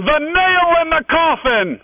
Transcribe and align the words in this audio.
The 0.00 0.18
nail 0.18 0.80
in 0.80 0.88
the 0.88 1.04
coffin! 1.10 1.78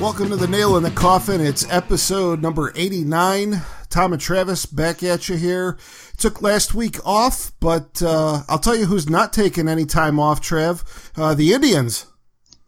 Welcome 0.00 0.28
to 0.28 0.36
the 0.36 0.46
Nail 0.46 0.76
in 0.76 0.84
the 0.84 0.92
Coffin. 0.92 1.40
It's 1.40 1.66
episode 1.70 2.40
number 2.40 2.72
89. 2.76 3.62
Tom 3.90 4.12
and 4.12 4.22
Travis 4.22 4.66
back 4.66 5.02
at 5.02 5.28
you 5.28 5.36
here. 5.36 5.76
Took 6.16 6.40
last 6.40 6.74
week 6.74 7.04
off, 7.04 7.52
but 7.58 8.00
uh, 8.00 8.42
I'll 8.48 8.58
tell 8.58 8.76
you 8.76 8.86
who's 8.86 9.10
not 9.10 9.32
taking 9.32 9.68
any 9.68 9.84
time 9.84 10.20
off, 10.20 10.40
Trev. 10.40 11.12
Uh, 11.16 11.34
the 11.34 11.52
Indians. 11.52 12.06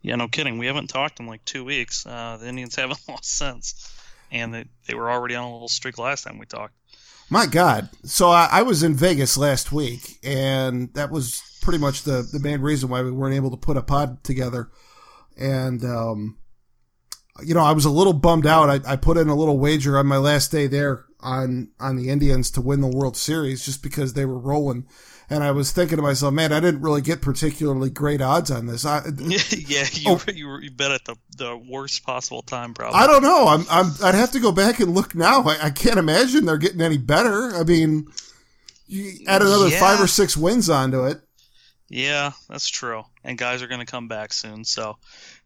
Yeah, 0.02 0.16
no 0.16 0.26
kidding. 0.26 0.58
We 0.58 0.66
haven't 0.66 0.88
talked 0.88 1.20
in 1.20 1.26
like 1.26 1.44
two 1.44 1.64
weeks. 1.64 2.04
Uh, 2.04 2.38
the 2.40 2.48
Indians 2.48 2.74
haven't 2.76 3.00
lost 3.08 3.36
since, 3.38 3.96
and 4.32 4.52
they, 4.52 4.64
they 4.88 4.94
were 4.94 5.10
already 5.10 5.36
on 5.36 5.44
a 5.44 5.52
little 5.52 5.68
streak 5.68 5.96
last 5.96 6.24
time 6.24 6.38
we 6.38 6.46
talked. 6.46 6.74
My 7.30 7.46
God. 7.46 7.88
So 8.04 8.28
I, 8.28 8.48
I 8.50 8.62
was 8.62 8.82
in 8.82 8.94
Vegas 8.94 9.38
last 9.38 9.70
week, 9.70 10.18
and 10.24 10.92
that 10.94 11.10
was 11.10 11.40
pretty 11.62 11.78
much 11.78 12.02
the, 12.02 12.28
the 12.30 12.40
main 12.40 12.60
reason 12.60 12.88
why 12.90 13.00
we 13.02 13.12
weren't 13.12 13.36
able 13.36 13.52
to 13.52 13.56
put 13.56 13.76
a 13.76 13.82
pod 13.82 14.22
together. 14.24 14.70
And, 15.38 15.82
um, 15.84 16.36
you 17.42 17.54
know, 17.54 17.62
I 17.62 17.72
was 17.72 17.84
a 17.84 17.90
little 17.90 18.12
bummed 18.12 18.46
out. 18.46 18.68
I, 18.68 18.92
I 18.92 18.96
put 18.96 19.16
in 19.16 19.28
a 19.28 19.34
little 19.34 19.58
wager 19.58 19.96
on 19.96 20.06
my 20.06 20.18
last 20.18 20.50
day 20.50 20.66
there 20.66 21.06
on 21.22 21.70
on 21.80 21.96
the 21.96 22.08
Indians 22.10 22.50
to 22.52 22.60
win 22.60 22.80
the 22.80 22.88
World 22.88 23.16
Series 23.16 23.64
just 23.64 23.82
because 23.82 24.14
they 24.14 24.24
were 24.24 24.38
rolling. 24.38 24.86
And 25.30 25.42
I 25.42 25.50
was 25.52 25.72
thinking 25.72 25.96
to 25.96 26.02
myself, 26.02 26.34
man, 26.34 26.52
I 26.52 26.60
didn't 26.60 26.82
really 26.82 27.00
get 27.00 27.22
particularly 27.22 27.88
great 27.88 28.20
odds 28.20 28.50
on 28.50 28.66
this. 28.66 28.84
I, 28.84 29.02
yeah, 29.18 29.84
you, 29.92 30.10
oh, 30.10 30.20
you, 30.28 30.58
you 30.58 30.70
bet 30.70 30.90
at 30.90 31.06
the, 31.06 31.16
the 31.38 31.56
worst 31.56 32.04
possible 32.04 32.42
time, 32.42 32.74
probably. 32.74 33.00
I 33.00 33.06
don't 33.06 33.22
know. 33.22 33.46
I'm, 33.46 33.64
I'm 33.70 33.92
I'd 34.02 34.14
have 34.14 34.32
to 34.32 34.40
go 34.40 34.52
back 34.52 34.80
and 34.80 34.94
look 34.94 35.14
now. 35.14 35.42
I, 35.44 35.66
I 35.66 35.70
can't 35.70 35.98
imagine 35.98 36.44
they're 36.44 36.58
getting 36.58 36.82
any 36.82 36.98
better. 36.98 37.54
I 37.54 37.62
mean, 37.62 38.08
you 38.86 39.24
add 39.26 39.40
another 39.40 39.68
yeah. 39.68 39.80
five 39.80 40.00
or 40.00 40.06
six 40.06 40.36
wins 40.36 40.68
onto 40.68 41.06
it. 41.06 41.18
Yeah, 41.88 42.32
that's 42.48 42.68
true. 42.68 43.04
And 43.24 43.38
guys 43.38 43.62
are 43.62 43.68
going 43.68 43.80
to 43.80 43.90
come 43.90 44.08
back 44.08 44.32
soon, 44.32 44.64
so 44.64 44.98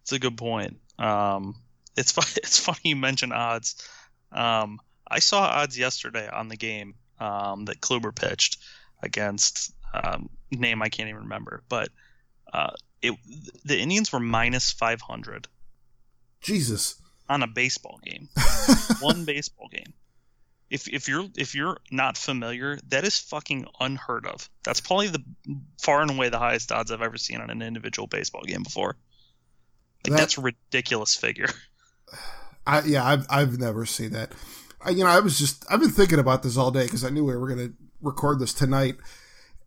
it's 0.02 0.12
a 0.12 0.18
good 0.18 0.36
point. 0.36 0.78
Um, 0.98 1.54
it's 1.96 2.16
it's 2.36 2.58
funny 2.58 2.80
you 2.84 2.96
mention 2.96 3.32
odds. 3.32 3.88
Um, 4.32 4.80
I 5.08 5.20
saw 5.20 5.40
odds 5.40 5.78
yesterday 5.78 6.28
on 6.28 6.48
the 6.48 6.56
game 6.56 6.94
um, 7.18 7.66
that 7.66 7.80
Kluber 7.80 8.14
pitched 8.14 8.58
against 9.02 9.74
um, 9.94 10.28
name 10.50 10.82
I 10.82 10.88
can't 10.88 11.08
even 11.08 11.22
remember, 11.22 11.62
but 11.68 11.88
uh, 12.52 12.72
it 13.02 13.14
the 13.64 13.78
Indians 13.78 14.12
were 14.12 14.20
minus 14.20 14.72
five 14.72 15.00
hundred. 15.00 15.48
Jesus. 16.40 17.00
On 17.28 17.42
a 17.42 17.46
baseball 17.48 17.98
game, 18.04 18.28
one 19.00 19.24
baseball 19.24 19.68
game. 19.68 19.94
If 20.70 20.88
if 20.88 21.08
you're 21.08 21.26
if 21.36 21.54
you're 21.54 21.78
not 21.90 22.16
familiar, 22.16 22.78
that 22.88 23.04
is 23.04 23.18
fucking 23.18 23.66
unheard 23.80 24.26
of. 24.26 24.48
That's 24.64 24.80
probably 24.80 25.08
the 25.08 25.22
far 25.80 26.02
and 26.02 26.10
away 26.10 26.28
the 26.28 26.38
highest 26.38 26.72
odds 26.72 26.90
I've 26.90 27.02
ever 27.02 27.16
seen 27.16 27.40
on 27.40 27.50
an 27.50 27.62
individual 27.62 28.06
baseball 28.06 28.42
game 28.42 28.62
before. 28.62 28.96
Like 30.04 30.12
that, 30.12 30.18
that's 30.18 30.38
a 30.38 30.42
ridiculous 30.42 31.14
figure. 31.14 31.48
I 32.66 32.82
yeah, 32.82 33.04
I've 33.04 33.26
I've 33.30 33.58
never 33.58 33.86
seen 33.86 34.10
that. 34.10 34.32
I, 34.86 34.90
you 34.90 35.04
know, 35.04 35.10
I 35.10 35.20
was 35.20 35.38
just 35.38 35.64
I've 35.70 35.80
been 35.80 35.90
thinking 35.90 36.18
about 36.18 36.42
this 36.42 36.56
all 36.56 36.70
day 36.70 36.84
because 36.84 37.04
I 37.04 37.10
knew 37.10 37.24
we 37.24 37.36
were 37.36 37.48
going 37.48 37.68
to 37.68 37.74
record 38.00 38.38
this 38.38 38.54
tonight. 38.54 38.96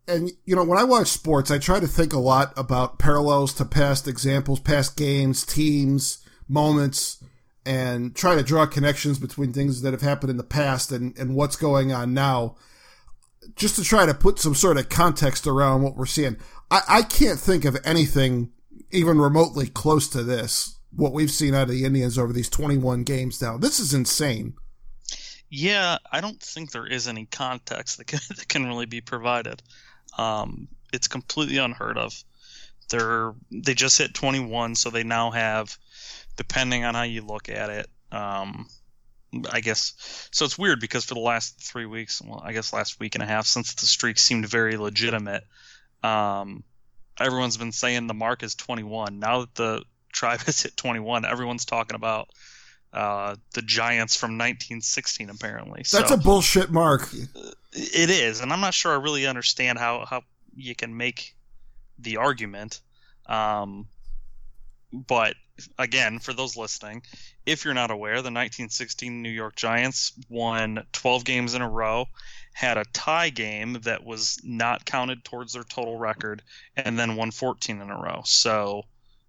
And 0.08 0.30
you 0.44 0.56
know, 0.56 0.64
when 0.64 0.78
I 0.78 0.84
watch 0.84 1.08
sports, 1.08 1.50
I 1.50 1.58
try 1.58 1.78
to 1.78 1.86
think 1.86 2.12
a 2.12 2.18
lot 2.18 2.52
about 2.56 2.98
parallels 2.98 3.52
to 3.54 3.64
past 3.64 4.08
examples, 4.08 4.60
past 4.60 4.96
games, 4.96 5.44
teams, 5.44 6.24
moments, 6.48 7.22
and 7.66 8.16
try 8.16 8.34
to 8.34 8.42
draw 8.42 8.66
connections 8.66 9.18
between 9.18 9.52
things 9.52 9.82
that 9.82 9.92
have 9.92 10.00
happened 10.00 10.30
in 10.30 10.38
the 10.38 10.42
past 10.42 10.90
and, 10.90 11.16
and 11.18 11.34
what's 11.34 11.56
going 11.56 11.92
on 11.92 12.14
now, 12.14 12.56
just 13.54 13.76
to 13.76 13.84
try 13.84 14.06
to 14.06 14.14
put 14.14 14.38
some 14.38 14.54
sort 14.54 14.78
of 14.78 14.88
context 14.88 15.46
around 15.46 15.82
what 15.82 15.96
we're 15.96 16.06
seeing. 16.06 16.38
I, 16.70 16.80
I 16.88 17.02
can't 17.02 17.38
think 17.38 17.66
of 17.66 17.76
anything 17.84 18.52
even 18.90 19.18
remotely 19.18 19.68
close 19.68 20.08
to 20.08 20.22
this 20.22 20.76
what 20.92 21.12
we've 21.12 21.30
seen 21.30 21.54
out 21.54 21.64
of 21.64 21.68
the 21.68 21.84
Indians 21.84 22.18
over 22.18 22.32
these 22.32 22.48
21 22.48 23.04
games 23.04 23.40
now. 23.40 23.56
This 23.56 23.78
is 23.78 23.94
insane. 23.94 24.54
Yeah, 25.50 25.98
I 26.10 26.20
don't 26.20 26.40
think 26.40 26.70
there 26.70 26.86
is 26.86 27.08
any 27.08 27.26
context 27.26 27.98
that 27.98 28.06
can, 28.06 28.20
that 28.28 28.48
can 28.48 28.66
really 28.66 28.86
be 28.86 29.00
provided. 29.00 29.62
Um, 30.16 30.68
it's 30.92 31.08
completely 31.08 31.58
unheard 31.58 31.98
of. 31.98 32.22
They're 32.88 33.34
they 33.50 33.74
just 33.74 33.98
hit 33.98 34.14
21, 34.14 34.74
so 34.74 34.90
they 34.90 35.04
now 35.04 35.30
have, 35.30 35.76
depending 36.36 36.84
on 36.84 36.94
how 36.94 37.02
you 37.02 37.22
look 37.22 37.48
at 37.48 37.70
it, 37.70 37.86
um, 38.10 38.66
I 39.50 39.60
guess. 39.60 40.28
So 40.32 40.44
it's 40.44 40.58
weird 40.58 40.80
because 40.80 41.04
for 41.04 41.14
the 41.14 41.20
last 41.20 41.60
three 41.60 41.86
weeks, 41.86 42.20
well, 42.20 42.42
I 42.44 42.52
guess 42.52 42.72
last 42.72 42.98
week 42.98 43.14
and 43.14 43.22
a 43.22 43.26
half, 43.26 43.46
since 43.46 43.74
the 43.74 43.86
streak 43.86 44.18
seemed 44.18 44.48
very 44.48 44.76
legitimate, 44.76 45.44
um, 46.02 46.64
everyone's 47.18 47.56
been 47.56 47.72
saying 47.72 48.08
the 48.08 48.14
mark 48.14 48.42
is 48.42 48.56
21. 48.56 49.20
Now 49.20 49.42
that 49.42 49.54
the 49.54 49.84
tribe 50.12 50.40
has 50.46 50.62
hit 50.62 50.76
21. 50.76 51.24
Everyone's 51.24 51.64
talking 51.64 51.94
about 51.94 52.28
uh, 52.92 53.36
the 53.54 53.62
Giants 53.62 54.16
from 54.16 54.32
1916, 54.32 55.30
apparently. 55.30 55.78
That's 55.90 56.08
so, 56.08 56.14
a 56.14 56.16
bullshit 56.16 56.70
mark. 56.70 57.08
It 57.72 58.10
is, 58.10 58.40
and 58.40 58.52
I'm 58.52 58.60
not 58.60 58.74
sure 58.74 58.92
I 58.92 58.96
really 58.96 59.26
understand 59.26 59.78
how, 59.78 60.04
how 60.04 60.22
you 60.56 60.74
can 60.74 60.96
make 60.96 61.34
the 61.98 62.16
argument. 62.16 62.80
Um, 63.26 63.86
but 64.92 65.34
again, 65.78 66.18
for 66.18 66.32
those 66.32 66.56
listening, 66.56 67.02
if 67.46 67.64
you're 67.64 67.74
not 67.74 67.90
aware, 67.90 68.14
the 68.14 68.30
1916 68.30 69.22
New 69.22 69.30
York 69.30 69.56
Giants 69.56 70.12
won 70.28 70.84
12 70.92 71.24
games 71.24 71.54
in 71.54 71.62
a 71.62 71.68
row, 71.68 72.06
had 72.52 72.76
a 72.76 72.84
tie 72.92 73.30
game 73.30 73.74
that 73.82 74.04
was 74.04 74.40
not 74.42 74.84
counted 74.84 75.24
towards 75.24 75.52
their 75.52 75.62
total 75.62 75.96
record, 75.96 76.42
and 76.76 76.98
then 76.98 77.16
won 77.16 77.30
14 77.30 77.80
in 77.80 77.90
a 77.90 78.00
row. 78.00 78.22
So 78.24 78.82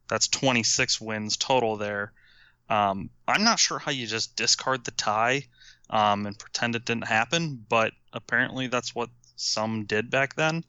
that's 0.08 0.28
26 0.28 1.00
wins 1.00 1.38
total 1.38 1.78
there. 1.78 2.12
Um, 2.72 3.10
I'm 3.28 3.44
not 3.44 3.60
sure 3.60 3.80
how 3.80 3.92
you 3.92 4.08
just 4.08 4.38
discard 4.38 4.86
the 4.86 4.92
tie 4.92 5.44
um, 5.90 6.26
and 6.26 6.40
pretend 6.40 6.76
it 6.76 6.86
didn't 6.86 7.06
happen, 7.08 7.64
but 7.68 7.92
apparently 8.14 8.68
that's 8.68 8.96
what 8.96 9.10
some 9.36 9.84
did 9.84 10.10
back 10.10 10.36
then. 10.36 10.64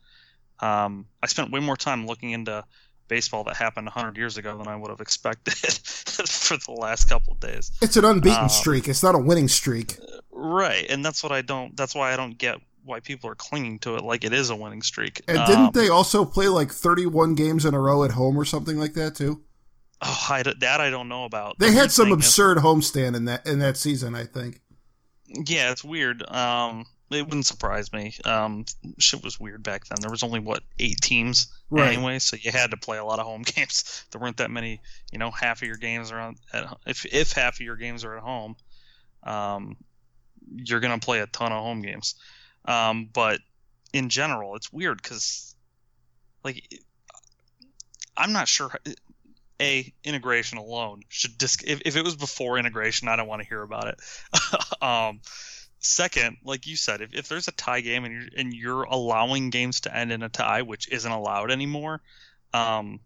Um, 0.59 1.07
I 1.23 1.29
spent 1.29 1.53
way 1.53 1.61
more 1.61 1.77
time 1.77 2.07
looking 2.07 2.33
into 2.33 2.65
baseball 3.07 3.45
that 3.45 3.57
happened 3.57 3.87
100 3.87 4.17
years 4.17 4.37
ago 4.37 4.59
than 4.59 4.67
I 4.67 4.75
would 4.75 4.91
have 4.91 5.01
expected 5.01 5.55
for 5.55 6.57
the 6.57 6.73
last 6.73 7.09
couple 7.09 7.35
of 7.35 7.41
days. 7.41 7.71
It's 7.81 7.97
an 7.97 8.05
unbeaten 8.05 8.47
uh, 8.47 8.49
streak. 8.49 8.89
It's 8.89 9.05
not 9.05 9.15
a 9.15 9.19
winning 9.19 9.49
streak. 9.49 9.97
Right, 10.33 10.87
and 10.91 11.05
that's 11.05 11.23
what 11.23 11.31
I 11.31 11.43
don't. 11.43 11.77
That's 11.77 11.95
why 11.95 12.13
I 12.13 12.17
don't 12.17 12.37
get 12.37 12.59
why 12.85 12.99
people 12.99 13.31
are 13.31 13.37
clinging 13.37 13.79
to 13.79 13.95
it 13.95 14.03
like 14.03 14.25
it 14.25 14.33
is 14.33 14.51
a 14.51 14.57
winning 14.57 14.83
streak. 14.83 15.23
And 15.29 15.39
didn't 15.47 15.67
um, 15.67 15.71
they 15.73 15.89
also 15.89 16.25
play 16.25 16.49
like 16.49 16.73
31 16.73 17.37
games 17.37 17.65
in 17.65 17.75
a 17.75 17.81
row 17.81 18.03
at 18.03 18.11
home 18.11 18.37
or 18.37 18.45
something 18.45 18.77
like 18.77 18.95
that 18.95 19.15
too? 19.15 19.41
Oh, 20.05 20.27
I, 20.31 20.43
that 20.43 20.81
I 20.81 20.91
don't 20.91 21.09
know 21.09 21.25
about. 21.25 21.59
They 21.59 21.71
the 21.71 21.77
had 21.77 21.93
some 21.93 22.11
absurd 22.11 22.59
is, 22.59 22.65
homestand 22.65 23.15
in 23.15 23.27
that 23.27 23.47
in 23.47 23.61
that 23.61 23.77
season, 23.77 24.15
I 24.15 24.25
think. 24.25 24.61
Yeah, 25.29 25.71
it's 25.71 25.85
weird. 25.85 26.29
Um, 26.29 26.87
it 27.11 27.25
wouldn't 27.25 27.47
surprise 27.47 27.93
me. 27.93 28.15
Um, 28.25 28.65
shit 28.99 29.23
was 29.23 29.39
weird 29.39 29.63
back 29.63 29.87
then. 29.87 29.99
There 30.01 30.11
was 30.11 30.23
only 30.23 30.41
what 30.41 30.63
eight 30.79 31.01
teams 31.01 31.47
right. 31.71 31.93
anyway, 31.93 32.19
so 32.19 32.37
you 32.41 32.51
had 32.51 32.73
to 32.73 32.77
play 32.77 32.99
a 32.99 33.05
lot 33.05 33.21
of 33.21 33.27
home 33.27 33.43
games. 33.47 34.05
There 34.11 34.21
weren't 34.21 34.39
that 34.39 34.51
many. 34.51 34.81
You 35.13 35.19
know, 35.19 35.31
half 35.31 35.63
of 35.63 35.69
your 35.69 35.77
games 35.77 36.11
are 36.11 36.19
on. 36.19 36.37
At, 36.53 36.77
if 36.87 37.07
if 37.07 37.33
half 37.33 37.55
of 37.55 37.61
your 37.61 37.77
games 37.77 38.05
are 38.05 38.17
at 38.17 38.23
home, 38.23 38.57
um, 39.23 39.77
you're 40.53 40.81
gonna 40.81 40.99
play 40.99 41.21
a 41.21 41.27
ton 41.27 41.53
of 41.53 41.63
home 41.63 41.83
games. 41.83 42.17
Um, 42.65 43.09
but 43.13 43.41
in 43.93 44.09
general, 44.09 44.57
it's 44.57 44.73
weird 44.73 45.01
because, 45.01 45.55
like, 46.45 46.63
I'm 48.17 48.33
not 48.33 48.49
sure. 48.49 48.73
A 49.61 49.93
integration 50.03 50.59
alone 50.59 51.03
should 51.09 51.39
disc. 51.39 51.63
If, 51.67 51.83
if 51.85 51.97
it 51.97 52.05
was 52.05 52.17
before 52.17 52.59
integration, 52.59 53.09
I 53.09 53.17
don't 53.17 53.29
want 53.29 53.43
to 53.43 53.49
hear 53.49 53.63
about 53.63 53.89
it. 53.89 54.01
um, 54.83 55.21
second, 55.79 56.39
like 56.43 56.67
you 56.67 56.77
said, 56.77 57.01
if, 57.01 57.15
if 57.15 57.29
there's 57.29 57.49
a 57.49 57.53
tie 57.53 57.81
game 57.81 58.05
and 58.05 58.15
you're 58.15 58.31
and 58.37 58.53
you're 58.53 58.83
allowing 58.83 59.51
games 59.51 59.81
to 59.83 59.97
end 59.97 60.13
in 60.13 60.23
a 60.23 60.29
tie, 60.29 60.63
which 60.63 60.89
isn't 60.89 61.11
allowed 61.11 61.51
anymore, 61.51 62.01
um, 62.53 63.01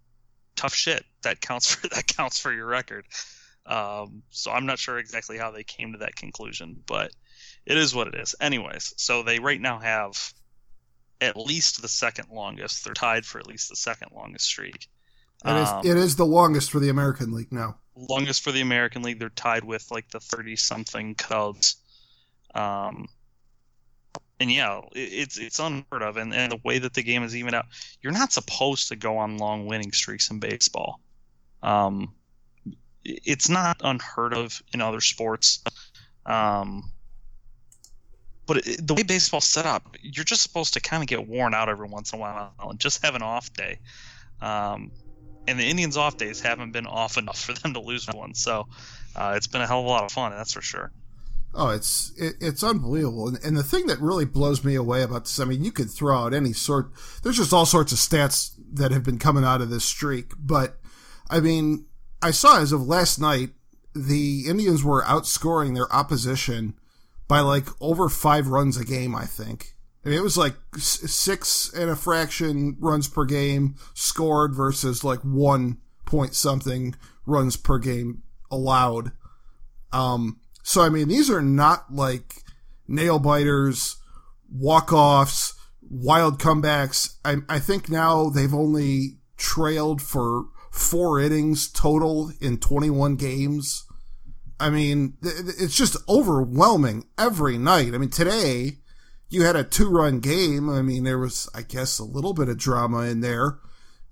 tough 0.54 0.75
shit. 0.75 1.04
That 1.22 1.40
counts 1.40 1.75
for 1.75 1.88
that 1.88 2.06
counts 2.06 2.38
for 2.38 2.52
your 2.52 2.66
record. 2.66 3.06
Um, 3.66 4.22
so 4.31 4.52
I'm 4.52 4.66
not 4.66 4.78
sure 4.78 4.98
exactly 4.98 5.38
how 5.38 5.50
they 5.50 5.64
came 5.64 5.93
to 5.93 5.98
that 5.98 6.14
conclusion, 6.14 6.82
but 6.87 7.12
it 7.64 7.76
is 7.76 7.94
what 7.94 8.08
it 8.08 8.14
is. 8.14 8.34
Anyways, 8.40 8.94
so 8.96 9.22
they 9.22 9.40
right 9.40 9.60
now 9.60 9.78
have 9.78 10.32
at 11.20 11.37
least 11.37 11.82
the 11.82 11.88
second 11.88 12.28
longest. 12.31 12.84
They're 12.84 12.94
tied 12.94 13.26
for 13.26 13.38
at 13.38 13.46
least 13.46 13.69
the 13.69 13.76
second 13.76 14.10
longest 14.14 14.46
streak. 14.46 14.88
It 15.44 15.56
is, 15.56 15.68
um, 15.68 15.86
it 15.86 15.96
is 15.96 16.16
the 16.16 16.26
longest 16.26 16.70
for 16.70 16.80
the 16.80 16.88
American 16.88 17.32
League 17.32 17.52
now. 17.52 17.76
Longest 17.94 18.42
for 18.42 18.52
the 18.52 18.60
American 18.60 19.02
League. 19.02 19.18
They're 19.18 19.28
tied 19.28 19.64
with 19.64 19.90
like 19.90 20.10
the 20.10 20.20
30 20.20 20.56
something 20.56 21.14
Cubs. 21.14 21.76
Um, 22.54 23.06
and 24.38 24.52
yeah, 24.52 24.80
it's 24.92 25.38
it's 25.38 25.58
unheard 25.58 26.02
of, 26.02 26.16
and, 26.18 26.34
and 26.34 26.52
the 26.52 26.60
way 26.62 26.78
that 26.78 26.92
the 26.92 27.02
game 27.02 27.22
is 27.22 27.34
even 27.34 27.54
out, 27.54 27.66
you're 28.02 28.12
not 28.12 28.32
supposed 28.32 28.88
to 28.88 28.96
go 28.96 29.18
on 29.18 29.38
long 29.38 29.66
winning 29.66 29.92
streaks 29.92 30.30
in 30.30 30.40
baseball. 30.40 31.00
Um, 31.62 32.12
it's 33.04 33.48
not 33.48 33.80
unheard 33.82 34.34
of 34.34 34.62
in 34.74 34.80
other 34.80 35.00
sports. 35.00 35.62
Um, 36.26 36.90
but 38.46 38.58
it, 38.58 38.86
the 38.86 38.94
way 38.94 39.02
baseball's 39.02 39.44
set 39.44 39.66
up, 39.66 39.96
you're 40.00 40.24
just 40.24 40.42
supposed 40.42 40.74
to 40.74 40.80
kind 40.80 41.02
of 41.02 41.08
get 41.08 41.26
worn 41.26 41.54
out 41.54 41.68
every 41.68 41.88
once 41.88 42.12
in 42.12 42.18
a 42.18 42.20
while 42.20 42.52
and 42.60 42.78
just 42.78 43.04
have 43.04 43.14
an 43.14 43.22
off 43.22 43.52
day. 43.52 43.78
Um, 44.40 44.90
and 45.48 45.58
the 45.58 45.64
Indians' 45.64 45.96
off 45.96 46.16
days 46.16 46.40
haven't 46.40 46.72
been 46.72 46.87
off 46.87 47.19
enough 47.19 47.40
for 47.40 47.52
them 47.52 47.75
to 47.75 47.81
lose 47.81 48.06
one. 48.06 48.34
So 48.34 48.66
uh, 49.14 49.34
it's 49.37 49.46
been 49.46 49.60
a 49.60 49.66
hell 49.66 49.81
of 49.81 49.87
a 49.87 49.88
lot 49.88 50.04
of 50.04 50.12
fun, 50.12 50.32
that's 50.32 50.52
for 50.52 50.62
sure. 50.62 50.93
Oh, 51.54 51.70
it's 51.70 52.12
it, 52.19 52.34
it's 52.40 52.62
unbelievable, 52.62 53.28
and, 53.28 53.38
and 53.43 53.56
the 53.56 53.62
thing 53.62 53.87
that 53.87 53.98
really 53.98 54.26
blows 54.26 54.62
me 54.62 54.75
away 54.75 55.02
about 55.02 55.25
this, 55.25 55.40
I 55.40 55.44
mean, 55.44 55.64
you 55.64 55.72
could 55.72 55.90
throw 55.90 56.19
out 56.19 56.34
any 56.34 56.52
sort. 56.52 56.90
There's 57.22 57.38
just 57.38 57.52
all 57.52 57.64
sorts 57.64 57.93
of 57.93 57.98
stats 57.98 58.50
that 58.75 58.93
have 58.93 59.02
been 59.02 59.19
coming 59.19 59.44
out 59.44 59.62
of 59.62 59.70
this 59.70 59.84
streak, 59.84 60.32
but 60.38 60.76
I 61.31 61.40
mean, 61.40 61.87
I 62.20 62.31
saw 62.31 62.60
as 62.60 62.72
of 62.72 62.87
last 62.87 63.19
night, 63.19 63.50
the 63.94 64.44
Indians 64.46 64.84
were 64.84 65.02
outscoring 65.04 65.75
their 65.75 65.90
opposition 65.90 66.75
by 67.26 67.40
like 67.40 67.69
over 67.81 68.10
five 68.10 68.48
runs 68.48 68.76
a 68.76 68.84
game. 68.84 69.14
I 69.14 69.25
think. 69.25 69.75
Mean, 70.06 70.14
it 70.14 70.23
was 70.23 70.38
like 70.38 70.55
six 70.76 71.73
and 71.75 71.91
a 71.91 71.97
fraction 71.97 72.76
runs 72.79 73.08
per 73.08 73.25
game 73.25 73.75
scored 73.93 74.55
versus 74.55 75.03
like 75.03 75.19
one 75.23 75.79
point 76.05 76.37
something 76.37 76.94
runs 77.26 77.56
per 77.56 77.79
game 77.79 78.23
allowed. 78.49 79.11
Um, 79.93 80.38
so 80.62 80.82
I 80.82 80.91
mean, 80.91 81.08
these 81.08 81.29
are 81.29 81.43
not 81.43 81.93
like 81.93 82.35
nail 82.87 83.19
biters, 83.19 83.97
walk 84.49 84.93
offs, 84.93 85.55
wild 85.82 86.38
comebacks. 86.38 87.17
I, 87.25 87.38
I 87.49 87.58
think 87.58 87.91
now 87.91 88.31
they've 88.31 88.55
only 88.55 89.19
trailed 89.37 90.00
for 90.00 90.44
four 90.70 91.19
innings 91.20 91.69
total 91.69 92.31
in 92.41 92.58
21 92.58 93.17
games. 93.17 93.85
I 94.61 94.70
mean, 94.70 95.14
it's 95.20 95.76
just 95.76 95.97
overwhelming 96.08 97.06
every 97.19 97.58
night. 97.58 97.93
I 97.93 97.99
mean, 97.99 98.11
today 98.11 98.79
you 99.28 99.44
had 99.44 99.56
a 99.56 99.64
two 99.64 99.88
run 99.88 100.20
game. 100.20 100.69
I 100.69 100.82
mean, 100.82 101.05
there 101.05 101.19
was, 101.19 101.49
I 101.55 101.62
guess, 101.62 101.99
a 101.99 102.05
little 102.05 102.34
bit 102.34 102.49
of 102.49 102.58
drama 102.58 103.02
in 103.02 103.20
there, 103.20 103.58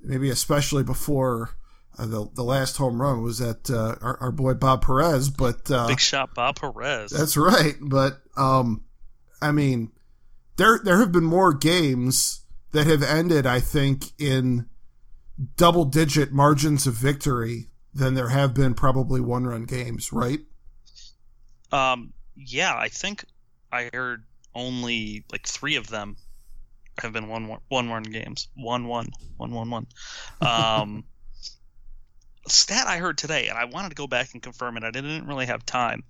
maybe 0.01 0.31
especially 0.31 0.83
before 0.83 1.51
uh, 1.99 2.07
the 2.07 2.29
the 2.35 2.43
last 2.43 2.77
home 2.77 3.01
run 3.01 3.23
was 3.23 3.41
at 3.41 3.71
uh, 3.71 3.97
our, 4.01 4.19
our, 4.21 4.33
boy 4.33 4.55
Bob 4.55 4.85
Perez. 4.85 5.31
But 5.31 5.71
uh, 5.71 5.87
big 5.87 6.01
shot 6.01 6.35
Bob 6.35 6.57
Perez. 6.57 7.11
That's 7.11 7.37
right. 7.37 7.75
But 7.81 8.21
um, 8.37 8.85
I 9.41 9.53
mean, 9.53 9.93
there 10.57 10.81
there 10.83 10.99
have 10.99 11.13
been 11.13 11.25
more 11.25 11.53
games 11.53 12.43
that 12.73 12.87
have 12.87 13.03
ended, 13.03 13.47
I 13.47 13.61
think, 13.61 14.07
in 14.19 14.67
double 15.57 15.85
digit 15.85 16.33
margins 16.33 16.87
of 16.87 16.95
victory 16.95 17.69
than 17.93 18.15
there 18.15 18.31
have 18.31 18.55
been 18.55 18.75
probably 18.75 19.21
one 19.21 19.47
run 19.47 19.65
games, 19.65 20.13
right? 20.13 20.41
Um, 21.71 22.13
yeah, 22.37 22.77
I 22.77 22.89
think 22.89 23.25
I 23.71 23.91
heard 23.93 24.25
only 24.55 25.25
like 25.31 25.47
three 25.47 25.77
of 25.77 25.89
them 25.89 26.17
have 26.99 27.13
been 27.13 27.29
one 27.29 27.59
one 27.69 27.89
run 27.89 28.05
games. 28.05 28.49
One 28.55 28.87
one 28.87 29.09
one 29.37 29.53
one 29.53 29.71
one. 29.71 29.87
Um, 30.41 31.05
stat 32.47 32.87
I 32.87 32.99
heard 32.99 33.19
today, 33.19 33.49
and 33.49 33.59
I 33.59 33.65
wanted 33.65 33.91
to 33.91 33.95
go 33.95 34.07
back 34.07 34.31
and 34.33 34.43
confirm 34.43 34.77
it. 34.77 34.85
I 34.85 34.91
didn't 34.91 35.27
really 35.27 35.47
have 35.47 35.65
time. 35.65 36.05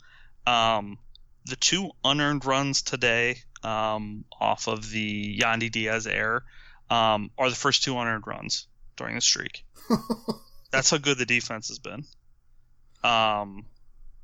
Um, 0.47 0.99
the 1.47 1.57
two 1.57 1.91
unearned 2.05 2.45
runs 2.45 2.83
today 2.83 3.39
um, 3.63 4.25
off 4.41 4.69
of 4.69 4.91
the 4.91 5.39
Yandy 5.39 5.71
Diaz 5.71 6.07
error 6.07 6.45
um, 6.91 7.31
are 7.39 7.51
the 7.51 7.57
first 7.57 7.85
two 7.85 7.99
unearned 7.99 8.27
runs 8.27 8.67
during 8.97 9.15
the 9.15 9.21
streak. 9.21 9.65
That's 10.71 10.91
how 10.91 10.99
good 10.99 11.19
the 11.19 11.27
defense 11.27 11.69
has 11.69 11.79
been. 11.79 12.05
Um, 13.03 13.67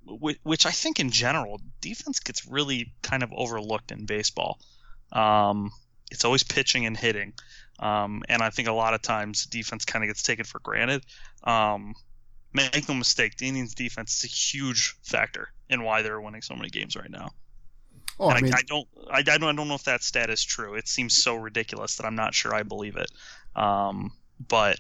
which, 0.07 0.67
I 0.67 0.71
think 0.71 1.01
in 1.01 1.11
general, 1.11 1.61
defense 1.81 2.21
gets 2.21 2.47
really 2.47 2.93
kind 3.03 3.23
of 3.23 3.33
overlooked 3.33 3.93
in 3.93 4.07
baseball. 4.07 4.59
Um, 5.13 5.71
it's 6.11 6.25
always 6.25 6.43
pitching 6.43 6.87
and 6.87 6.97
hitting. 6.97 7.33
Um, 7.79 8.23
and 8.29 8.43
I 8.43 8.51
think 8.51 8.69
a 8.69 8.73
lot 8.73 8.95
of 8.95 9.03
times 9.03 9.47
defense 9.47 9.85
kind 9.85 10.05
of 10.05 10.09
gets 10.09 10.23
taken 10.23 10.45
for 10.45 10.59
granted. 10.61 11.05
Um, 11.45 11.95
make 12.53 12.89
no 12.89 12.95
mistake, 12.95 13.37
the 13.37 13.49
Indians' 13.49 13.75
defense 13.75 14.19
is 14.19 14.25
a 14.25 14.35
huge 14.35 14.97
factor 15.03 15.53
in 15.69 15.83
why 15.83 16.03
they're 16.03 16.21
winning 16.21 16.43
so 16.43 16.55
many 16.55 16.69
games 16.69 16.97
right 16.97 17.11
now. 17.11 17.31
Oh, 18.19 18.29
I, 18.29 18.41
mean, 18.43 18.53
I, 18.53 18.59
I, 18.59 18.63
don't, 18.67 18.89
I, 19.11 19.19
I, 19.19 19.23
don't, 19.23 19.45
I 19.45 19.53
don't 19.53 19.69
know 19.69 19.75
if 19.75 19.85
that 19.85 20.03
stat 20.03 20.29
is 20.29 20.45
true. 20.45 20.75
It 20.75 20.89
seems 20.89 21.17
so 21.17 21.37
ridiculous 21.37 21.97
that 21.97 22.07
I'm 22.07 22.17
not 22.17 22.35
sure 22.35 22.55
I 22.55 22.65
believe 22.65 22.97
it. 22.97 23.11
Um, 23.57 24.13
but 24.47 24.79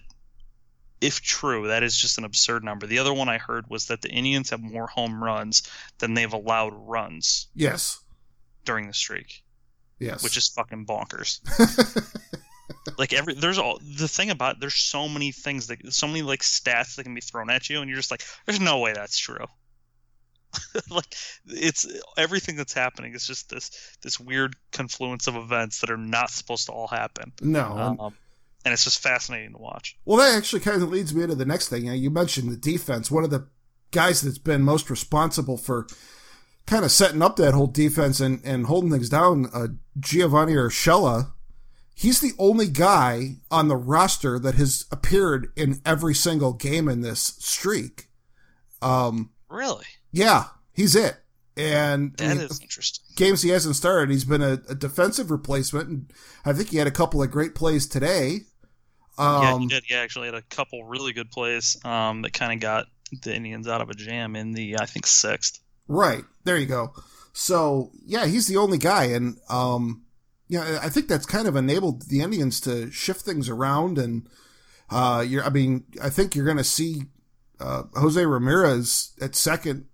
if 1.00 1.20
true, 1.20 1.68
that 1.68 1.82
is 1.82 1.96
just 1.96 2.18
an 2.18 2.24
absurd 2.24 2.64
number. 2.64 2.86
The 2.86 2.98
other 2.98 3.12
one 3.12 3.28
I 3.28 3.38
heard 3.38 3.68
was 3.68 3.86
that 3.86 4.02
the 4.02 4.10
Indians 4.10 4.50
have 4.50 4.60
more 4.60 4.86
home 4.86 5.22
runs 5.22 5.62
than 5.98 6.14
they've 6.14 6.32
allowed 6.32 6.72
runs. 6.74 7.48
Yes. 7.54 8.00
During 8.64 8.86
the 8.86 8.94
streak. 8.94 9.42
Yes. 9.98 10.22
Which 10.22 10.36
is 10.36 10.48
fucking 10.48 10.86
bonkers. 10.86 11.40
like 12.98 13.12
every 13.12 13.34
there's 13.34 13.58
all 13.58 13.78
the 13.98 14.08
thing 14.08 14.30
about 14.30 14.60
there's 14.60 14.74
so 14.74 15.08
many 15.08 15.32
things 15.32 15.66
that 15.66 15.92
so 15.92 16.06
many 16.06 16.22
like 16.22 16.40
stats 16.40 16.96
that 16.96 17.04
can 17.04 17.14
be 17.14 17.20
thrown 17.20 17.50
at 17.50 17.68
you 17.68 17.80
and 17.80 17.88
you're 17.88 17.98
just 17.98 18.10
like 18.10 18.22
there's 18.46 18.60
no 18.60 18.78
way 18.78 18.92
that's 18.92 19.18
true. 19.18 19.46
like 20.90 21.14
it's 21.46 21.86
everything 22.16 22.56
that's 22.56 22.72
happening 22.72 23.14
is 23.14 23.26
just 23.26 23.50
this 23.50 23.70
this 24.02 24.18
weird 24.18 24.56
confluence 24.72 25.26
of 25.26 25.36
events 25.36 25.80
that 25.80 25.90
are 25.90 25.96
not 25.96 26.30
supposed 26.30 26.66
to 26.66 26.72
all 26.72 26.88
happen. 26.88 27.32
No. 27.40 27.96
Um, 28.00 28.14
and 28.64 28.72
it's 28.72 28.84
just 28.84 29.02
fascinating 29.02 29.52
to 29.52 29.58
watch. 29.58 29.96
Well, 30.04 30.18
that 30.18 30.36
actually 30.36 30.60
kind 30.60 30.82
of 30.82 30.90
leads 30.90 31.14
me 31.14 31.22
into 31.22 31.34
the 31.34 31.44
next 31.44 31.68
thing. 31.68 31.84
You, 31.84 31.90
know, 31.90 31.96
you 31.96 32.10
mentioned 32.10 32.50
the 32.50 32.56
defense. 32.56 33.10
One 33.10 33.24
of 33.24 33.30
the 33.30 33.48
guys 33.90 34.20
that's 34.20 34.38
been 34.38 34.62
most 34.62 34.90
responsible 34.90 35.56
for 35.56 35.86
kind 36.66 36.84
of 36.84 36.92
setting 36.92 37.22
up 37.22 37.36
that 37.36 37.54
whole 37.54 37.66
defense 37.66 38.20
and, 38.20 38.40
and 38.44 38.66
holding 38.66 38.90
things 38.90 39.08
down, 39.08 39.46
uh, 39.52 39.68
Giovanny 39.98 40.54
Urshela, 40.54 41.32
he's 41.94 42.20
the 42.20 42.32
only 42.38 42.68
guy 42.68 43.36
on 43.50 43.68
the 43.68 43.76
roster 43.76 44.38
that 44.38 44.54
has 44.54 44.84
appeared 44.92 45.52
in 45.56 45.80
every 45.84 46.14
single 46.14 46.52
game 46.52 46.88
in 46.88 47.00
this 47.00 47.20
streak. 47.38 48.08
Um, 48.82 49.30
really? 49.48 49.86
Yeah, 50.12 50.44
he's 50.72 50.94
it. 50.94 51.16
And 51.56 52.16
that 52.16 52.30
I 52.30 52.34
mean, 52.34 52.44
is 52.44 52.60
interesting. 52.60 53.04
Games 53.16 53.42
he 53.42 53.50
hasn't 53.50 53.76
started, 53.76 54.10
he's 54.10 54.24
been 54.24 54.40
a, 54.40 54.62
a, 54.68 54.74
defensive 54.74 55.30
replacement, 55.30 55.88
and 55.88 56.12
I 56.44 56.52
think 56.52 56.70
he 56.70 56.78
had 56.78 56.86
a 56.86 56.92
couple 56.92 57.22
of 57.22 57.30
great 57.30 57.54
plays 57.54 57.86
today. 57.86 58.42
Um, 59.20 59.42
yeah, 59.42 59.58
he 59.58 59.66
did. 59.66 59.84
He 59.86 59.94
actually 59.94 60.26
had 60.26 60.34
a 60.34 60.42
couple 60.42 60.82
really 60.84 61.12
good 61.12 61.30
plays 61.30 61.76
um, 61.84 62.22
that 62.22 62.32
kind 62.32 62.54
of 62.54 62.60
got 62.60 62.86
the 63.22 63.34
Indians 63.34 63.68
out 63.68 63.82
of 63.82 63.90
a 63.90 63.94
jam 63.94 64.34
in 64.34 64.52
the 64.52 64.78
I 64.78 64.86
think 64.86 65.06
sixth. 65.06 65.60
Right 65.88 66.24
there, 66.44 66.56
you 66.56 66.66
go. 66.66 66.94
So 67.34 67.90
yeah, 68.06 68.26
he's 68.26 68.46
the 68.46 68.56
only 68.56 68.78
guy, 68.78 69.04
and 69.04 69.36
um, 69.50 70.04
yeah, 70.48 70.78
I 70.82 70.88
think 70.88 71.08
that's 71.08 71.26
kind 71.26 71.46
of 71.46 71.54
enabled 71.54 72.08
the 72.08 72.22
Indians 72.22 72.60
to 72.62 72.90
shift 72.90 73.20
things 73.20 73.48
around. 73.48 73.98
And 73.98 74.26
uh, 74.88 75.24
you're, 75.26 75.44
I 75.44 75.50
mean, 75.50 75.84
I 76.02 76.08
think 76.08 76.34
you're 76.34 76.46
going 76.46 76.56
to 76.56 76.64
see 76.64 77.02
uh, 77.60 77.84
Jose 77.94 78.24
Ramirez 78.24 79.12
at 79.20 79.34
second, 79.34 79.86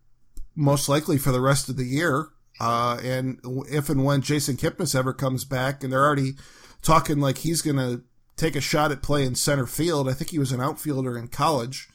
most 0.55 0.89
likely 0.89 1.19
for 1.19 1.33
the 1.33 1.41
rest 1.41 1.69
of 1.69 1.77
the 1.77 1.85
year. 1.85 2.29
Uh, 2.61 2.99
and 3.03 3.41
if 3.71 3.91
and 3.91 4.05
when 4.05 4.23
Jason 4.23 4.57
Kipnis 4.57 4.95
ever 4.95 5.13
comes 5.13 5.45
back, 5.45 5.83
and 5.83 5.93
they're 5.93 6.05
already 6.05 6.35
talking 6.81 7.19
like 7.19 7.39
he's 7.39 7.61
going 7.61 7.77
to 7.77 8.03
take 8.37 8.57
a 8.57 8.61
shot 8.61 8.93
at 8.93 9.03
playing 9.03 9.35
center 9.35 9.67
field. 9.67 10.09
I 10.09 10.13
think 10.13 10.31
he 10.31 10.39
was 10.39 10.53
an 10.53 10.61
outfielder 10.61 11.19
in 11.19 11.29
college, 11.29 11.89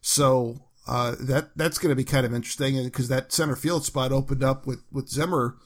so 0.00 0.60
uh, 0.86 1.14
that 1.20 1.56
that's 1.56 1.78
going 1.78 1.90
to 1.90 1.96
be 1.96 2.04
kind 2.04 2.26
of 2.26 2.34
interesting 2.34 2.82
because 2.84 3.08
that 3.08 3.32
center 3.32 3.56
field 3.56 3.84
spot 3.84 4.12
opened 4.12 4.44
up 4.44 4.66
with 4.66 4.82
with 4.92 5.08
Zimmer 5.08 5.56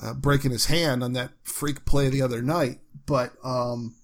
uh, 0.00 0.14
breaking 0.14 0.50
his 0.50 0.66
hand 0.66 1.02
on 1.04 1.12
that 1.12 1.32
freak 1.42 1.84
play 1.84 2.08
the 2.08 2.22
other 2.22 2.42
night. 2.42 2.80
But 3.06 3.32
um, 3.44 3.94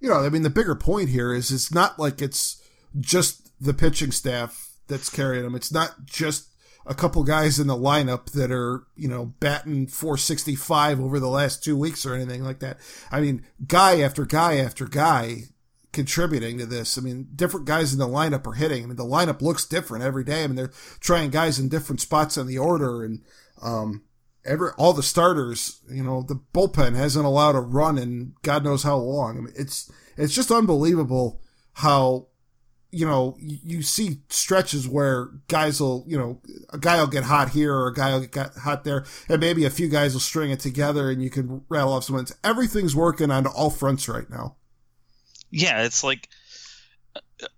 you 0.00 0.08
know, 0.08 0.20
I 0.20 0.28
mean, 0.28 0.42
the 0.42 0.50
bigger 0.50 0.74
point 0.74 1.10
here 1.10 1.32
is 1.32 1.50
it's 1.50 1.72
not 1.72 1.98
like 1.98 2.20
it's 2.20 2.62
just 2.98 3.50
the 3.60 3.74
pitching 3.74 4.10
staff 4.10 4.70
that's 4.88 5.10
carrying 5.10 5.44
them. 5.44 5.54
It's 5.54 5.72
not 5.72 6.04
just 6.04 6.48
a 6.86 6.94
couple 6.94 7.22
guys 7.24 7.58
in 7.58 7.66
the 7.66 7.76
lineup 7.76 8.32
that 8.32 8.50
are, 8.50 8.84
you 8.96 9.08
know, 9.08 9.26
batting 9.40 9.86
465 9.86 11.00
over 11.00 11.20
the 11.20 11.28
last 11.28 11.62
two 11.62 11.76
weeks 11.76 12.06
or 12.06 12.14
anything 12.14 12.42
like 12.42 12.60
that. 12.60 12.78
I 13.10 13.20
mean, 13.20 13.44
guy 13.66 14.00
after 14.00 14.24
guy 14.24 14.56
after 14.56 14.86
guy 14.86 15.44
contributing 15.92 16.58
to 16.58 16.66
this. 16.66 16.96
I 16.96 17.00
mean, 17.00 17.28
different 17.34 17.66
guys 17.66 17.92
in 17.92 17.98
the 17.98 18.06
lineup 18.06 18.46
are 18.46 18.54
hitting. 18.54 18.84
I 18.84 18.86
mean, 18.86 18.96
the 18.96 19.04
lineup 19.04 19.42
looks 19.42 19.66
different 19.66 20.04
every 20.04 20.24
day. 20.24 20.44
I 20.44 20.46
mean, 20.46 20.56
they're 20.56 20.72
trying 21.00 21.30
guys 21.30 21.58
in 21.58 21.68
different 21.68 22.00
spots 22.00 22.38
on 22.38 22.46
the 22.46 22.58
order 22.58 23.04
and, 23.04 23.22
um, 23.62 24.04
every, 24.44 24.70
all 24.78 24.92
the 24.92 25.02
starters, 25.02 25.80
you 25.90 26.02
know, 26.02 26.22
the 26.22 26.40
bullpen 26.54 26.94
hasn't 26.94 27.26
allowed 27.26 27.56
a 27.56 27.60
run 27.60 27.98
in 27.98 28.34
God 28.42 28.64
knows 28.64 28.84
how 28.84 28.96
long. 28.96 29.36
I 29.36 29.40
mean, 29.40 29.54
it's, 29.56 29.90
it's 30.16 30.34
just 30.34 30.50
unbelievable 30.50 31.40
how 31.74 32.28
you 32.92 33.06
know, 33.06 33.36
you 33.38 33.82
see 33.82 34.18
stretches 34.28 34.88
where 34.88 35.30
guys 35.48 35.80
will, 35.80 36.04
you 36.08 36.18
know, 36.18 36.40
a 36.70 36.78
guy 36.78 36.98
will 36.98 37.06
get 37.06 37.24
hot 37.24 37.50
here 37.50 37.74
or 37.74 37.88
a 37.88 37.94
guy 37.94 38.12
will 38.12 38.26
get 38.26 38.54
hot 38.54 38.84
there, 38.84 39.04
and 39.28 39.40
maybe 39.40 39.64
a 39.64 39.70
few 39.70 39.88
guys 39.88 40.12
will 40.12 40.20
string 40.20 40.50
it 40.50 40.60
together 40.60 41.10
and 41.10 41.22
you 41.22 41.30
can 41.30 41.62
rattle 41.68 41.92
off 41.92 42.04
some 42.04 42.16
wins. 42.16 42.34
Everything's 42.42 42.96
working 42.96 43.30
on 43.30 43.46
all 43.46 43.70
fronts 43.70 44.08
right 44.08 44.28
now. 44.28 44.56
Yeah, 45.50 45.84
it's 45.84 46.02
like 46.02 46.28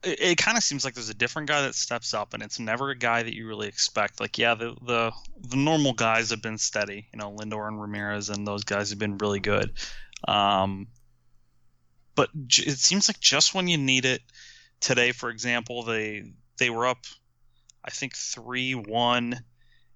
it, 0.02 0.20
it 0.20 0.38
kind 0.38 0.56
of 0.56 0.62
seems 0.62 0.84
like 0.84 0.94
there's 0.94 1.08
a 1.08 1.14
different 1.14 1.48
guy 1.48 1.62
that 1.62 1.74
steps 1.74 2.14
up, 2.14 2.34
and 2.34 2.42
it's 2.42 2.58
never 2.58 2.90
a 2.90 2.96
guy 2.96 3.22
that 3.22 3.34
you 3.34 3.46
really 3.46 3.68
expect. 3.68 4.20
Like, 4.20 4.38
yeah, 4.38 4.54
the 4.54 4.76
the 4.82 5.12
the 5.40 5.56
normal 5.56 5.94
guys 5.94 6.30
have 6.30 6.42
been 6.42 6.58
steady. 6.58 7.06
You 7.12 7.18
know, 7.18 7.32
Lindor 7.32 7.68
and 7.68 7.80
Ramirez 7.80 8.28
and 8.28 8.46
those 8.46 8.64
guys 8.64 8.90
have 8.90 8.98
been 8.98 9.18
really 9.18 9.40
good. 9.40 9.72
Um, 10.28 10.88
but 12.14 12.28
it 12.34 12.78
seems 12.78 13.08
like 13.08 13.18
just 13.18 13.54
when 13.54 13.68
you 13.68 13.78
need 13.78 14.04
it 14.04 14.20
today, 14.82 15.12
for 15.12 15.30
example, 15.30 15.84
they 15.84 16.24
they 16.58 16.68
were 16.68 16.86
up, 16.86 17.06
I 17.82 17.90
think 17.90 18.14
three 18.14 18.74
one, 18.74 19.40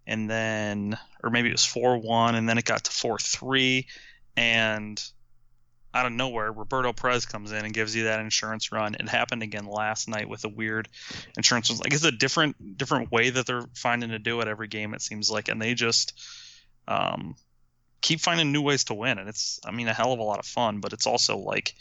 and 0.06 0.30
then 0.30 0.98
or 1.22 1.28
maybe 1.28 1.48
it 1.48 1.52
was 1.52 1.66
four 1.66 1.98
one, 1.98 2.34
and 2.34 2.48
then 2.48 2.56
it 2.56 2.64
got 2.64 2.84
to 2.84 2.90
four 2.90 3.18
three, 3.18 3.88
and 4.36 5.02
out 5.92 6.06
of 6.06 6.12
nowhere, 6.12 6.52
Roberto 6.52 6.92
Perez 6.92 7.24
comes 7.24 7.52
in 7.52 7.64
and 7.64 7.72
gives 7.72 7.96
you 7.96 8.04
that 8.04 8.20
insurance 8.20 8.70
run. 8.70 8.94
It 8.94 9.08
happened 9.08 9.42
again 9.42 9.64
last 9.64 10.08
night 10.08 10.28
with 10.28 10.44
a 10.44 10.48
weird 10.48 10.88
insurance. 11.36 11.70
Like 11.70 11.94
it's 11.94 12.04
a 12.04 12.12
different 12.12 12.76
different 12.76 13.10
way 13.10 13.30
that 13.30 13.46
they're 13.46 13.64
finding 13.74 14.10
to 14.10 14.18
do 14.18 14.40
it 14.40 14.48
every 14.48 14.68
game. 14.68 14.94
It 14.94 15.00
seems 15.02 15.30
like, 15.30 15.48
and 15.48 15.60
they 15.60 15.74
just 15.74 16.12
um, 16.86 17.34
keep 18.02 18.20
finding 18.20 18.52
new 18.52 18.60
ways 18.60 18.84
to 18.84 18.94
win. 18.94 19.18
And 19.18 19.28
it's, 19.28 19.58
I 19.64 19.70
mean, 19.70 19.88
a 19.88 19.94
hell 19.94 20.12
of 20.12 20.18
a 20.18 20.22
lot 20.22 20.38
of 20.38 20.44
fun. 20.44 20.80
But 20.80 20.92
it's 20.92 21.06
also 21.06 21.38
like, 21.38 21.74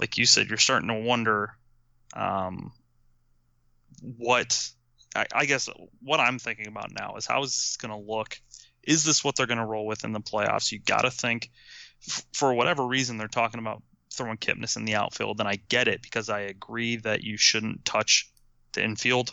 like 0.00 0.18
you 0.18 0.26
said, 0.26 0.48
you're 0.48 0.58
starting 0.58 0.88
to 0.88 0.94
wonder 0.94 1.52
um, 2.14 2.72
what. 4.00 4.70
I, 5.16 5.26
I 5.34 5.44
guess 5.46 5.68
what 6.02 6.20
I'm 6.20 6.38
thinking 6.38 6.66
about 6.66 6.92
now 6.92 7.16
is 7.16 7.26
how 7.26 7.42
is 7.42 7.56
this 7.56 7.76
going 7.78 7.90
to 7.90 8.12
look? 8.12 8.38
Is 8.82 9.04
this 9.04 9.24
what 9.24 9.36
they're 9.36 9.46
going 9.46 9.58
to 9.58 9.64
roll 9.64 9.86
with 9.86 10.04
in 10.04 10.12
the 10.12 10.20
playoffs? 10.20 10.70
You 10.70 10.78
got 10.78 11.02
to 11.02 11.10
think 11.10 11.50
for 12.32 12.52
whatever 12.52 12.86
reason 12.86 13.16
they're 13.16 13.28
talking 13.28 13.60
about 13.60 13.82
throwing 14.12 14.36
Kipnis 14.36 14.76
in 14.76 14.84
the 14.84 14.96
outfield, 14.96 15.40
and 15.40 15.48
I 15.48 15.56
get 15.68 15.88
it 15.88 16.02
because 16.02 16.28
I 16.28 16.40
agree 16.40 16.96
that 16.96 17.22
you 17.22 17.36
shouldn't 17.36 17.84
touch 17.84 18.30
the 18.72 18.84
infield 18.84 19.32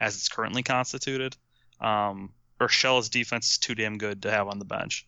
as 0.00 0.16
it's 0.16 0.28
currently 0.28 0.62
constituted. 0.62 1.36
Um, 1.80 2.32
Urshela's 2.60 3.08
defense 3.08 3.52
is 3.52 3.58
too 3.58 3.74
damn 3.74 3.98
good 3.98 4.22
to 4.22 4.30
have 4.30 4.48
on 4.48 4.58
the 4.58 4.64
bench. 4.64 5.06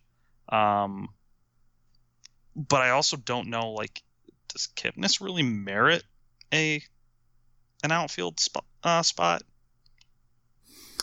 Um, 0.49 1.09
but 2.55 2.81
I 2.81 2.91
also 2.91 3.17
don't 3.17 3.49
know 3.49 3.71
like 3.71 4.01
does 4.49 4.67
Kipnis 4.75 5.21
really 5.21 5.43
merit 5.43 6.03
a 6.53 6.81
an 7.83 7.91
outfield 7.91 8.39
spot? 8.39 8.65
Uh, 8.83 9.01
spot? 9.01 9.43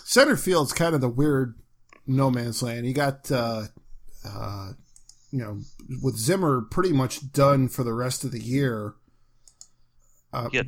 Center 0.04 0.36
field's 0.36 0.72
kind 0.72 0.94
of 0.94 1.00
the 1.00 1.08
weird 1.08 1.58
no 2.06 2.30
man's 2.30 2.62
land. 2.62 2.86
You 2.86 2.94
got 2.94 3.30
uh, 3.30 3.64
uh, 4.24 4.72
you 5.30 5.38
know, 5.38 5.60
with 6.02 6.16
Zimmer 6.16 6.62
pretty 6.62 6.92
much 6.92 7.32
done 7.32 7.68
for 7.68 7.84
the 7.84 7.92
rest 7.92 8.24
of 8.24 8.32
the 8.32 8.40
year. 8.40 8.94
Uh, 10.32 10.48
yeah, 10.52 10.62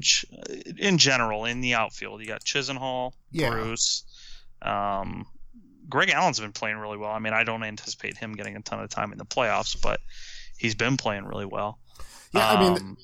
in 0.78 0.98
general, 0.98 1.44
in 1.44 1.60
the 1.60 1.74
outfield, 1.74 2.20
you 2.20 2.26
got 2.26 2.42
Chisenhall, 2.44 3.12
yeah. 3.30 3.50
Bruce. 3.50 4.04
Um, 4.62 5.26
Greg 5.88 6.10
Allen's 6.10 6.40
been 6.40 6.52
playing 6.52 6.78
really 6.78 6.96
well. 6.96 7.10
I 7.10 7.18
mean, 7.18 7.32
I 7.32 7.44
don't 7.44 7.62
anticipate 7.62 8.16
him 8.16 8.34
getting 8.34 8.56
a 8.56 8.62
ton 8.62 8.80
of 8.80 8.88
time 8.88 9.12
in 9.12 9.18
the 9.18 9.26
playoffs, 9.26 9.76
but 9.80 10.00
he's 10.56 10.74
been 10.74 10.96
playing 10.96 11.24
really 11.24 11.46
well. 11.46 11.78
Yeah, 12.32 12.48
um, 12.48 12.56
I 12.56 12.60
mean, 12.62 12.76
um, 12.78 12.96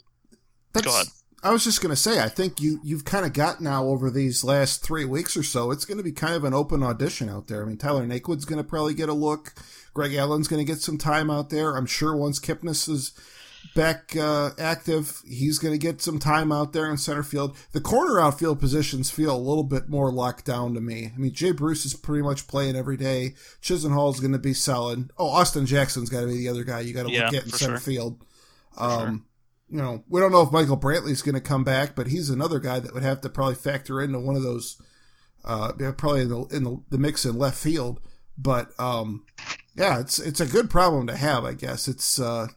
go 0.82 0.90
ahead. 0.90 1.06
I 1.42 1.50
was 1.50 1.64
just 1.64 1.80
going 1.80 1.90
to 1.90 1.96
say, 1.96 2.20
I 2.20 2.28
think 2.28 2.60
you 2.60 2.80
you've 2.82 3.04
kind 3.04 3.26
of 3.26 3.32
got 3.32 3.60
now 3.60 3.84
over 3.84 4.10
these 4.10 4.42
last 4.42 4.82
three 4.82 5.04
weeks 5.04 5.36
or 5.36 5.42
so. 5.42 5.70
It's 5.70 5.84
going 5.84 5.98
to 5.98 6.04
be 6.04 6.12
kind 6.12 6.34
of 6.34 6.44
an 6.44 6.54
open 6.54 6.82
audition 6.82 7.28
out 7.28 7.46
there. 7.46 7.62
I 7.62 7.66
mean, 7.66 7.76
Tyler 7.76 8.06
Naquin's 8.06 8.44
going 8.44 8.62
to 8.62 8.68
probably 8.68 8.94
get 8.94 9.08
a 9.08 9.14
look. 9.14 9.54
Greg 9.94 10.14
Allen's 10.14 10.48
going 10.48 10.64
to 10.64 10.72
get 10.72 10.80
some 10.80 10.98
time 10.98 11.30
out 11.30 11.50
there. 11.50 11.76
I'm 11.76 11.86
sure 11.86 12.16
once 12.16 12.40
Kipnis 12.40 12.88
is 12.88 13.12
back 13.74 14.16
uh, 14.16 14.50
active, 14.58 15.22
he's 15.26 15.58
going 15.58 15.72
to 15.74 15.78
get 15.78 16.00
some 16.00 16.18
time 16.18 16.50
out 16.52 16.72
there 16.72 16.90
in 16.90 16.96
center 16.96 17.22
field. 17.22 17.56
The 17.72 17.80
corner 17.80 18.18
outfield 18.18 18.58
positions 18.58 19.10
feel 19.10 19.34
a 19.34 19.38
little 19.38 19.64
bit 19.64 19.88
more 19.88 20.10
locked 20.10 20.46
down 20.46 20.74
to 20.74 20.80
me. 20.80 21.12
I 21.14 21.18
mean, 21.18 21.32
Jay 21.32 21.52
Bruce 21.52 21.84
is 21.84 21.94
pretty 21.94 22.22
much 22.22 22.48
playing 22.48 22.76
every 22.76 22.96
day. 22.96 23.34
Chisenhall 23.62 24.12
is 24.12 24.20
going 24.20 24.32
to 24.32 24.38
be 24.38 24.54
solid. 24.54 25.10
Oh, 25.18 25.28
Austin 25.28 25.66
Jackson's 25.66 26.10
got 26.10 26.22
to 26.22 26.26
be 26.26 26.38
the 26.38 26.48
other 26.48 26.64
guy 26.64 26.80
you 26.80 26.94
got 26.94 27.06
to 27.06 27.12
yeah, 27.12 27.26
look 27.26 27.34
at 27.34 27.44
in 27.44 27.50
center 27.50 27.78
sure. 27.78 27.80
field. 27.80 28.24
Um. 28.78 29.25
You 29.68 29.78
know, 29.78 30.04
we 30.08 30.20
don't 30.20 30.32
know 30.32 30.42
if 30.42 30.52
Michael 30.52 30.78
Brantley's 30.78 31.22
going 31.22 31.34
to 31.34 31.40
come 31.40 31.64
back, 31.64 31.96
but 31.96 32.06
he's 32.06 32.30
another 32.30 32.60
guy 32.60 32.78
that 32.78 32.94
would 32.94 33.02
have 33.02 33.20
to 33.22 33.28
probably 33.28 33.56
factor 33.56 34.00
into 34.00 34.20
one 34.20 34.36
of 34.36 34.42
those. 34.42 34.80
Uh, 35.44 35.72
probably 35.96 36.22
in 36.22 36.28
the 36.28 36.42
in 36.46 36.64
the, 36.64 36.82
the 36.90 36.98
mix 36.98 37.24
in 37.24 37.38
left 37.38 37.56
field, 37.56 38.00
but 38.36 38.68
um, 38.80 39.24
yeah, 39.76 40.00
it's 40.00 40.18
it's 40.18 40.40
a 40.40 40.46
good 40.46 40.68
problem 40.68 41.06
to 41.06 41.16
have, 41.16 41.44
I 41.44 41.52
guess. 41.52 41.86
It's 41.86 42.18
uh, 42.18 42.48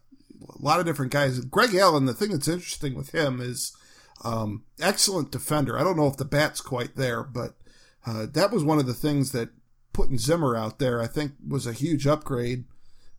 a 0.41 0.61
lot 0.61 0.79
of 0.79 0.85
different 0.87 1.11
guys. 1.11 1.39
Greg 1.41 1.75
Allen, 1.75 2.05
the 2.05 2.13
thing 2.13 2.31
that's 2.31 2.47
interesting 2.47 2.95
with 2.95 3.13
him 3.13 3.39
is 3.41 3.75
um, 4.23 4.63
excellent 4.79 5.31
defender. 5.31 5.77
I 5.77 5.83
don't 5.83 5.97
know 5.97 6.07
if 6.07 6.17
the 6.17 6.25
bat's 6.25 6.61
quite 6.61 6.95
there, 6.95 7.23
but 7.23 7.55
uh, 8.05 8.25
that 8.33 8.51
was 8.51 8.63
one 8.63 8.79
of 8.79 8.87
the 8.87 8.93
things 8.93 9.31
that 9.31 9.49
putting 9.93 10.17
Zimmer 10.17 10.55
out 10.55 10.79
there, 10.79 11.01
I 11.01 11.07
think, 11.07 11.33
was 11.47 11.67
a 11.67 11.73
huge 11.73 12.07
upgrade 12.07 12.65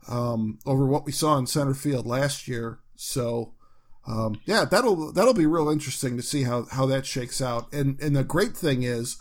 um, 0.09 0.59
over 0.67 0.87
what 0.87 1.05
we 1.05 1.13
saw 1.13 1.37
in 1.37 1.47
center 1.47 1.75
field 1.75 2.07
last 2.07 2.49
year. 2.49 2.81
So, 2.97 3.55
um, 4.07 4.41
yeah, 4.45 4.65
that'll 4.65 5.13
that'll 5.13 5.35
be 5.35 5.47
real 5.47 5.69
interesting 5.69 6.17
to 6.17 6.23
see 6.23 6.45
how 6.45 6.67
how 6.71 6.87
that 6.87 7.07
shakes 7.07 7.41
out. 7.41 7.73
And 7.73 8.01
and 8.01 8.17
the 8.17 8.25
great 8.25 8.57
thing 8.57 8.83
is 8.83 9.19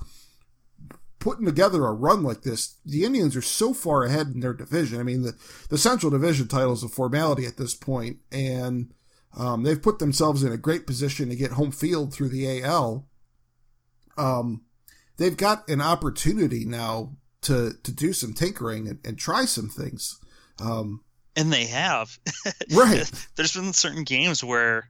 putting 1.19 1.45
together 1.45 1.86
a 1.86 1.93
run 1.93 2.24
like 2.24 2.41
this, 2.41 2.77
the 2.86 3.03
Indians 3.03 3.36
are 3.36 3.41
so 3.41 3.74
far 3.74 4.03
ahead 4.03 4.27
in 4.27 4.39
their 4.39 4.53
division. 4.53 5.00
I 5.00 5.03
mean, 5.03 5.24
the, 5.24 5.33
the 5.69 5.77
Central 5.77 6.09
Division 6.09 6.48
title 6.48 6.74
is 6.74 6.83
a 6.83 6.88
formality 6.88 7.45
at 7.45 7.57
this 7.57 7.75
point, 7.75 8.17
and 8.31 8.93
um, 9.38 9.63
they've 9.63 9.81
put 9.81 10.00
themselves 10.00 10.43
in 10.43 10.51
a 10.51 10.57
great 10.57 10.88
position 10.88 11.29
to 11.29 11.36
get 11.36 11.51
home 11.51 11.71
field 11.71 12.13
through 12.13 12.29
the 12.29 12.63
AL. 12.63 13.07
Um, 14.17 14.63
they've 15.17 15.38
got 15.38 15.67
an 15.69 15.81
opportunity 15.81 16.65
now 16.65 17.17
to 17.41 17.74
to 17.83 17.91
do 17.91 18.12
some 18.12 18.33
tinkering 18.33 18.88
and, 18.88 19.00
and 19.05 19.17
try 19.17 19.45
some 19.45 19.69
things. 19.69 20.19
Um, 20.62 21.03
and 21.39 21.53
they 21.53 21.65
have. 21.65 22.19
right. 22.72 23.10
There's 23.36 23.53
been 23.53 23.72
certain 23.74 24.03
games 24.03 24.43
where 24.43 24.89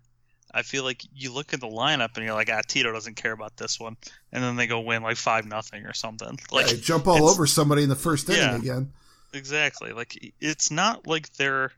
I 0.52 0.64
feel 0.64 0.84
like 0.84 1.04
you 1.14 1.32
look 1.32 1.54
at 1.54 1.60
the 1.60 1.68
lineup 1.68 2.16
and 2.16 2.26
you're 2.26 2.34
like, 2.34 2.50
ah, 2.52 2.62
Tito 2.68 2.92
doesn't 2.92 3.16
care 3.16 3.32
about 3.32 3.56
this 3.56 3.80
one, 3.80 3.98
and 4.32 4.44
then 4.44 4.56
they 4.56 4.66
go 4.66 4.80
win 4.80 5.04
like 5.04 5.18
five 5.18 5.46
nothing 5.46 5.86
or 5.86 5.94
something. 5.94 6.40
Like 6.52 6.72
yeah, 6.72 6.78
jump 6.82 7.08
all 7.08 7.30
over 7.30 7.46
somebody 7.46 7.84
in 7.84 7.90
the 7.90 7.96
first 7.96 8.28
inning 8.30 8.42
yeah, 8.42 8.56
again. 8.58 8.94
Exactly. 9.34 9.94
Like 9.94 10.34
it's 10.42 10.72
not 10.72 11.06
like 11.06 11.32
they're 11.34 11.72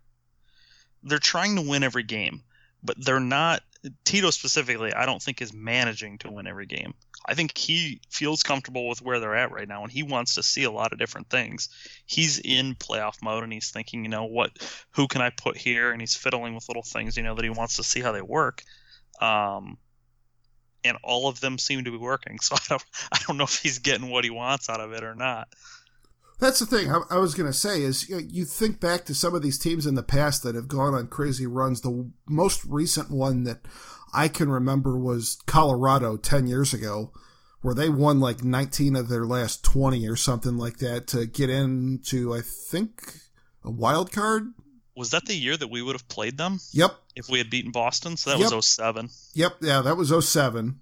they're 1.04 1.20
trying 1.20 1.58
to 1.58 1.62
win 1.62 1.84
every 1.84 2.04
game, 2.04 2.44
but 2.82 3.04
they're 3.04 3.20
not. 3.20 3.62
Tito 4.04 4.30
specifically, 4.30 4.94
I 4.94 5.06
don't 5.06 5.22
think 5.22 5.42
is 5.42 5.54
managing 5.54 6.20
to 6.20 6.32
win 6.32 6.48
every 6.48 6.68
game. 6.68 6.94
I 7.26 7.34
think 7.34 7.58
he 7.58 8.00
feels 8.10 8.44
comfortable 8.44 8.88
with 8.88 9.02
where 9.02 9.20
they're 9.20 9.36
at 9.36 9.52
right 9.52 9.68
now, 9.68 9.84
and 9.84 9.92
he 9.92 10.04
wants 10.04 10.36
to 10.36 10.44
see 10.44 10.64
a 10.64 10.72
lot 10.72 10.94
of 10.94 11.00
different 11.00 11.30
things. 11.30 11.70
He's 12.06 12.40
in 12.40 12.76
playoff 12.76 13.22
mode, 13.24 13.44
and 13.44 13.54
he's 13.54 13.72
thinking, 13.72 14.04
you 14.04 14.10
know, 14.10 14.26
what, 14.26 14.52
who 14.92 15.08
can 15.08 15.22
I 15.22 15.32
put 15.32 15.58
here? 15.58 15.92
And 15.92 16.02
he's 16.02 16.16
fiddling 16.16 16.54
with 16.54 16.70
little 16.70 16.84
things, 16.84 17.18
you 17.18 17.24
know, 17.24 17.36
that 17.36 17.44
he 17.44 17.50
wants 17.50 17.78
to 17.78 17.84
see 17.84 18.02
how 18.02 18.12
they 18.12 18.22
work. 18.22 18.64
Um, 19.20 19.78
and 20.84 20.98
all 21.04 21.28
of 21.28 21.40
them 21.40 21.58
seem 21.58 21.84
to 21.84 21.92
be 21.92 21.98
working. 21.98 22.40
So 22.42 22.56
I 22.56 22.62
don't, 22.70 22.84
I 23.12 23.20
don't 23.28 23.38
know 23.38 23.44
if 23.44 23.60
he's 23.62 23.80
getting 23.80 24.10
what 24.10 24.24
he 24.24 24.30
wants 24.30 24.70
out 24.70 24.82
of 24.82 24.94
it 24.94 25.04
or 25.04 25.16
not. 25.16 25.48
That's 26.42 26.58
the 26.58 26.66
thing 26.66 26.92
I, 26.92 27.02
I 27.12 27.18
was 27.20 27.36
going 27.36 27.50
to 27.50 27.58
say 27.58 27.84
is 27.84 28.10
you, 28.10 28.16
know, 28.16 28.24
you 28.28 28.46
think 28.46 28.80
back 28.80 29.06
to 29.06 29.14
some 29.14 29.36
of 29.36 29.44
these 29.44 29.60
teams 29.60 29.86
in 29.86 29.94
the 29.94 30.02
past 30.02 30.42
that 30.42 30.56
have 30.56 30.68
gone 30.68 30.96
on 30.96 31.08
crazy 31.08 31.46
runs. 31.46 31.82
The 31.82 32.12
most 32.28 32.66
recent 32.66 33.12
one 33.12 33.44
that 33.44 33.60
I 34.12 34.28
can 34.28 34.50
remember 34.50 34.98
was 34.98 35.38
Colorado 35.46 36.18
10 36.18 36.48
years 36.48 36.74
ago, 36.74 37.12
where 37.62 37.76
they 37.76 37.90
won 37.90 38.20
like 38.20 38.44
19 38.44 38.96
of 38.96 39.08
their 39.08 39.28
last 39.28 39.64
20 39.64 40.08
or 40.08 40.16
something 40.16 40.58
like 40.58 40.78
that 40.78 41.06
to 41.10 41.28
get 41.28 41.52
into, 41.52 42.34
I 42.34 42.42
think, 42.42 43.18
a 43.64 43.70
wild 43.70 44.12
card. 44.12 44.52
Was 44.98 45.12
that 45.12 45.28
the 45.28 45.36
year 45.36 45.56
that 45.56 45.70
we 45.70 45.84
would 45.84 45.94
have 45.94 46.08
played 46.08 46.40
them? 46.40 46.60
Yep. 46.74 46.96
If 47.16 47.30
we 47.30 47.38
had 47.38 47.52
beaten 47.52 47.72
Boston? 47.72 48.18
So 48.18 48.32
that 48.32 48.40
yep. 48.40 48.52
was 48.52 48.66
07. 48.66 49.10
Yep. 49.36 49.58
Yeah, 49.62 49.82
that 49.82 49.96
was 49.96 50.10
07. 50.28 50.80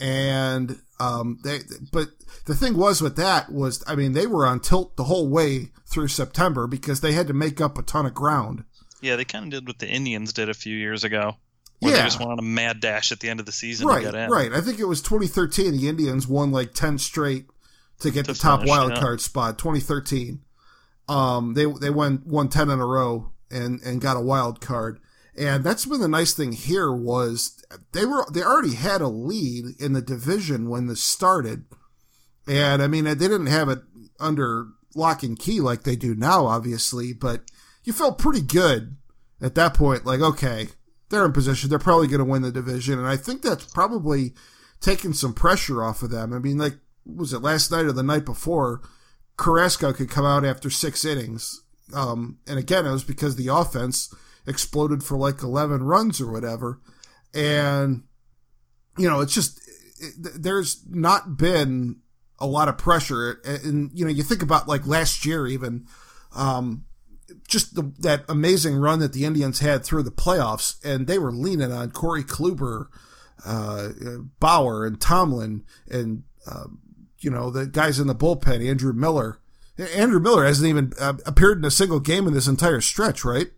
And, 0.00 0.78
um, 0.98 1.38
they, 1.44 1.58
but 1.92 2.08
the 2.46 2.54
thing 2.54 2.76
was 2.76 3.02
with 3.02 3.16
that 3.16 3.52
was, 3.52 3.84
I 3.86 3.94
mean, 3.94 4.12
they 4.12 4.26
were 4.26 4.46
on 4.46 4.60
tilt 4.60 4.96
the 4.96 5.04
whole 5.04 5.28
way 5.28 5.68
through 5.86 6.08
September 6.08 6.66
because 6.66 7.00
they 7.00 7.12
had 7.12 7.26
to 7.26 7.34
make 7.34 7.60
up 7.60 7.76
a 7.78 7.82
ton 7.82 8.06
of 8.06 8.14
ground. 8.14 8.64
Yeah, 9.00 9.16
they 9.16 9.24
kind 9.24 9.46
of 9.46 9.50
did 9.50 9.66
what 9.66 9.78
the 9.78 9.88
Indians 9.88 10.32
did 10.32 10.48
a 10.48 10.54
few 10.54 10.76
years 10.76 11.04
ago. 11.04 11.36
Yeah. 11.80 11.92
they 11.92 12.02
just 12.02 12.18
went 12.18 12.30
on 12.30 12.38
a 12.38 12.42
mad 12.42 12.80
dash 12.80 13.10
at 13.10 13.20
the 13.20 13.30
end 13.30 13.40
of 13.40 13.46
the 13.46 13.52
season 13.52 13.88
right, 13.88 14.04
to 14.04 14.12
get 14.12 14.14
in. 14.14 14.30
Right. 14.30 14.52
I 14.52 14.60
think 14.60 14.78
it 14.78 14.84
was 14.84 15.00
2013. 15.00 15.72
The 15.72 15.88
Indians 15.88 16.28
won 16.28 16.52
like 16.52 16.74
10 16.74 16.98
straight 16.98 17.46
to 18.00 18.10
get 18.10 18.26
to 18.26 18.32
the 18.32 18.38
top 18.38 18.60
finish, 18.60 18.70
wild 18.70 18.92
yeah. 18.92 19.00
card 19.00 19.20
spot. 19.20 19.58
2013. 19.58 20.40
Um, 21.08 21.54
they 21.54 21.64
they 21.64 21.90
won 21.90 22.22
won 22.24 22.48
10 22.48 22.70
in 22.70 22.78
a 22.78 22.86
row 22.86 23.32
and 23.50 23.80
and 23.82 24.00
got 24.00 24.16
a 24.16 24.20
wild 24.20 24.60
card. 24.60 25.00
And 25.36 25.64
that's 25.64 25.86
been 25.86 26.00
the 26.00 26.08
nice 26.08 26.32
thing 26.32 26.52
here 26.52 26.92
was 26.92 27.62
they 27.92 28.04
were 28.04 28.26
they 28.32 28.42
already 28.42 28.74
had 28.74 29.00
a 29.00 29.08
lead 29.08 29.80
in 29.80 29.92
the 29.92 30.02
division 30.02 30.68
when 30.68 30.86
this 30.86 31.02
started. 31.02 31.64
And 32.46 32.82
I 32.82 32.88
mean 32.88 33.04
they 33.04 33.14
didn't 33.14 33.46
have 33.46 33.68
it 33.68 33.80
under 34.18 34.68
lock 34.94 35.22
and 35.22 35.38
key 35.38 35.60
like 35.60 35.84
they 35.84 35.96
do 35.96 36.14
now, 36.14 36.46
obviously, 36.46 37.12
but 37.12 37.42
you 37.84 37.92
felt 37.92 38.18
pretty 38.18 38.42
good 38.42 38.96
at 39.40 39.54
that 39.54 39.74
point, 39.74 40.04
like, 40.04 40.20
okay, 40.20 40.68
they're 41.08 41.24
in 41.24 41.32
position. 41.32 41.70
They're 41.70 41.78
probably 41.78 42.06
going 42.06 42.18
to 42.18 42.24
win 42.24 42.42
the 42.42 42.52
division. 42.52 42.98
And 42.98 43.08
I 43.08 43.16
think 43.16 43.42
that's 43.42 43.66
probably 43.66 44.34
taken 44.80 45.14
some 45.14 45.34
pressure 45.34 45.82
off 45.82 46.02
of 46.02 46.10
them. 46.10 46.32
I 46.32 46.38
mean, 46.38 46.58
like, 46.58 46.74
was 47.04 47.32
it 47.32 47.42
last 47.42 47.70
night 47.70 47.86
or 47.86 47.92
the 47.92 48.02
night 48.02 48.24
before? 48.24 48.82
Carrasco 49.36 49.92
could 49.92 50.10
come 50.10 50.26
out 50.26 50.44
after 50.44 50.70
six 50.70 51.04
innings. 51.04 51.62
Um, 51.94 52.38
and 52.46 52.58
again, 52.58 52.86
it 52.86 52.92
was 52.92 53.04
because 53.04 53.36
the 53.36 53.48
offense 53.48 54.14
exploded 54.50 55.02
for 55.02 55.16
like 55.16 55.42
11 55.42 55.82
runs 55.82 56.20
or 56.20 56.30
whatever. 56.30 56.80
And, 57.32 58.02
you 58.98 59.08
know, 59.08 59.20
it's 59.20 59.34
just, 59.34 59.60
it, 59.98 60.42
there's 60.42 60.82
not 60.88 61.38
been 61.38 62.00
a 62.38 62.46
lot 62.46 62.68
of 62.68 62.76
pressure. 62.76 63.40
And, 63.44 63.90
you 63.94 64.04
know, 64.04 64.10
you 64.10 64.22
think 64.22 64.42
about 64.42 64.68
like 64.68 64.86
last 64.86 65.24
year, 65.24 65.46
even, 65.46 65.86
um, 66.34 66.84
just 67.48 67.74
the, 67.74 67.92
that 67.98 68.24
amazing 68.28 68.76
run 68.76 68.98
that 69.00 69.12
the 69.12 69.24
Indians 69.24 69.60
had 69.60 69.84
through 69.84 70.02
the 70.02 70.10
playoffs, 70.10 70.76
and 70.84 71.06
they 71.06 71.18
were 71.18 71.32
leaning 71.32 71.72
on 71.72 71.90
Corey 71.90 72.24
Kluber, 72.24 72.86
uh, 73.44 73.88
Bauer, 74.38 74.86
and 74.86 75.00
Tomlin, 75.00 75.64
and 75.90 76.24
uh, 76.46 76.66
you 77.20 77.30
know 77.30 77.50
the 77.50 77.66
guys 77.66 77.98
in 77.98 78.06
the 78.06 78.14
bullpen, 78.14 78.66
Andrew 78.68 78.92
Miller. 78.92 79.38
Andrew 79.96 80.20
Miller 80.20 80.44
hasn't 80.44 80.68
even 80.68 80.92
uh, 81.00 81.14
appeared 81.24 81.58
in 81.58 81.64
a 81.64 81.70
single 81.70 82.00
game 82.00 82.26
in 82.26 82.34
this 82.34 82.48
entire 82.48 82.80
stretch, 82.80 83.24
right? 83.24 83.48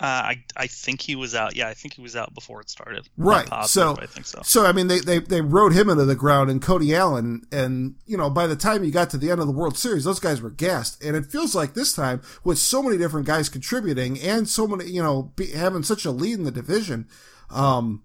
Uh, 0.00 0.34
I 0.34 0.44
I 0.56 0.66
think 0.66 1.00
he 1.00 1.14
was 1.14 1.34
out. 1.34 1.54
Yeah, 1.54 1.68
I 1.68 1.74
think 1.74 1.94
he 1.94 2.02
was 2.02 2.16
out 2.16 2.34
before 2.34 2.60
it 2.60 2.70
started. 2.70 3.08
Right. 3.16 3.46
Positive, 3.46 3.96
so 3.96 4.02
I 4.02 4.06
think 4.06 4.26
so. 4.26 4.40
So 4.42 4.64
I 4.64 4.72
mean, 4.72 4.88
they, 4.88 4.98
they 5.00 5.18
they 5.20 5.40
rode 5.40 5.72
him 5.74 5.88
into 5.88 6.04
the 6.04 6.16
ground 6.16 6.50
and 6.50 6.60
Cody 6.60 6.94
Allen, 6.94 7.42
and 7.52 7.94
you 8.06 8.16
know, 8.16 8.30
by 8.30 8.46
the 8.46 8.56
time 8.56 8.82
you 8.84 8.90
got 8.90 9.10
to 9.10 9.18
the 9.18 9.30
end 9.30 9.40
of 9.40 9.46
the 9.46 9.52
World 9.52 9.76
Series, 9.76 10.04
those 10.04 10.18
guys 10.18 10.40
were 10.40 10.50
gassed. 10.50 11.02
And 11.04 11.14
it 11.14 11.26
feels 11.26 11.54
like 11.54 11.74
this 11.74 11.92
time, 11.92 12.20
with 12.42 12.58
so 12.58 12.82
many 12.82 12.98
different 12.98 13.26
guys 13.26 13.48
contributing 13.48 14.20
and 14.20 14.48
so 14.48 14.66
many, 14.66 14.90
you 14.90 15.02
know, 15.02 15.32
be, 15.36 15.52
having 15.52 15.82
such 15.82 16.04
a 16.04 16.10
lead 16.10 16.38
in 16.38 16.44
the 16.44 16.50
division, 16.50 17.06
um, 17.50 18.02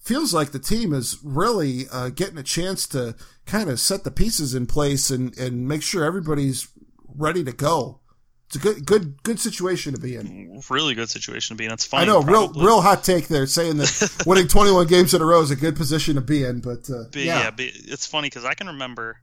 feels 0.00 0.32
like 0.32 0.52
the 0.52 0.58
team 0.58 0.94
is 0.94 1.18
really 1.22 1.86
uh, 1.92 2.08
getting 2.10 2.38
a 2.38 2.42
chance 2.42 2.86
to 2.86 3.16
kind 3.44 3.68
of 3.68 3.80
set 3.80 4.04
the 4.04 4.10
pieces 4.10 4.54
in 4.54 4.66
place 4.66 5.10
and 5.10 5.36
and 5.36 5.68
make 5.68 5.82
sure 5.82 6.04
everybody's 6.04 6.68
ready 7.06 7.44
to 7.44 7.52
go. 7.52 8.00
It's 8.46 8.56
a 8.56 8.58
good, 8.60 8.86
good, 8.86 9.22
good 9.24 9.40
situation 9.40 9.92
to 9.94 10.00
be 10.00 10.14
in. 10.14 10.62
Really 10.70 10.94
good 10.94 11.10
situation 11.10 11.56
to 11.56 11.58
be 11.58 11.64
in. 11.64 11.72
It's 11.72 11.84
funny. 11.84 12.04
I 12.04 12.06
know, 12.06 12.22
probably. 12.22 12.60
real, 12.60 12.66
real 12.66 12.80
hot 12.80 13.02
take 13.02 13.26
there, 13.26 13.46
saying 13.46 13.78
that 13.78 14.22
winning 14.26 14.46
21 14.46 14.86
games 14.86 15.14
in 15.14 15.20
a 15.20 15.24
row 15.24 15.40
is 15.40 15.50
a 15.50 15.56
good 15.56 15.74
position 15.74 16.14
to 16.14 16.20
be 16.20 16.44
in. 16.44 16.60
But, 16.60 16.88
uh, 16.88 17.04
but 17.10 17.22
yeah. 17.22 17.40
yeah, 17.40 17.50
but 17.50 17.66
it's 17.66 18.06
funny 18.06 18.26
because 18.26 18.44
I 18.44 18.54
can 18.54 18.68
remember, 18.68 19.18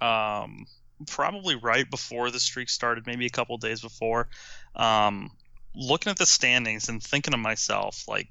um, 0.00 0.66
probably 1.08 1.56
right 1.56 1.88
before 1.90 2.30
the 2.30 2.38
streak 2.38 2.68
started, 2.68 3.08
maybe 3.08 3.26
a 3.26 3.30
couple 3.30 3.56
days 3.58 3.80
before, 3.80 4.28
um, 4.76 5.32
looking 5.74 6.10
at 6.10 6.16
the 6.16 6.26
standings 6.26 6.88
and 6.88 7.02
thinking 7.02 7.32
to 7.32 7.38
myself, 7.38 8.04
like, 8.06 8.28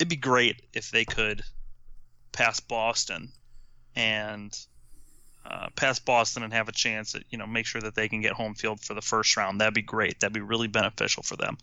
it'd 0.00 0.08
be 0.08 0.16
great 0.16 0.60
if 0.72 0.90
they 0.90 1.04
could 1.04 1.42
pass 2.32 2.58
Boston 2.58 3.30
and 3.94 4.58
uh, 5.44 5.68
past 5.74 6.04
Boston 6.04 6.42
and 6.42 6.52
have 6.52 6.68
a 6.68 6.72
chance 6.72 7.14
at 7.14 7.24
you 7.30 7.38
know 7.38 7.46
make 7.46 7.66
sure 7.66 7.80
that 7.80 7.94
they 7.94 8.08
can 8.08 8.20
get 8.20 8.32
home 8.32 8.54
field 8.54 8.80
for 8.80 8.94
the 8.94 9.02
first 9.02 9.36
round. 9.36 9.60
That'd 9.60 9.74
be 9.74 9.82
great. 9.82 10.20
That'd 10.20 10.34
be 10.34 10.40
really 10.40 10.68
beneficial 10.68 11.22
for 11.22 11.36
them. 11.36 11.58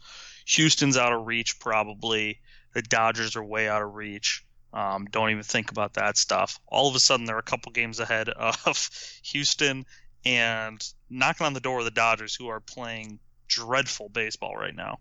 Houston's 0.45 0.97
out 0.97 1.13
of 1.13 1.25
reach 1.25 1.59
probably. 1.59 2.39
The 2.73 2.81
Dodgers 2.81 3.35
are 3.35 3.43
way 3.43 3.67
out 3.67 3.81
of 3.81 3.95
reach. 3.95 4.45
Um, 4.73 5.07
don't 5.09 5.31
even 5.31 5.43
think 5.43 5.71
about 5.71 5.93
that 5.95 6.17
stuff. 6.17 6.59
All 6.67 6.87
of 6.87 6.95
a 6.95 6.99
sudden, 6.99 7.25
they're 7.25 7.39
a 7.39 7.43
couple 7.43 7.71
games 7.71 7.99
ahead 7.99 8.29
of 8.29 8.89
Houston 9.23 9.85
and 10.25 10.85
knocking 11.09 11.45
on 11.45 11.53
the 11.53 11.59
door 11.59 11.79
of 11.79 11.85
the 11.85 11.91
Dodgers, 11.91 12.35
who 12.35 12.49
are 12.49 12.59
playing 12.59 13.19
dreadful 13.47 14.09
baseball 14.09 14.55
right 14.55 14.75
now. 14.75 14.99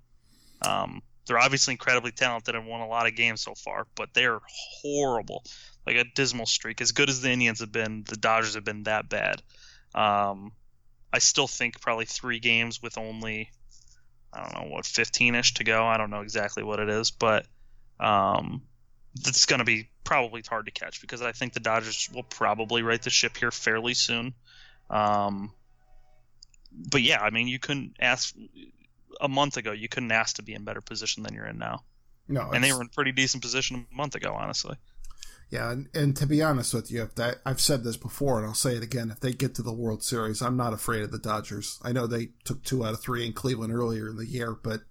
Um, 0.62 1.02
they're 1.26 1.38
obviously 1.38 1.74
incredibly 1.74 2.12
talented 2.12 2.54
and 2.54 2.66
won 2.66 2.80
a 2.80 2.88
lot 2.88 3.06
of 3.06 3.14
games 3.14 3.42
so 3.42 3.54
far, 3.54 3.86
but 3.94 4.14
they're 4.14 4.40
horrible 4.80 5.44
like 5.88 6.06
a 6.06 6.10
dismal 6.14 6.46
streak. 6.46 6.80
As 6.80 6.92
good 6.92 7.08
as 7.08 7.20
the 7.20 7.30
Indians 7.30 7.60
have 7.60 7.72
been, 7.72 8.04
the 8.06 8.16
Dodgers 8.16 8.54
have 8.54 8.64
been 8.64 8.82
that 8.84 9.08
bad. 9.08 9.42
Um, 9.94 10.52
I 11.12 11.18
still 11.18 11.46
think 11.46 11.80
probably 11.80 12.04
three 12.04 12.40
games 12.40 12.82
with 12.82 12.98
only 12.98 13.50
I 14.32 14.42
don't 14.42 14.54
know 14.54 14.70
what 14.70 14.84
15ish 14.84 15.54
to 15.54 15.64
go. 15.64 15.86
I 15.86 15.96
don't 15.96 16.10
know 16.10 16.20
exactly 16.20 16.62
what 16.62 16.80
it 16.80 16.90
is, 16.90 17.10
but 17.10 17.46
um, 17.98 18.62
it's 19.14 19.46
going 19.46 19.60
to 19.60 19.64
be 19.64 19.88
probably 20.04 20.42
hard 20.46 20.66
to 20.66 20.70
catch 20.70 21.00
because 21.00 21.22
I 21.22 21.32
think 21.32 21.54
the 21.54 21.60
Dodgers 21.60 22.10
will 22.12 22.22
probably 22.22 22.82
right 22.82 23.00
the 23.00 23.08
ship 23.08 23.38
here 23.38 23.50
fairly 23.50 23.94
soon. 23.94 24.34
Um, 24.90 25.52
but 26.70 27.00
yeah, 27.00 27.20
I 27.22 27.30
mean, 27.30 27.48
you 27.48 27.58
couldn't 27.58 27.96
ask 27.98 28.34
a 29.20 29.28
month 29.28 29.56
ago. 29.56 29.72
You 29.72 29.88
couldn't 29.88 30.12
ask 30.12 30.36
to 30.36 30.42
be 30.42 30.52
in 30.52 30.64
better 30.64 30.82
position 30.82 31.22
than 31.22 31.32
you're 31.32 31.46
in 31.46 31.58
now. 31.58 31.84
No, 32.28 32.50
and 32.50 32.62
they 32.62 32.72
were 32.74 32.82
in 32.82 32.88
pretty 32.88 33.12
decent 33.12 33.42
position 33.42 33.86
a 33.90 33.96
month 33.96 34.14
ago, 34.14 34.34
honestly. 34.34 34.76
Yeah, 35.50 35.70
and, 35.70 35.88
and 35.94 36.14
to 36.16 36.26
be 36.26 36.42
honest 36.42 36.74
with 36.74 36.90
you, 36.90 37.02
if 37.02 37.14
that 37.14 37.38
I've 37.46 37.60
said 37.60 37.82
this 37.82 37.96
before 37.96 38.38
and 38.38 38.46
I'll 38.46 38.54
say 38.54 38.76
it 38.76 38.82
again, 38.82 39.10
if 39.10 39.20
they 39.20 39.32
get 39.32 39.54
to 39.54 39.62
the 39.62 39.72
World 39.72 40.02
Series, 40.02 40.42
I'm 40.42 40.58
not 40.58 40.74
afraid 40.74 41.02
of 41.02 41.10
the 41.10 41.18
Dodgers. 41.18 41.80
I 41.82 41.92
know 41.92 42.06
they 42.06 42.30
took 42.44 42.62
two 42.62 42.84
out 42.84 42.92
of 42.92 43.00
three 43.00 43.24
in 43.24 43.32
Cleveland 43.32 43.72
earlier 43.72 44.10
in 44.10 44.16
the 44.16 44.26
year, 44.26 44.52
but 44.52 44.82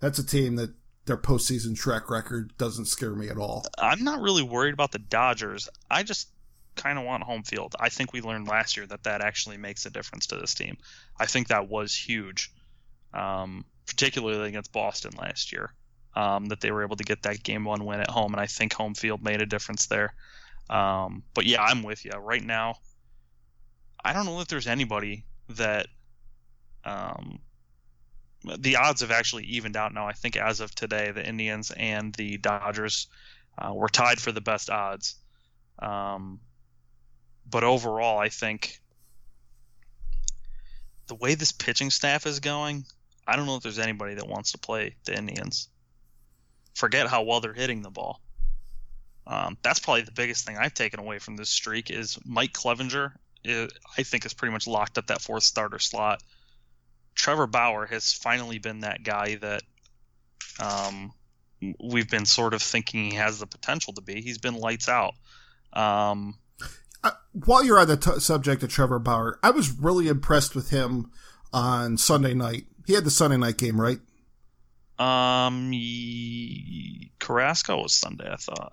that's 0.00 0.18
a 0.18 0.26
team 0.26 0.56
that 0.56 0.74
their 1.06 1.16
postseason 1.16 1.74
track 1.74 2.10
record 2.10 2.56
doesn't 2.58 2.86
scare 2.86 3.14
me 3.14 3.28
at 3.28 3.38
all. 3.38 3.64
I'm 3.78 4.04
not 4.04 4.20
really 4.20 4.42
worried 4.42 4.74
about 4.74 4.92
the 4.92 4.98
Dodgers. 4.98 5.70
I 5.90 6.02
just 6.02 6.28
kind 6.76 6.98
of 6.98 7.04
want 7.04 7.22
home 7.22 7.42
field. 7.42 7.74
I 7.80 7.88
think 7.88 8.12
we 8.12 8.20
learned 8.20 8.46
last 8.46 8.76
year 8.76 8.86
that 8.86 9.04
that 9.04 9.22
actually 9.22 9.56
makes 9.56 9.86
a 9.86 9.90
difference 9.90 10.26
to 10.28 10.36
this 10.36 10.54
team. 10.54 10.76
I 11.18 11.26
think 11.26 11.48
that 11.48 11.68
was 11.68 11.94
huge, 11.94 12.52
um, 13.14 13.64
particularly 13.86 14.48
against 14.48 14.72
Boston 14.72 15.12
last 15.18 15.52
year 15.52 15.72
um, 16.16 16.46
that 16.46 16.60
they 16.60 16.70
were 16.70 16.84
able 16.84 16.96
to 16.96 17.04
get 17.04 17.22
that 17.22 17.42
game 17.42 17.64
one 17.64 17.84
win 17.84 18.00
at 18.00 18.10
home, 18.10 18.32
and 18.32 18.40
I 18.40 18.46
think 18.46 18.72
home 18.72 18.94
field 18.94 19.22
made 19.22 19.40
a 19.40 19.46
difference 19.46 19.86
there. 19.86 20.14
Um, 20.70 21.22
but 21.34 21.44
yeah, 21.46 21.62
I'm 21.62 21.82
with 21.82 22.04
you. 22.04 22.12
Right 22.12 22.42
now, 22.42 22.76
I 24.04 24.12
don't 24.12 24.26
know 24.26 24.40
if 24.40 24.48
there's 24.48 24.66
anybody 24.66 25.24
that 25.50 25.88
um, 26.84 27.40
the 28.58 28.76
odds 28.76 29.00
have 29.00 29.10
actually 29.10 29.44
evened 29.44 29.76
out 29.76 29.92
now. 29.92 30.06
I 30.06 30.12
think 30.12 30.36
as 30.36 30.60
of 30.60 30.74
today, 30.74 31.10
the 31.10 31.26
Indians 31.26 31.72
and 31.76 32.14
the 32.14 32.38
Dodgers 32.38 33.08
uh, 33.58 33.72
were 33.74 33.88
tied 33.88 34.20
for 34.20 34.32
the 34.32 34.40
best 34.40 34.70
odds. 34.70 35.16
Um, 35.80 36.40
but 37.50 37.64
overall, 37.64 38.18
I 38.18 38.28
think 38.28 38.80
the 41.06 41.14
way 41.14 41.34
this 41.34 41.52
pitching 41.52 41.90
staff 41.90 42.26
is 42.26 42.40
going, 42.40 42.84
I 43.26 43.36
don't 43.36 43.46
know 43.46 43.56
if 43.56 43.62
there's 43.62 43.78
anybody 43.78 44.14
that 44.14 44.28
wants 44.28 44.52
to 44.52 44.58
play 44.58 44.94
the 45.04 45.16
Indians 45.16 45.68
forget 46.74 47.06
how 47.06 47.22
well 47.22 47.40
they're 47.40 47.52
hitting 47.52 47.82
the 47.82 47.90
ball. 47.90 48.20
Um, 49.26 49.56
that's 49.62 49.78
probably 49.78 50.02
the 50.02 50.12
biggest 50.12 50.46
thing 50.46 50.58
I've 50.58 50.74
taken 50.74 51.00
away 51.00 51.18
from 51.18 51.36
this 51.36 51.48
streak 51.48 51.90
is 51.90 52.18
Mike 52.24 52.52
Clevinger. 52.52 53.12
Is, 53.42 53.70
I 53.96 54.02
think 54.02 54.22
has 54.22 54.34
pretty 54.34 54.52
much 54.52 54.66
locked 54.66 54.98
up 54.98 55.08
that 55.08 55.20
fourth 55.20 55.42
starter 55.42 55.78
slot. 55.78 56.22
Trevor 57.14 57.46
Bauer 57.46 57.86
has 57.86 58.12
finally 58.12 58.58
been 58.58 58.80
that 58.80 59.02
guy 59.02 59.36
that 59.36 59.62
um, 60.60 61.12
we've 61.82 62.10
been 62.10 62.26
sort 62.26 62.54
of 62.54 62.62
thinking 62.62 63.10
he 63.10 63.16
has 63.16 63.38
the 63.38 63.46
potential 63.46 63.92
to 63.94 64.02
be. 64.02 64.20
He's 64.20 64.38
been 64.38 64.54
lights 64.54 64.88
out. 64.88 65.14
Um, 65.72 66.38
uh, 67.02 67.10
while 67.32 67.64
you're 67.64 67.78
on 67.78 67.88
the 67.88 67.96
t- 67.96 68.18
subject 68.18 68.62
of 68.62 68.70
Trevor 68.70 68.98
Bauer, 68.98 69.38
I 69.42 69.50
was 69.50 69.70
really 69.70 70.08
impressed 70.08 70.54
with 70.54 70.70
him 70.70 71.10
on 71.52 71.96
Sunday 71.98 72.34
night. 72.34 72.64
He 72.86 72.94
had 72.94 73.04
the 73.04 73.10
Sunday 73.10 73.36
night 73.36 73.58
game, 73.58 73.80
right? 73.80 73.98
Um, 74.98 75.72
Carrasco 77.18 77.82
was 77.82 77.94
Sunday, 77.94 78.30
I 78.30 78.36
thought. 78.36 78.72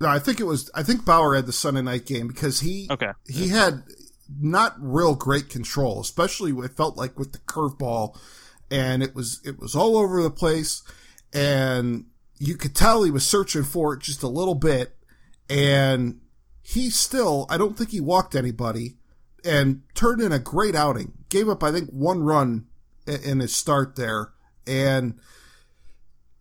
No, 0.00 0.08
I 0.08 0.18
think 0.18 0.40
it 0.40 0.44
was. 0.44 0.70
I 0.74 0.82
think 0.82 1.04
Bauer 1.04 1.34
had 1.34 1.46
the 1.46 1.52
Sunday 1.52 1.82
night 1.82 2.06
game 2.06 2.26
because 2.26 2.60
he 2.60 2.88
okay. 2.90 3.12
he 3.28 3.48
had 3.48 3.82
not 4.40 4.74
real 4.78 5.14
great 5.14 5.48
control, 5.50 6.00
especially 6.00 6.52
it 6.52 6.76
felt 6.76 6.96
like 6.96 7.18
with 7.18 7.32
the 7.32 7.38
curveball, 7.38 8.18
and 8.70 9.02
it 9.02 9.14
was 9.14 9.40
it 9.44 9.58
was 9.58 9.74
all 9.74 9.98
over 9.98 10.22
the 10.22 10.30
place, 10.30 10.82
and 11.34 12.06
you 12.38 12.56
could 12.56 12.74
tell 12.74 13.02
he 13.02 13.10
was 13.10 13.28
searching 13.28 13.64
for 13.64 13.94
it 13.94 14.00
just 14.00 14.22
a 14.22 14.28
little 14.28 14.54
bit, 14.54 14.96
and 15.50 16.20
he 16.62 16.88
still 16.88 17.46
I 17.50 17.58
don't 17.58 17.76
think 17.76 17.90
he 17.90 18.00
walked 18.00 18.34
anybody, 18.34 18.96
and 19.44 19.82
turned 19.94 20.22
in 20.22 20.32
a 20.32 20.38
great 20.38 20.74
outing. 20.74 21.12
Gave 21.28 21.48
up 21.48 21.62
I 21.62 21.72
think 21.72 21.90
one 21.90 22.22
run 22.22 22.66
in 23.06 23.40
his 23.40 23.54
start 23.54 23.96
there, 23.96 24.32
and 24.66 25.18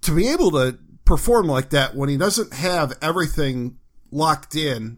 to 0.01 0.15
be 0.15 0.27
able 0.27 0.51
to 0.51 0.77
perform 1.05 1.47
like 1.47 1.71
that 1.71 1.95
when 1.95 2.09
he 2.09 2.17
doesn't 2.17 2.53
have 2.53 2.97
everything 3.01 3.77
locked 4.11 4.55
in, 4.55 4.97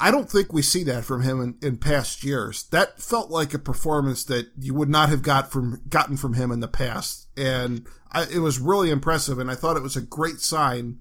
I 0.00 0.10
don't 0.10 0.28
think 0.28 0.52
we 0.52 0.62
see 0.62 0.82
that 0.84 1.04
from 1.04 1.22
him 1.22 1.40
in, 1.40 1.54
in 1.62 1.76
past 1.76 2.24
years. 2.24 2.64
That 2.64 3.00
felt 3.00 3.30
like 3.30 3.54
a 3.54 3.58
performance 3.58 4.24
that 4.24 4.48
you 4.58 4.74
would 4.74 4.88
not 4.88 5.08
have 5.10 5.22
got 5.22 5.52
from 5.52 5.80
gotten 5.88 6.16
from 6.16 6.34
him 6.34 6.50
in 6.50 6.60
the 6.60 6.68
past, 6.68 7.28
and 7.36 7.86
I, 8.10 8.24
it 8.24 8.40
was 8.40 8.58
really 8.58 8.90
impressive. 8.90 9.38
And 9.38 9.50
I 9.50 9.54
thought 9.54 9.76
it 9.76 9.82
was 9.82 9.96
a 9.96 10.02
great 10.02 10.40
sign 10.40 10.98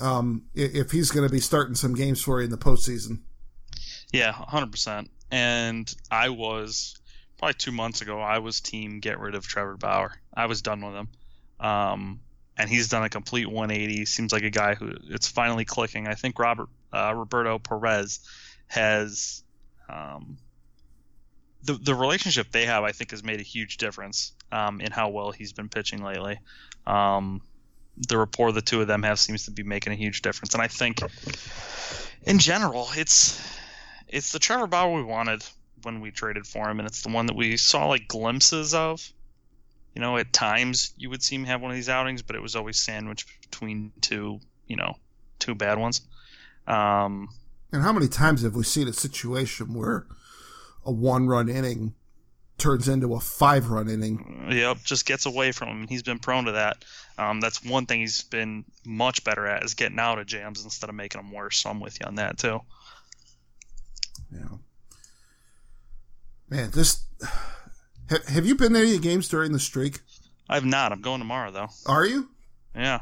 um, 0.00 0.44
if 0.54 0.90
he's 0.90 1.10
going 1.10 1.28
to 1.28 1.32
be 1.32 1.40
starting 1.40 1.74
some 1.74 1.94
games 1.94 2.22
for 2.22 2.40
you 2.40 2.44
in 2.44 2.50
the 2.50 2.56
postseason. 2.56 3.20
Yeah, 4.12 4.32
hundred 4.32 4.72
percent. 4.72 5.10
And 5.30 5.94
I 6.10 6.30
was 6.30 6.99
probably 7.40 7.54
two 7.54 7.72
months 7.72 8.02
ago. 8.02 8.20
I 8.20 8.38
was 8.38 8.60
team 8.60 9.00
get 9.00 9.18
rid 9.18 9.34
of 9.34 9.48
Trevor 9.48 9.78
Bauer. 9.78 10.12
I 10.32 10.44
was 10.44 10.60
done 10.60 10.84
with 10.84 10.94
him. 10.94 11.08
Um, 11.58 12.20
and 12.58 12.68
he's 12.68 12.90
done 12.90 13.02
a 13.02 13.08
complete 13.08 13.46
180. 13.46 14.04
Seems 14.04 14.30
like 14.30 14.42
a 14.42 14.50
guy 14.50 14.74
who 14.74 14.92
it's 15.08 15.26
finally 15.26 15.64
clicking. 15.64 16.06
I 16.06 16.14
think 16.14 16.38
Robert 16.38 16.68
uh, 16.92 17.14
Roberto 17.16 17.58
Perez 17.58 18.20
has 18.66 19.42
um, 19.88 20.36
the 21.62 21.72
the 21.72 21.94
relationship 21.94 22.52
they 22.52 22.66
have. 22.66 22.84
I 22.84 22.92
think 22.92 23.12
has 23.12 23.24
made 23.24 23.40
a 23.40 23.44
huge 23.44 23.78
difference 23.78 24.32
um, 24.52 24.82
in 24.82 24.92
how 24.92 25.08
well 25.08 25.30
he's 25.30 25.54
been 25.54 25.70
pitching 25.70 26.02
lately. 26.02 26.38
Um, 26.86 27.40
the 27.96 28.18
rapport 28.18 28.52
the 28.52 28.60
two 28.60 28.82
of 28.82 28.86
them 28.86 29.02
have 29.02 29.18
seems 29.18 29.46
to 29.46 29.50
be 29.50 29.62
making 29.62 29.94
a 29.94 29.96
huge 29.96 30.20
difference, 30.20 30.52
and 30.52 30.62
I 30.62 30.68
think 30.68 31.00
in 32.24 32.38
general 32.38 32.88
it's 32.96 33.40
it's 34.08 34.32
the 34.32 34.38
Trevor 34.38 34.66
Bauer 34.66 34.94
we 34.94 35.02
wanted 35.02 35.42
when 35.82 36.00
we 36.00 36.10
traded 36.10 36.46
for 36.46 36.68
him, 36.68 36.78
and 36.80 36.86
it's 36.86 37.02
the 37.02 37.10
one 37.10 37.26
that 37.26 37.36
we 37.36 37.56
saw 37.56 37.86
like 37.86 38.08
glimpses 38.08 38.74
of 38.74 39.12
you 39.94 40.00
know, 40.00 40.16
at 40.16 40.32
times 40.32 40.92
you 40.96 41.10
would 41.10 41.22
see 41.22 41.34
him 41.34 41.44
have 41.44 41.60
one 41.60 41.70
of 41.70 41.74
these 41.74 41.88
outings, 41.88 42.22
but 42.22 42.36
it 42.36 42.42
was 42.42 42.54
always 42.54 42.78
sandwiched 42.78 43.28
between 43.42 43.92
two, 44.00 44.40
you 44.66 44.76
know, 44.76 44.96
two 45.38 45.54
bad 45.54 45.78
ones. 45.78 46.02
Um, 46.66 47.28
and 47.72 47.82
how 47.82 47.92
many 47.92 48.08
times 48.08 48.42
have 48.42 48.54
we 48.54 48.62
seen 48.62 48.88
a 48.88 48.92
situation 48.92 49.74
where 49.74 50.06
a 50.84 50.92
one 50.92 51.26
run 51.26 51.48
inning 51.48 51.94
turns 52.58 52.88
into 52.88 53.14
a 53.14 53.20
five 53.20 53.70
run 53.70 53.88
inning? 53.88 54.48
Yep, 54.50 54.78
just 54.84 55.06
gets 55.06 55.26
away 55.26 55.50
from 55.52 55.68
him. 55.68 55.88
He's 55.88 56.02
been 56.02 56.18
prone 56.18 56.44
to 56.44 56.52
that. 56.52 56.84
Um, 57.18 57.40
that's 57.40 57.64
one 57.64 57.86
thing 57.86 58.00
he's 58.00 58.22
been 58.22 58.64
much 58.84 59.24
better 59.24 59.46
at 59.46 59.64
is 59.64 59.74
getting 59.74 59.98
out 59.98 60.18
of 60.18 60.26
jams 60.26 60.62
instead 60.62 60.88
of 60.88 60.94
making 60.94 61.20
them 61.20 61.32
worse. 61.32 61.58
So 61.58 61.70
I'm 61.70 61.80
with 61.80 61.98
you 62.00 62.06
on 62.06 62.14
that 62.16 62.38
too. 62.38 62.60
Yeah. 64.32 64.56
Man, 66.50 66.70
this 66.72 67.04
have 68.28 68.44
you 68.44 68.56
been 68.56 68.72
to 68.72 68.80
any 68.80 68.98
games 68.98 69.28
during 69.28 69.52
the 69.52 69.60
streak? 69.60 70.00
I 70.48 70.56
have 70.56 70.64
not. 70.64 70.92
I'm 70.92 71.00
going 71.00 71.20
tomorrow 71.20 71.50
though. 71.50 71.68
Are 71.86 72.04
you? 72.04 72.28
Yeah. 72.74 73.00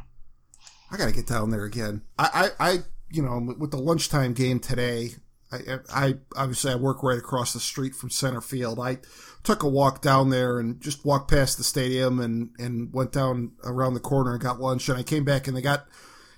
I 0.90 0.96
got 0.96 1.06
to 1.06 1.14
get 1.14 1.26
down 1.26 1.50
there 1.50 1.64
again. 1.64 2.02
I, 2.18 2.50
I, 2.60 2.68
I, 2.68 2.78
you 3.10 3.22
know, 3.22 3.54
with 3.58 3.70
the 3.70 3.78
lunchtime 3.78 4.32
game 4.32 4.58
today, 4.58 5.10
I, 5.50 5.78
I 5.92 6.14
obviously 6.36 6.72
I 6.72 6.76
work 6.76 7.02
right 7.02 7.18
across 7.18 7.52
the 7.52 7.60
street 7.60 7.94
from 7.94 8.10
center 8.10 8.40
field. 8.40 8.78
I 8.78 8.98
took 9.44 9.62
a 9.62 9.68
walk 9.68 10.02
down 10.02 10.28
there 10.28 10.58
and 10.58 10.80
just 10.80 11.04
walked 11.04 11.30
past 11.30 11.56
the 11.56 11.64
stadium 11.64 12.20
and 12.20 12.50
and 12.58 12.92
went 12.92 13.12
down 13.12 13.52
around 13.64 13.94
the 13.94 14.00
corner 14.00 14.32
and 14.32 14.42
got 14.42 14.60
lunch. 14.60 14.88
And 14.88 14.98
I 14.98 15.02
came 15.02 15.24
back 15.24 15.48
and 15.48 15.56
they 15.56 15.62
got 15.62 15.86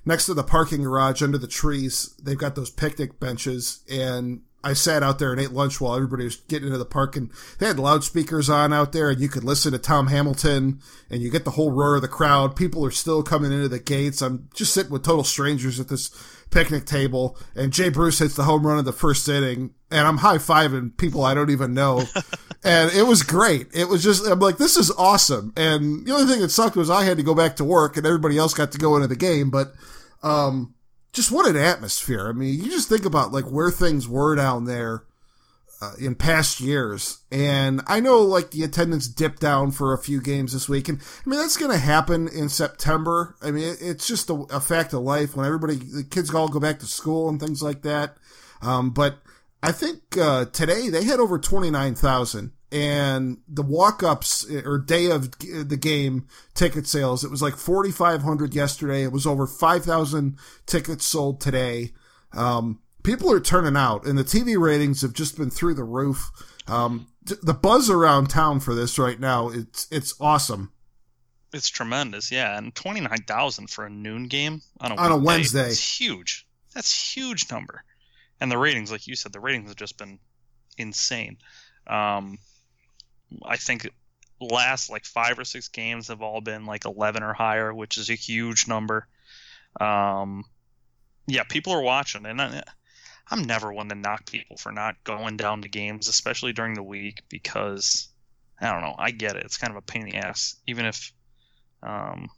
next 0.05 0.27
to 0.27 0.35
the 0.35 0.45
parking 0.45 0.83
garage 0.83 1.23
under 1.23 1.39
the 1.39 1.49
trees. 1.49 2.15
They've 2.23 2.39
got 2.39 2.55
those 2.55 2.71
picnic 2.71 3.19
benches 3.19 3.85
and 3.91 4.43
I 4.63 4.75
sat 4.75 5.03
out 5.03 5.19
there 5.19 5.33
and 5.33 5.41
ate 5.41 5.53
lunch 5.53 5.81
while 5.81 5.95
everybody 5.95 6.25
was 6.25 6.37
getting 6.37 6.67
into 6.67 6.79
the 6.79 6.85
park 6.85 7.17
and 7.17 7.31
they 7.59 7.67
had 7.67 7.79
loudspeakers 7.79 8.51
on 8.51 8.73
out 8.73 8.93
there 8.93 9.09
and 9.09 9.21
you 9.21 9.29
could 9.29 9.45
listen 9.45 9.73
to 9.73 9.79
Tom 9.79 10.09
Hamilton 10.09 10.81
and 11.09 11.23
you 11.23 11.31
get 11.31 11.45
the 11.45 11.53
whole 11.53 11.71
roar 11.71 11.97
of 11.97 12.03
the 12.03 12.09
crowd. 12.09 12.57
People 12.57 12.85
are 12.85 12.91
still 12.91 13.23
coming 13.23 13.53
into 13.53 13.69
the 13.69 13.79
gates. 13.79 14.21
I'm 14.21 14.49
just 14.55 14.75
sitting 14.75 14.93
with 14.93 15.05
total 15.05 15.25
strangers 15.25 15.81
at 15.81 15.89
this 15.89 16.11
picnic 16.51 16.85
table 16.85 17.39
and 17.55 17.73
Jay 17.73 17.89
Bruce 17.89 18.19
hits 18.19 18.37
the 18.37 18.45
home 18.45 18.67
run 18.67 18.79
in 18.79 18.85
the 18.85 18.93
first 18.93 19.27
inning 19.29 19.73
and 19.91 20.07
I'm 20.07 20.19
high 20.19 20.39
fiving 20.39 20.95
people 20.97 21.25
I 21.25 21.33
don't 21.33 21.51
even 21.51 21.73
know. 21.73 22.05
and 22.65 22.93
it 22.93 23.07
was 23.07 23.23
great. 23.23 23.69
It 23.73 23.89
was 23.89 24.03
just, 24.03 24.27
I'm 24.27 24.41
like, 24.41 24.59
this 24.59 24.77
is 24.77 24.91
awesome. 24.91 25.55
And 25.57 26.07
the 26.07 26.13
only 26.13 26.31
thing 26.31 26.43
that 26.43 26.51
sucked 26.51 26.77
was 26.77 26.91
I 26.91 27.05
had 27.05 27.17
to 27.17 27.23
go 27.23 27.35
back 27.35 27.57
to 27.57 27.65
work 27.65 27.97
and 27.97 28.05
everybody 28.05 28.37
else 28.37 28.53
got 28.53 28.73
to 28.73 28.79
go 28.79 28.97
into 28.97 29.09
the 29.09 29.17
game. 29.17 29.51
But, 29.51 29.73
um, 30.23 30.75
just 31.13 31.33
what 31.33 31.49
an 31.49 31.57
atmosphere. 31.57 32.29
I 32.29 32.33
mean, 32.33 32.59
you 32.63 32.71
just 32.71 32.89
think 32.89 33.05
about 33.05 33.33
like 33.33 33.47
where 33.47 33.71
things 33.71 34.09
were 34.09 34.37
down 34.37 34.65
there 34.65 35.05
uh, 35.81 35.93
in 35.99 36.15
past 36.15 36.61
years. 36.61 37.21
And 37.31 37.81
I 37.87 38.01
know 38.01 38.21
like 38.21 38.51
the 38.51 38.63
attendance 38.65 39.09
dipped 39.09 39.41
down 39.41 39.71
for 39.71 39.93
a 39.93 39.99
few 39.99 40.21
games 40.21 40.53
this 40.53 40.69
week. 40.69 40.89
And 40.89 41.01
I 41.01 41.29
mean, 41.29 41.41
that's 41.41 41.57
going 41.57 41.73
to 41.73 41.79
happen 41.79 42.29
in 42.29 42.49
September. 42.49 43.35
I 43.43 43.51
mean, 43.51 43.77
it's 43.81 44.07
just 44.07 44.31
a, 44.31 44.35
a, 44.51 44.61
fact 44.61 44.93
of 44.93 45.01
life 45.01 45.35
when 45.35 45.47
everybody, 45.47 45.77
the 45.77 46.05
kids 46.05 46.33
all 46.35 46.49
go 46.49 46.61
back 46.61 46.81
to 46.81 46.87
school 46.87 47.29
and 47.29 47.41
things 47.41 47.63
like 47.63 47.83
that. 47.83 48.17
Um, 48.63 48.91
but 48.91 49.19
I 49.63 49.73
think, 49.73 50.17
uh, 50.19 50.47
today 50.47 50.91
they 50.91 51.05
had 51.05 51.19
over 51.19 51.39
29,000 51.39 52.53
and 52.73 53.39
the 53.49 53.63
walk-ups 53.63 54.49
or 54.65 54.79
day 54.79 55.11
of 55.11 55.33
the 55.39 55.79
game 55.81 56.27
ticket 56.55 56.87
sales 56.87 57.25
it 57.25 57.31
was 57.31 57.43
like 57.43 57.57
4500 57.57 58.55
yesterday. 58.55 59.03
It 59.03 59.13
was 59.13 59.27
over 59.27 59.47
5000 59.47 60.37
tickets 60.67 61.05
sold 61.05 61.41
today. 61.41 61.93
Um, 62.33 62.81
people 63.03 63.33
are 63.33 63.41
turning 63.41 63.77
out 63.77 64.07
and 64.07 64.17
the 64.17 64.25
tv 64.25 64.59
ratings 64.61 65.03
have 65.03 65.13
just 65.13 65.37
been 65.37 65.51
through 65.51 65.75
the 65.75 65.85
roof. 65.85 66.31
Um, 66.69 67.09
the 67.23 67.55
buzz 67.55 67.91
around 67.91 68.29
town 68.29 68.61
for 68.61 68.75
this 68.75 68.99
right 68.99 69.19
now 69.19 69.49
it's 69.49 69.89
it's 69.91 70.15
awesome. 70.21 70.73
It's 71.53 71.69
tremendous 71.69 72.31
yeah 72.31 72.57
and 72.57 72.73
29000 72.75 73.69
for 73.69 73.85
a 73.85 73.91
noon 73.91 74.29
game 74.29 74.63
on 74.81 74.93
a, 74.93 74.97
on 74.97 75.13
a 75.13 75.17
wednesday 75.17 75.67
it's 75.67 76.01
huge. 76.01 76.47
That's 76.73 77.15
huge 77.15 77.51
number. 77.51 77.83
And 78.41 78.51
the 78.51 78.59
ratings 78.59 78.93
like 78.93 79.09
you 79.09 79.17
said 79.17 79.33
the 79.33 79.41
ratings 79.41 79.69
have 79.69 79.77
just 79.77 79.99
been 79.99 80.21
insane. 80.79 81.39
Um, 81.87 82.39
I 83.45 83.57
think 83.57 83.89
last 84.41 84.91
like 84.91 85.05
five 85.05 85.39
or 85.39 85.45
six 85.45 85.69
games 85.69 86.09
have 86.09 86.23
all 86.23 86.41
been 86.41 86.65
like 86.65 86.85
11 86.85 87.23
or 87.23 87.33
higher, 87.33 87.73
which 87.73 87.99
is 87.99 88.11
a 88.11 88.15
huge 88.15 88.67
number. 88.67 89.07
Um, 89.81 90.45
yeah, 91.27 91.45
people 91.45 91.73
are 91.73 91.83
watching, 91.83 92.27
and 92.27 92.41
I, 92.41 92.63
I'm 93.31 93.43
never 93.43 93.73
one 93.73 93.89
to 93.91 93.95
knock 93.95 94.27
people 94.27 94.57
for 94.57 94.73
not 94.73 95.03
going 95.05 95.37
down 95.37 95.63
to 95.63 95.69
games, 95.69 96.09
especially 96.09 96.53
during 96.53 96.75
the 96.75 96.83
week, 96.83 97.23
because 97.29 98.09
I 98.61 98.73
don't 98.73 98.83
know. 98.83 98.95
I 98.99 99.11
get 99.11 99.37
it. 99.37 99.45
It's 99.45 99.57
kind 99.57 99.71
of 99.71 99.77
a 99.77 99.83
pain 99.83 100.03
in 100.03 100.11
the 100.11 100.17
ass, 100.17 100.57
even 100.67 100.87
if, 100.87 101.13
um, 101.83 102.29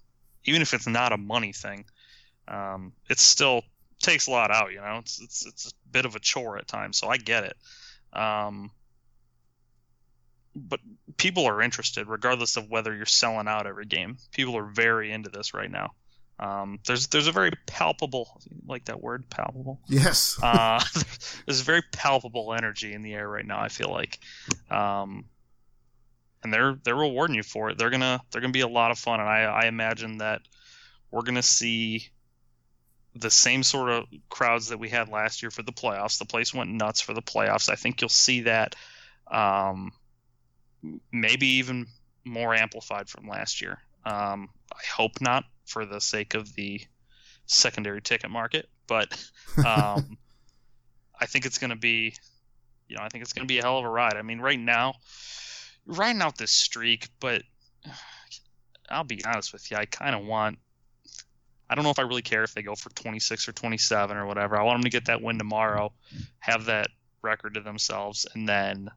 even 0.44 0.60
if 0.60 0.74
it's 0.74 0.86
not 0.86 1.12
a 1.12 1.16
money 1.16 1.52
thing. 1.52 1.84
Um, 2.48 2.92
it 3.08 3.18
still 3.18 3.62
takes 4.00 4.26
a 4.26 4.30
lot 4.30 4.50
out. 4.50 4.72
You 4.72 4.80
know, 4.80 4.98
it's 4.98 5.20
it's 5.20 5.46
it's 5.46 5.66
a 5.68 5.90
bit 5.90 6.04
of 6.04 6.16
a 6.16 6.20
chore 6.20 6.58
at 6.58 6.68
times, 6.68 6.98
so 6.98 7.08
I 7.08 7.16
get 7.16 7.44
it. 7.44 7.56
Um, 8.12 8.70
but 10.54 10.80
people 11.16 11.46
are 11.46 11.62
interested 11.62 12.08
regardless 12.08 12.56
of 12.56 12.68
whether 12.68 12.94
you're 12.94 13.06
selling 13.06 13.48
out 13.48 13.66
every 13.66 13.86
game. 13.86 14.18
People 14.32 14.56
are 14.56 14.66
very 14.66 15.10
into 15.10 15.30
this 15.30 15.54
right 15.54 15.70
now. 15.70 15.92
Um, 16.38 16.80
there's 16.86 17.06
there's 17.08 17.28
a 17.28 17.32
very 17.32 17.52
palpable 17.66 18.40
like 18.66 18.86
that 18.86 19.00
word 19.00 19.30
palpable. 19.30 19.80
Yes. 19.88 20.38
uh, 20.42 20.82
there's 21.46 21.60
a 21.60 21.64
very 21.64 21.82
palpable 21.92 22.52
energy 22.54 22.92
in 22.92 23.02
the 23.02 23.14
air 23.14 23.28
right 23.28 23.46
now. 23.46 23.60
I 23.60 23.68
feel 23.68 23.90
like, 23.90 24.18
um, 24.70 25.26
and 26.42 26.52
they're 26.52 26.76
they're 26.82 26.96
rewarding 26.96 27.36
you 27.36 27.42
for 27.42 27.70
it. 27.70 27.78
They're 27.78 27.90
gonna 27.90 28.20
they're 28.30 28.40
gonna 28.40 28.52
be 28.52 28.60
a 28.60 28.68
lot 28.68 28.90
of 28.90 28.98
fun, 28.98 29.20
and 29.20 29.28
I 29.28 29.42
I 29.42 29.66
imagine 29.66 30.18
that 30.18 30.42
we're 31.10 31.22
gonna 31.22 31.42
see 31.42 32.08
the 33.14 33.30
same 33.30 33.62
sort 33.62 33.90
of 33.90 34.04
crowds 34.28 34.68
that 34.68 34.78
we 34.78 34.88
had 34.88 35.08
last 35.08 35.42
year 35.42 35.50
for 35.50 35.62
the 35.62 35.72
playoffs. 35.72 36.18
The 36.18 36.24
place 36.24 36.52
went 36.52 36.70
nuts 36.70 37.00
for 37.00 37.14
the 37.14 37.22
playoffs. 37.22 37.68
I 37.68 37.76
think 37.76 38.00
you'll 38.00 38.08
see 38.08 38.42
that. 38.42 38.74
Um, 39.30 39.92
maybe 41.12 41.46
even 41.46 41.86
more 42.24 42.54
amplified 42.54 43.08
from 43.08 43.28
last 43.28 43.60
year. 43.60 43.78
Um, 44.04 44.48
I 44.72 44.84
hope 44.94 45.20
not 45.20 45.44
for 45.66 45.86
the 45.86 46.00
sake 46.00 46.34
of 46.34 46.54
the 46.54 46.80
secondary 47.46 48.02
ticket 48.02 48.30
market, 48.30 48.68
but 48.86 49.12
um, 49.66 50.18
I 51.18 51.26
think 51.26 51.46
it's 51.46 51.58
going 51.58 51.70
to 51.70 51.76
be, 51.76 52.14
you 52.88 52.96
know, 52.96 53.02
I 53.02 53.08
think 53.08 53.22
it's 53.22 53.32
going 53.32 53.46
to 53.46 53.52
be 53.52 53.58
a 53.58 53.62
hell 53.62 53.78
of 53.78 53.84
a 53.84 53.88
ride. 53.88 54.16
I 54.16 54.22
mean, 54.22 54.40
right 54.40 54.58
now, 54.58 54.94
riding 55.86 56.22
out 56.22 56.36
this 56.36 56.52
streak, 56.52 57.08
but 57.20 57.42
I'll 58.88 59.04
be 59.04 59.24
honest 59.24 59.52
with 59.52 59.70
you, 59.70 59.76
I 59.76 59.86
kind 59.86 60.14
of 60.14 60.24
want. 60.24 60.58
I 61.70 61.74
don't 61.74 61.84
know 61.84 61.90
if 61.90 61.98
I 61.98 62.02
really 62.02 62.22
care 62.22 62.42
if 62.42 62.52
they 62.52 62.60
go 62.60 62.74
for 62.74 62.90
26 62.90 63.48
or 63.48 63.52
27 63.52 64.14
or 64.14 64.26
whatever. 64.26 64.58
I 64.58 64.62
want 64.62 64.78
them 64.78 64.84
to 64.84 64.90
get 64.90 65.06
that 65.06 65.22
win 65.22 65.38
tomorrow, 65.38 65.90
have 66.38 66.66
that 66.66 66.88
record 67.22 67.54
to 67.54 67.60
themselves, 67.60 68.26
and 68.34 68.46
then 68.46 68.90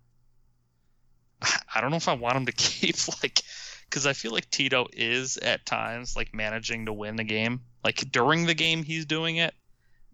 I 1.74 1.82
don't 1.82 1.92
know 1.92 1.98
if 1.98 2.08
I 2.08 2.14
want 2.14 2.38
him 2.38 2.46
to 2.46 2.52
keep 2.56 2.96
like 3.22 3.42
because 3.90 4.06
I 4.06 4.14
feel 4.14 4.32
like 4.32 4.50
Tito 4.50 4.88
is 4.94 5.38
at 5.38 5.66
times 5.66 6.16
like 6.16 6.34
managing 6.34 6.88
to 6.88 6.94
win 6.94 7.16
the 7.16 7.24
game. 7.24 7.62
Like 7.84 7.98
during 8.12 8.46
the 8.46 8.54
game, 8.54 8.84
he's 8.84 9.06
doing 9.06 9.38
it. 9.38 9.54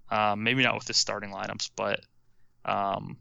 Um, 0.10 0.44
maybe 0.44 0.62
not 0.63 0.76
with 0.76 0.88
his 0.88 0.98
starting 0.98 1.32
lineups, 1.32 1.72
but 1.76 2.02
um, 2.65 3.17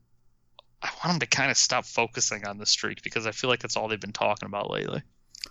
I 0.83 0.91
want 1.05 1.15
him 1.15 1.21
to 1.21 1.27
kind 1.27 1.51
of 1.51 1.57
stop 1.57 1.85
focusing 1.85 2.47
on 2.47 2.59
the 2.59 2.67
streak 2.67 3.03
because 3.03 3.27
I 3.27 3.31
feel 3.31 3.49
like 3.49 3.61
that's 3.61 3.77
all 3.77 3.87
they've 3.89 4.01
been 4.01 4.13
talking 4.13 4.47
about 4.47 4.71
lately. 4.71 5.03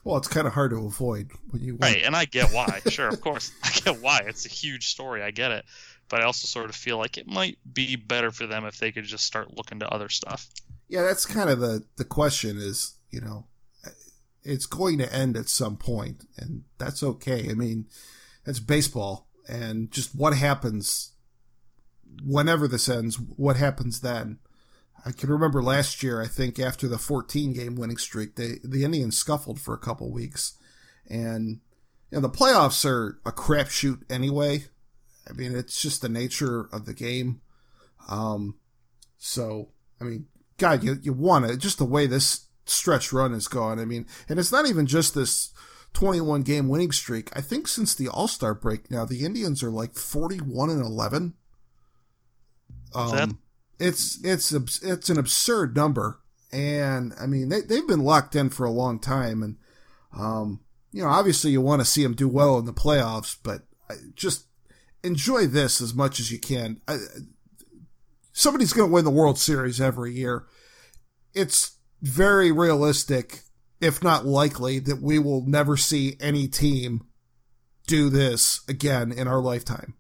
Well, 0.04 0.18
it's 0.18 0.28
kind 0.28 0.46
of 0.46 0.54
hard 0.54 0.72
to 0.72 0.86
avoid 0.86 1.32
when 1.50 1.64
you 1.64 1.78
right, 1.80 2.04
and 2.04 2.16
I 2.16 2.26
get 2.26 2.52
why. 2.52 2.82
sure, 2.90 3.08
of 3.08 3.22
course, 3.22 3.52
I 3.64 3.72
get 3.72 4.02
why. 4.02 4.22
It's 4.28 4.46
a 4.46 4.50
huge 4.50 4.88
story. 4.88 5.24
I 5.24 5.32
get 5.32 5.52
it, 5.52 5.66
but 6.10 6.22
I 6.22 6.26
also 6.26 6.48
sort 6.48 6.70
of 6.70 6.76
feel 6.76 6.98
like 6.98 7.18
it 7.18 7.28
might 7.28 7.58
be 7.72 7.96
better 7.96 8.32
for 8.32 8.46
them 8.46 8.66
if 8.66 8.78
they 8.78 8.92
could 8.92 9.06
just 9.06 9.26
start 9.26 9.56
looking 9.56 9.80
to 9.80 9.90
other 9.90 10.10
stuff. 10.10 10.48
Yeah, 10.90 11.04
that's 11.04 11.26
kind 11.26 11.50
of 11.50 11.60
the 11.60 11.86
the 11.96 12.06
question. 12.06 12.58
Is 12.58 12.98
you 13.10 13.22
know, 13.22 13.46
it's 14.44 14.66
going 14.66 14.98
to 14.98 15.14
end 15.14 15.38
at 15.38 15.48
some 15.48 15.78
point, 15.78 16.26
and 16.38 16.64
that's 16.78 17.02
okay. 17.02 17.48
I 17.50 17.54
mean, 17.54 17.88
it's 18.46 18.60
baseball, 18.60 19.30
and 19.48 19.90
just 19.92 20.14
what 20.14 20.36
happens 20.36 21.14
whenever 22.24 22.68
this 22.68 22.90
ends, 22.90 23.20
what 23.20 23.56
happens 23.56 24.02
then? 24.02 24.40
I 25.06 25.12
can 25.12 25.30
remember 25.30 25.64
last 25.64 26.04
year, 26.04 26.22
I 26.22 26.28
think 26.28 26.60
after 26.60 26.88
the 26.88 26.98
14 26.98 27.54
game 27.54 27.76
winning 27.76 27.98
streak, 27.98 28.36
they, 28.36 28.60
the 28.64 28.84
Indians 28.84 29.18
scuffled 29.18 29.60
for 29.60 29.74
a 29.74 29.80
couple 29.80 30.12
weeks. 30.12 30.58
And, 31.10 31.62
you 32.12 32.20
know, 32.20 32.22
the 32.22 32.30
playoffs 32.30 32.86
are 32.86 33.20
a 33.26 33.32
crapshoot 33.32 34.02
anyway. 34.10 34.66
I 35.28 35.34
mean, 35.34 35.56
it's 35.56 35.82
just 35.82 36.02
the 36.02 36.10
nature 36.10 36.68
of 36.74 36.86
the 36.86 36.94
game. 36.94 37.42
Um, 38.10 38.56
so, 39.18 39.70
I 40.02 40.04
mean, 40.04 40.26
God, 40.60 40.84
you, 40.84 40.98
you 41.02 41.14
want 41.14 41.46
it. 41.46 41.58
Just 41.58 41.78
the 41.80 41.86
way 41.86 42.06
this 42.06 42.48
stretch 42.66 43.12
run 43.12 43.34
has 43.34 43.48
gone. 43.48 43.80
I 43.80 43.86
mean, 43.86 44.06
and 44.28 44.38
it's 44.40 44.52
not 44.52 44.68
even 44.68 44.86
just 44.86 45.16
this 45.16 45.52
21 45.94 46.44
game 46.44 46.70
winning 46.70 46.92
streak. 46.92 47.30
I 47.36 47.42
think 47.42 47.68
since 47.68 47.96
the 47.96 48.08
All 48.10 48.28
Star 48.28 48.54
break 48.54 48.92
now, 48.92 49.06
the 49.06 49.26
Indians 49.26 49.64
are 49.64 49.72
like 49.72 49.96
41 49.96 50.70
and 50.70 50.82
11. 50.82 51.34
Um, 52.94 53.10
that- 53.16 53.36
it's 53.80 54.20
it's 54.26 54.52
it's 54.84 55.10
an 55.10 55.18
absurd 55.18 55.76
number, 55.76 56.20
and 56.52 57.14
I 57.20 57.28
mean 57.28 57.48
they 57.50 57.62
they've 57.62 57.88
been 57.88 58.04
locked 58.04 58.36
in 58.36 58.50
for 58.50 58.66
a 58.66 58.72
long 58.72 59.00
time, 59.00 59.42
and 59.42 59.56
um, 60.18 60.60
you 60.92 61.02
know 61.02 61.10
obviously 61.10 61.52
you 61.52 61.62
want 61.62 61.82
to 61.82 61.86
see 61.86 62.04
them 62.04 62.14
do 62.14 62.28
well 62.28 62.58
in 62.60 62.66
the 62.66 62.74
playoffs, 62.74 63.38
but 63.42 63.62
just 64.16 64.48
enjoy 65.02 65.48
this 65.48 65.80
as 65.82 65.94
much 65.94 66.20
as 66.20 66.30
you 66.30 66.40
can. 66.40 66.82
I, 66.90 66.98
somebody's 68.40 68.72
going 68.72 68.90
to 68.90 68.94
win 68.94 69.04
the 69.04 69.12
World 69.12 69.38
Series 69.38 69.82
every 69.82 70.14
year. 70.14 70.46
It's 71.34 71.78
very 72.02 72.52
realistic, 72.52 73.42
if 73.82 74.02
not 74.02 74.26
likely, 74.26 74.80
that 74.80 75.02
we 75.02 75.20
will 75.20 75.46
never 75.46 75.76
see 75.76 76.16
any 76.22 76.48
team 76.48 77.04
do 77.86 78.10
this 78.10 78.62
again 78.70 79.12
in 79.12 79.28
our 79.28 79.42
lifetime. 79.42 79.96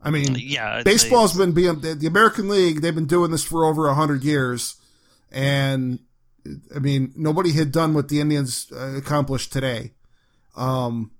I 0.00 0.10
mean, 0.10 0.36
yeah, 0.38 0.82
baseball's 0.84 1.36
been 1.36 1.52
being 1.52 1.80
the 1.80 2.06
American 2.06 2.48
League. 2.48 2.82
They've 2.82 2.94
been 2.94 3.06
doing 3.06 3.30
this 3.30 3.42
for 3.42 3.64
over 3.64 3.88
a 3.88 3.94
hundred 3.94 4.22
years, 4.22 4.76
and 5.32 5.98
I 6.74 6.78
mean, 6.78 7.12
nobody 7.16 7.52
had 7.52 7.72
done 7.72 7.94
what 7.94 8.08
the 8.08 8.20
Indians 8.20 8.70
uh, 8.70 8.96
accomplished 8.96 9.52
today. 9.52 9.92
Um, 10.56 11.12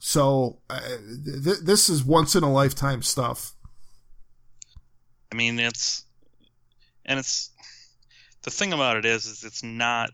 so 0.00 0.60
uh, 0.70 0.80
th- 1.24 1.58
this 1.64 1.88
is 1.88 2.04
once 2.04 2.36
in 2.36 2.44
a 2.44 2.52
lifetime 2.52 3.02
stuff. 3.02 3.54
I 5.32 5.34
mean, 5.34 5.58
it's 5.58 6.04
and 7.04 7.18
it's 7.18 7.50
the 8.42 8.50
thing 8.50 8.72
about 8.72 8.98
it 8.98 9.04
is, 9.04 9.26
is 9.26 9.44
it's 9.44 9.62
not 9.62 10.10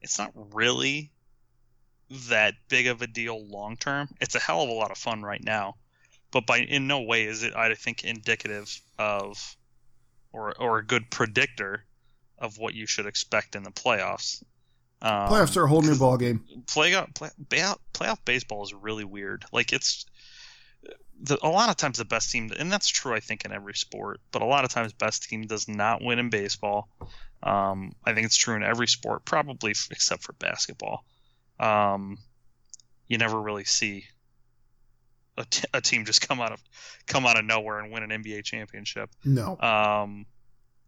it's 0.00 0.18
not 0.18 0.32
really 0.54 1.12
that 2.28 2.54
big 2.68 2.86
of 2.86 3.02
a 3.02 3.06
deal 3.06 3.46
long 3.46 3.76
term. 3.76 4.08
It's 4.20 4.34
a 4.34 4.40
hell 4.40 4.62
of 4.62 4.68
a 4.68 4.72
lot 4.72 4.90
of 4.90 4.98
fun 4.98 5.22
right 5.22 5.42
now 5.42 5.76
but 6.34 6.46
by 6.46 6.58
in 6.58 6.88
no 6.88 7.00
way 7.00 7.24
is 7.24 7.44
it 7.44 7.54
I 7.54 7.72
think 7.74 8.04
indicative 8.04 8.80
of 8.98 9.56
or 10.32 10.52
or 10.60 10.78
a 10.78 10.84
good 10.84 11.08
predictor 11.08 11.84
of 12.38 12.58
what 12.58 12.74
you 12.74 12.86
should 12.86 13.06
expect 13.06 13.54
in 13.54 13.62
the 13.62 13.70
playoffs. 13.70 14.42
Um, 15.00 15.28
playoffs 15.28 15.56
are 15.56 15.64
a 15.64 15.68
whole 15.68 15.82
new 15.82 15.96
ball 15.96 16.16
game. 16.16 16.44
Playoff, 16.66 17.14
play, 17.14 17.30
playoff, 17.48 17.78
playoff 17.94 18.18
baseball 18.24 18.64
is 18.64 18.74
really 18.74 19.04
weird. 19.04 19.44
Like 19.52 19.72
it's 19.72 20.06
the, 21.20 21.38
a 21.42 21.48
lot 21.48 21.70
of 21.70 21.76
times 21.76 21.98
the 21.98 22.04
best 22.04 22.30
team, 22.30 22.50
and 22.58 22.70
that's 22.70 22.88
true 22.88 23.14
I 23.14 23.20
think 23.20 23.44
in 23.44 23.52
every 23.52 23.74
sport, 23.74 24.20
but 24.30 24.42
a 24.42 24.46
lot 24.46 24.64
of 24.64 24.70
times 24.70 24.92
best 24.92 25.24
team 25.24 25.46
does 25.46 25.68
not 25.68 26.02
win 26.02 26.18
in 26.18 26.30
baseball. 26.30 26.88
Um, 27.42 27.92
I 28.04 28.14
think 28.14 28.26
it's 28.26 28.36
true 28.36 28.56
in 28.56 28.62
every 28.62 28.88
sport, 28.88 29.24
probably 29.24 29.72
except 29.90 30.22
for 30.22 30.32
basketball. 30.34 31.04
Um, 31.60 32.18
you 33.06 33.18
never 33.18 33.40
really 33.40 33.64
see 33.64 34.04
a, 35.36 35.44
t- 35.44 35.68
a 35.72 35.80
team 35.80 36.04
just 36.04 36.26
come 36.26 36.40
out 36.40 36.52
of 36.52 36.62
come 37.06 37.26
out 37.26 37.38
of 37.38 37.44
nowhere 37.44 37.78
and 37.78 37.92
win 37.92 38.02
an 38.02 38.22
NBA 38.22 38.44
championship. 38.44 39.10
No. 39.24 39.58
Um, 39.58 40.26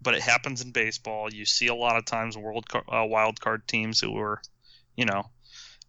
but 0.01 0.15
it 0.15 0.23
happens 0.23 0.63
in 0.63 0.71
baseball. 0.71 1.33
You 1.33 1.45
see 1.45 1.69
a 1.69 1.75
lot 1.75 1.97
of 1.97 2.05
times 2.05 2.37
world 2.37 2.69
car- 2.69 2.85
uh, 2.89 3.05
wild 3.05 3.41
card 3.41 3.67
teams 3.67 4.01
who 4.01 4.17
are, 4.19 4.41
you 4.97 5.05
know, 5.05 5.25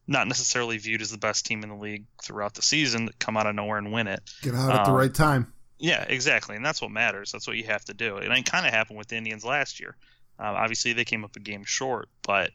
not 0.07 0.27
necessarily 0.27 0.77
viewed 0.77 1.01
as 1.01 1.11
the 1.11 1.17
best 1.17 1.45
team 1.45 1.63
in 1.63 1.69
the 1.69 1.75
league 1.75 2.05
throughout 2.23 2.53
the 2.53 2.61
season 2.61 3.05
that 3.05 3.19
come 3.19 3.37
out 3.37 3.47
of 3.47 3.55
nowhere 3.55 3.77
and 3.77 3.91
win 3.91 4.07
it. 4.07 4.21
Get 4.41 4.55
out 4.55 4.71
at 4.71 4.79
um, 4.79 4.93
the 4.93 4.97
right 4.97 5.13
time. 5.13 5.53
Yeah, 5.79 6.03
exactly, 6.07 6.55
and 6.55 6.65
that's 6.65 6.81
what 6.81 6.91
matters. 6.91 7.31
That's 7.31 7.47
what 7.47 7.57
you 7.57 7.65
have 7.65 7.85
to 7.85 7.93
do. 7.93 8.17
And 8.17 8.33
it 8.33 8.45
kind 8.45 8.65
of 8.65 8.73
happened 8.73 8.97
with 8.97 9.07
the 9.07 9.17
Indians 9.17 9.45
last 9.45 9.79
year. 9.79 9.95
Um, 10.39 10.55
obviously, 10.55 10.93
they 10.93 11.05
came 11.05 11.23
up 11.23 11.35
a 11.35 11.39
game 11.39 11.65
short, 11.65 12.09
but 12.23 12.51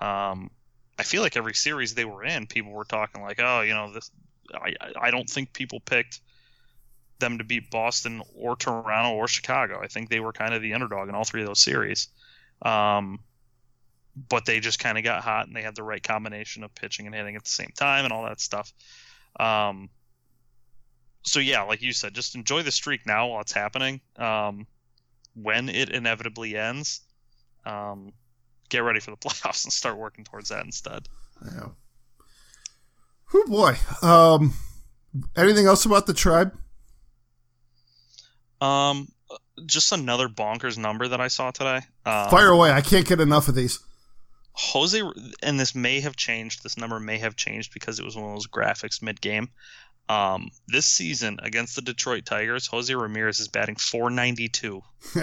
um, 0.00 0.50
I 0.98 1.02
feel 1.02 1.22
like 1.22 1.36
every 1.36 1.54
series 1.54 1.94
they 1.94 2.04
were 2.04 2.24
in, 2.24 2.46
people 2.46 2.72
were 2.72 2.84
talking 2.84 3.22
like, 3.22 3.38
"Oh, 3.40 3.60
you 3.60 3.74
know, 3.74 3.92
this 3.92 4.10
I, 4.54 4.74
I 5.00 5.10
don't 5.10 5.28
think 5.28 5.52
people 5.52 5.80
picked 5.80 6.20
them 7.18 7.38
to 7.38 7.44
beat 7.44 7.70
Boston 7.70 8.22
or 8.34 8.56
Toronto 8.56 9.14
or 9.14 9.28
Chicago. 9.28 9.80
I 9.82 9.88
think 9.88 10.08
they 10.08 10.20
were 10.20 10.32
kind 10.32 10.54
of 10.54 10.62
the 10.62 10.74
underdog 10.74 11.08
in 11.08 11.14
all 11.14 11.24
three 11.24 11.42
of 11.42 11.46
those 11.46 11.62
series. 11.62 12.08
Um, 12.62 13.20
but 14.16 14.46
they 14.46 14.60
just 14.60 14.78
kind 14.78 14.96
of 14.96 15.04
got 15.04 15.22
hot 15.22 15.46
and 15.46 15.54
they 15.54 15.62
had 15.62 15.76
the 15.76 15.82
right 15.82 16.02
combination 16.02 16.64
of 16.64 16.74
pitching 16.74 17.06
and 17.06 17.14
hitting 17.14 17.36
at 17.36 17.44
the 17.44 17.50
same 17.50 17.72
time 17.76 18.04
and 18.04 18.12
all 18.12 18.24
that 18.24 18.40
stuff. 18.40 18.72
Um, 19.38 19.90
so 21.22 21.40
yeah, 21.40 21.62
like 21.62 21.82
you 21.82 21.92
said, 21.92 22.14
just 22.14 22.34
enjoy 22.34 22.62
the 22.62 22.70
streak 22.70 23.06
now 23.06 23.28
while 23.28 23.42
it's 23.42 23.52
happening. 23.52 24.00
Um, 24.16 24.66
when 25.34 25.68
it 25.68 25.90
inevitably 25.90 26.56
ends, 26.56 27.02
um, 27.66 28.12
get 28.70 28.78
ready 28.78 29.00
for 29.00 29.10
the 29.10 29.16
playoffs 29.28 29.64
and 29.64 29.72
start 29.72 29.98
working 29.98 30.24
towards 30.24 30.48
that 30.48 30.64
instead. 30.64 31.08
Yeah. 31.44 31.68
Oh 33.34 33.44
boy. 33.46 33.76
Um, 34.02 34.54
anything 35.36 35.66
else 35.66 35.84
about 35.84 36.06
the 36.06 36.14
tribe? 36.14 36.56
Um, 38.60 39.08
just 39.66 39.92
another 39.92 40.28
bonkers 40.28 40.78
number 40.78 41.08
that 41.08 41.20
I 41.20 41.28
saw 41.28 41.50
today. 41.50 41.80
Um, 42.06 42.30
Fire 42.30 42.48
away! 42.48 42.70
I 42.70 42.80
can't 42.80 43.06
get 43.06 43.20
enough 43.20 43.48
of 43.48 43.54
these. 43.54 43.80
Jose, 44.56 45.02
and 45.42 45.60
this 45.60 45.74
may 45.74 46.00
have 46.00 46.16
changed. 46.16 46.62
This 46.62 46.78
number 46.78 46.98
may 46.98 47.18
have 47.18 47.36
changed 47.36 47.74
because 47.74 47.98
it 47.98 48.04
was 48.04 48.16
one 48.16 48.24
of 48.24 48.32
those 48.32 48.46
graphics 48.46 49.02
mid-game. 49.02 49.50
Um, 50.08 50.50
this 50.68 50.86
season 50.86 51.40
against 51.42 51.76
the 51.76 51.82
Detroit 51.82 52.24
Tigers, 52.24 52.66
Jose 52.68 52.94
Ramirez 52.94 53.40
is 53.40 53.48
batting 53.48 53.76
492. 53.76 54.82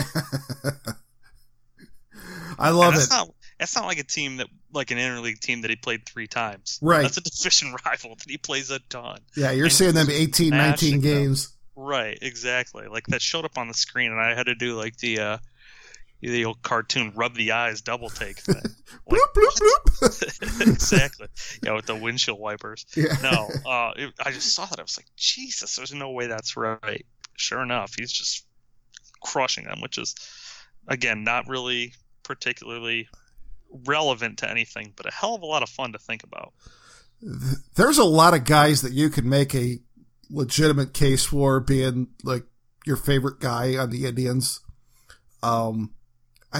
I 2.59 2.69
love 2.69 2.95
it. 2.95 3.07
Not, 3.09 3.29
that's 3.57 3.75
not 3.75 3.85
like 3.85 3.99
a 3.99 4.03
team 4.03 4.37
that 4.37 4.47
like 4.73 4.91
an 4.91 4.97
interleague 4.97 5.39
team 5.39 5.61
that 5.61 5.69
he 5.69 5.77
played 5.77 6.05
three 6.05 6.27
times. 6.27 6.79
Right. 6.81 7.01
That's 7.01 7.17
a 7.17 7.21
division 7.21 7.75
rival 7.85 8.15
that 8.15 8.29
he 8.29 8.37
plays 8.37 8.69
a 8.71 8.79
ton. 8.89 9.19
Yeah, 9.35 9.51
you're 9.51 9.65
and 9.65 9.73
seeing 9.73 9.93
them 9.93 10.09
18, 10.11 10.49
19 10.49 10.99
games. 10.99 11.47
Them. 11.47 11.57
Right, 11.75 12.19
exactly. 12.21 12.87
Like 12.87 13.07
that 13.07 13.21
showed 13.21 13.45
up 13.45 13.57
on 13.57 13.67
the 13.67 13.73
screen, 13.73 14.11
and 14.11 14.19
I 14.19 14.35
had 14.35 14.45
to 14.45 14.55
do 14.55 14.75
like 14.75 14.97
the 14.97 15.19
uh, 15.19 15.37
the 16.29 16.45
old 16.45 16.61
cartoon 16.61 17.11
rub 17.15 17.35
the 17.35 17.51
eyes 17.51 17.81
double 17.81 18.09
take 18.09 18.39
thing. 18.39 18.55
Like, 19.05 19.19
bloop, 19.19 19.57
bloop, 19.59 19.83
bloop. 20.01 20.61
exactly. 20.73 21.27
Yeah, 21.63 21.73
with 21.73 21.87
the 21.87 21.95
windshield 21.95 22.39
wipers. 22.39 22.85
Yeah. 22.95 23.15
No, 23.21 23.49
uh, 23.69 23.91
it, 23.95 24.13
I 24.23 24.31
just 24.31 24.53
saw 24.55 24.65
that. 24.65 24.79
I 24.79 24.83
was 24.83 24.97
like, 24.97 25.07
Jesus, 25.17 25.75
there's 25.75 25.93
no 25.93 26.11
way 26.11 26.27
that's 26.27 26.55
right. 26.55 27.05
Sure 27.35 27.61
enough, 27.61 27.93
he's 27.97 28.11
just 28.11 28.45
crushing 29.21 29.65
them, 29.65 29.81
which 29.81 29.97
is, 29.97 30.15
again, 30.87 31.23
not 31.23 31.47
really 31.47 31.93
particularly 32.23 33.09
relevant 33.87 34.37
to 34.39 34.49
anything, 34.49 34.93
but 34.95 35.07
a 35.07 35.11
hell 35.11 35.35
of 35.35 35.41
a 35.41 35.47
lot 35.47 35.63
of 35.63 35.69
fun 35.69 35.91
to 35.93 35.99
think 35.99 36.23
about. 36.23 36.53
There's 37.75 37.97
a 37.97 38.03
lot 38.03 38.33
of 38.33 38.45
guys 38.45 38.83
that 38.83 38.93
you 38.93 39.09
could 39.09 39.25
make 39.25 39.55
a 39.55 39.79
legitimate 40.29 40.93
case 40.93 41.25
for 41.25 41.59
being 41.59 42.09
like 42.23 42.43
your 42.85 42.97
favorite 42.97 43.39
guy 43.39 43.75
on 43.75 43.89
the 43.89 44.05
Indians. 44.05 44.61
Um, 45.41 45.93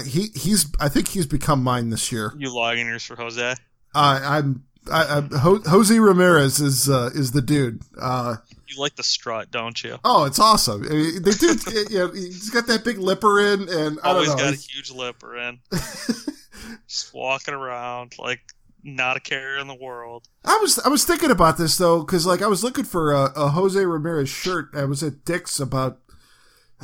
he 0.01 0.27
he's 0.35 0.71
I 0.79 0.89
think 0.89 1.07
he's 1.09 1.25
become 1.25 1.63
mine 1.63 1.89
this 1.89 2.11
year. 2.11 2.33
You 2.37 2.53
logging 2.53 2.87
yours 2.87 3.03
for 3.03 3.15
Jose? 3.15 3.51
Uh, 3.51 3.55
I'm 3.95 4.63
I, 4.91 5.19
I, 5.19 5.69
Jose 5.69 5.97
Ramirez 5.97 6.59
is 6.59 6.89
uh, 6.89 7.09
is 7.13 7.31
the 7.31 7.41
dude. 7.41 7.81
Uh, 7.99 8.37
you 8.67 8.81
like 8.81 8.95
the 8.95 9.03
strut, 9.03 9.51
don't 9.51 9.81
you? 9.83 9.97
Oh, 10.03 10.25
it's 10.25 10.39
awesome. 10.39 10.83
I 10.85 10.89
mean, 10.89 11.21
the 11.21 11.31
dude, 11.31 11.89
you 11.91 11.99
know, 11.99 12.11
he's 12.11 12.49
got 12.49 12.67
that 12.67 12.83
big 12.83 12.97
lipper 12.97 13.39
in, 13.39 13.69
and 13.69 13.99
I 14.03 14.09
always 14.09 14.29
got 14.29 14.53
a 14.53 14.57
huge 14.57 14.91
lipper 14.91 15.37
in. 15.37 15.59
just 16.87 17.13
walking 17.13 17.53
around 17.53 18.17
like 18.17 18.41
not 18.83 19.15
a 19.15 19.19
care 19.19 19.57
in 19.57 19.67
the 19.67 19.75
world. 19.75 20.27
I 20.43 20.57
was 20.61 20.79
I 20.79 20.89
was 20.89 21.05
thinking 21.05 21.31
about 21.31 21.57
this 21.57 21.77
though 21.77 22.01
because 22.01 22.25
like 22.25 22.41
I 22.41 22.47
was 22.47 22.63
looking 22.63 22.85
for 22.85 23.13
a, 23.13 23.31
a 23.35 23.49
Jose 23.49 23.83
Ramirez 23.83 24.29
shirt. 24.29 24.69
I 24.73 24.85
was 24.85 25.01
at 25.03 25.23
Dick's 25.23 25.59
about 25.59 25.99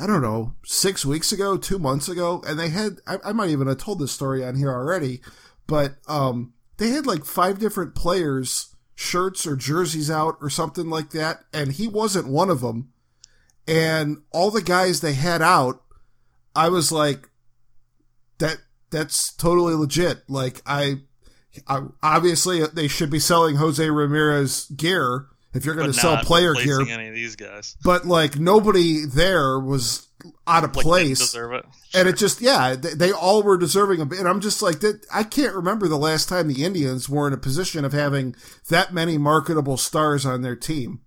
I 0.00 0.06
don't 0.06 0.22
know 0.22 0.54
six 0.64 1.04
weeks 1.04 1.30
ago, 1.30 1.56
two 1.56 1.78
months 1.78 2.08
ago, 2.08 2.42
and 2.46 2.58
they 2.58 2.70
had 2.70 2.98
I, 3.06 3.18
I 3.26 3.32
might 3.32 3.50
even 3.50 3.66
have 3.66 3.78
told 3.78 3.98
this 3.98 4.12
story 4.12 4.44
on 4.44 4.56
here 4.56 4.70
already, 4.70 5.20
but 5.66 5.96
um, 6.08 6.54
they 6.78 6.88
had 6.88 7.06
like 7.06 7.24
five 7.24 7.58
different 7.58 7.94
players 7.94 8.74
shirts 8.94 9.46
or 9.46 9.56
jerseys 9.56 10.10
out 10.10 10.36
or 10.40 10.50
something 10.50 10.88
like 10.88 11.10
that, 11.10 11.40
and 11.52 11.72
he 11.72 11.86
wasn't 11.86 12.28
one 12.28 12.50
of 12.50 12.60
them. 12.60 12.92
And 13.66 14.18
all 14.30 14.50
the 14.50 14.62
guys 14.62 15.00
they 15.00 15.14
had 15.14 15.42
out, 15.42 15.82
I 16.56 16.68
was 16.68 16.90
like, 16.90 17.28
that 18.38 18.58
that's 18.90 19.32
totally 19.34 19.74
legit. 19.74 20.28
Like 20.28 20.62
I, 20.66 20.96
I 21.66 21.82
obviously 22.02 22.66
they 22.66 22.88
should 22.88 23.10
be 23.10 23.20
selling 23.20 23.56
Jose 23.56 23.88
Ramirez 23.88 24.66
gear 24.76 25.26
if 25.54 25.64
you're 25.64 25.74
going 25.74 25.92
to 25.92 25.92
sell 25.92 26.18
player 26.18 26.54
gear. 26.54 26.80
Any 26.80 27.08
of 27.08 27.14
these 27.14 27.36
guys, 27.36 27.76
but 27.82 28.06
like 28.06 28.38
nobody 28.38 29.04
there 29.04 29.58
was 29.58 30.08
out 30.46 30.64
of 30.64 30.74
like 30.76 30.84
place. 30.84 31.18
deserve 31.18 31.52
it. 31.52 31.64
And 31.94 32.08
it 32.08 32.16
just, 32.16 32.40
yeah, 32.40 32.74
they, 32.74 32.94
they, 32.94 33.12
all 33.12 33.42
were 33.42 33.56
deserving 33.56 34.00
of, 34.00 34.12
and 34.12 34.28
I'm 34.28 34.40
just 34.40 34.62
like, 34.62 34.80
that, 34.80 35.06
I 35.12 35.22
can't 35.22 35.54
remember 35.54 35.88
the 35.88 35.98
last 35.98 36.28
time 36.28 36.48
the 36.48 36.64
Indians 36.64 37.08
were 37.08 37.26
in 37.26 37.32
a 37.32 37.38
position 37.38 37.84
of 37.84 37.92
having 37.92 38.34
that 38.68 38.92
many 38.92 39.18
marketable 39.18 39.76
stars 39.76 40.26
on 40.26 40.42
their 40.42 40.56
team. 40.56 41.00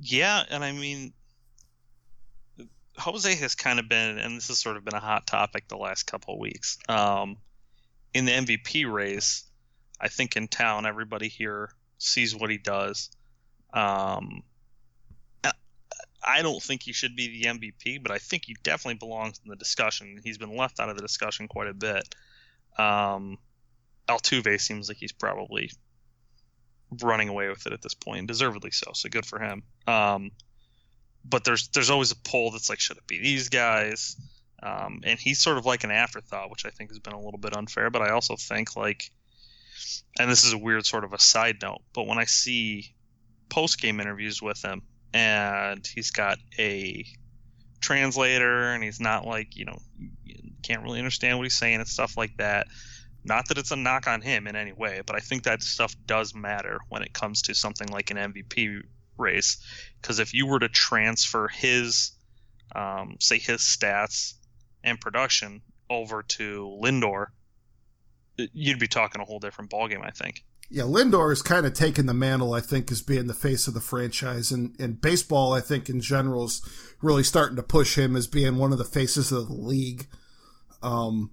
Yeah, 0.00 0.44
and 0.50 0.62
I 0.64 0.72
mean, 0.72 1.12
Jose 2.98 3.34
has 3.36 3.54
kind 3.54 3.78
of 3.78 3.88
been, 3.88 4.18
and 4.18 4.36
this 4.36 4.48
has 4.48 4.58
sort 4.58 4.76
of 4.76 4.84
been 4.84 4.94
a 4.94 5.00
hot 5.00 5.26
topic 5.26 5.68
the 5.68 5.76
last 5.76 6.04
couple 6.04 6.34
of 6.34 6.40
weeks. 6.40 6.78
Um, 6.88 7.38
in 8.12 8.24
the 8.24 8.32
MVP 8.32 8.90
race, 8.90 9.44
I 10.00 10.08
think 10.08 10.36
in 10.36 10.48
town, 10.48 10.86
everybody 10.86 11.28
here 11.28 11.70
sees 11.98 12.34
what 12.34 12.50
he 12.50 12.58
does. 12.58 13.10
Um, 13.72 14.42
I 16.26 16.42
don't 16.42 16.62
think 16.62 16.82
he 16.82 16.92
should 16.92 17.14
be 17.14 17.40
the 17.40 17.48
MVP, 17.48 18.02
but 18.02 18.10
I 18.10 18.18
think 18.18 18.46
he 18.46 18.56
definitely 18.64 18.98
belongs 18.98 19.40
in 19.44 19.48
the 19.48 19.56
discussion. 19.56 20.20
He's 20.24 20.38
been 20.38 20.56
left 20.56 20.80
out 20.80 20.88
of 20.88 20.96
the 20.96 21.02
discussion 21.02 21.46
quite 21.46 21.68
a 21.68 21.74
bit. 21.74 22.14
Um, 22.76 23.38
Altuve 24.08 24.60
seems 24.60 24.88
like 24.88 24.98
he's 24.98 25.12
probably 25.12 25.70
running 27.02 27.28
away 27.28 27.48
with 27.48 27.66
it 27.66 27.72
at 27.72 27.80
this 27.80 27.94
point, 27.94 28.26
deservedly 28.26 28.72
so. 28.72 28.90
So 28.92 29.08
good 29.08 29.24
for 29.24 29.38
him. 29.38 29.62
Um, 29.86 30.32
but 31.24 31.44
there's 31.44 31.68
there's 31.68 31.90
always 31.90 32.10
a 32.12 32.16
poll 32.16 32.50
that's 32.50 32.68
like, 32.68 32.80
should 32.80 32.96
it 32.96 33.06
be 33.06 33.18
these 33.18 33.48
guys? 33.48 34.16
Um, 34.62 35.02
and 35.04 35.18
he's 35.18 35.38
sort 35.38 35.58
of 35.58 35.66
like 35.66 35.84
an 35.84 35.90
afterthought, 35.90 36.50
which 36.50 36.64
I 36.66 36.70
think 36.70 36.90
has 36.90 36.98
been 36.98 37.12
a 37.12 37.20
little 37.20 37.38
bit 37.38 37.56
unfair. 37.56 37.90
But 37.90 38.02
I 38.02 38.10
also 38.10 38.36
think 38.36 38.74
like, 38.74 39.10
and 40.18 40.30
this 40.30 40.44
is 40.44 40.52
a 40.52 40.58
weird 40.58 40.86
sort 40.86 41.04
of 41.04 41.12
a 41.12 41.18
side 41.18 41.56
note, 41.62 41.82
but 41.94 42.06
when 42.06 42.18
I 42.18 42.24
see 42.24 42.94
post 43.48 43.80
game 43.80 44.00
interviews 44.00 44.42
with 44.42 44.62
him, 44.62 44.82
and 45.12 45.86
he's 45.86 46.10
got 46.10 46.38
a 46.58 47.04
translator, 47.80 48.72
and 48.72 48.82
he's 48.82 49.00
not 49.00 49.26
like 49.26 49.56
you 49.56 49.64
know 49.64 49.78
can't 50.62 50.82
really 50.82 50.98
understand 50.98 51.38
what 51.38 51.44
he's 51.44 51.56
saying 51.56 51.76
and 51.76 51.88
stuff 51.88 52.16
like 52.16 52.36
that. 52.38 52.66
Not 53.24 53.48
that 53.48 53.58
it's 53.58 53.70
a 53.70 53.76
knock 53.76 54.06
on 54.06 54.20
him 54.20 54.46
in 54.46 54.56
any 54.56 54.72
way, 54.72 55.00
but 55.04 55.16
I 55.16 55.20
think 55.20 55.44
that 55.44 55.62
stuff 55.62 55.94
does 56.06 56.34
matter 56.34 56.78
when 56.88 57.02
it 57.02 57.12
comes 57.12 57.42
to 57.42 57.54
something 57.54 57.88
like 57.88 58.10
an 58.10 58.16
MVP 58.16 58.82
race. 59.18 59.58
Because 60.00 60.18
if 60.18 60.32
you 60.32 60.46
were 60.46 60.60
to 60.60 60.68
transfer 60.68 61.48
his, 61.48 62.12
um, 62.74 63.16
say, 63.20 63.38
his 63.38 63.60
stats 63.60 64.34
and 64.84 65.00
production 65.00 65.62
over 65.90 66.22
to 66.22 66.78
Lindor, 66.82 67.26
you'd 68.36 68.78
be 68.78 68.88
talking 68.88 69.20
a 69.20 69.24
whole 69.24 69.38
different 69.38 69.70
ballgame, 69.70 70.04
I 70.04 70.10
think. 70.10 70.44
Yeah, 70.68 70.82
Lindor 70.82 71.28
has 71.30 71.42
kind 71.42 71.64
of 71.64 71.74
taken 71.74 72.06
the 72.06 72.14
mantle, 72.14 72.52
I 72.52 72.60
think, 72.60 72.90
as 72.90 73.00
being 73.00 73.28
the 73.28 73.34
face 73.34 73.68
of 73.68 73.74
the 73.74 73.80
franchise. 73.80 74.50
And, 74.50 74.74
and 74.80 75.00
baseball, 75.00 75.52
I 75.52 75.60
think, 75.60 75.88
in 75.88 76.00
general, 76.00 76.46
is 76.46 76.60
really 77.00 77.22
starting 77.22 77.56
to 77.56 77.62
push 77.62 77.96
him 77.96 78.16
as 78.16 78.26
being 78.26 78.56
one 78.56 78.72
of 78.72 78.78
the 78.78 78.84
faces 78.84 79.30
of 79.30 79.46
the 79.46 79.54
league. 79.54 80.06
Um, 80.82 81.30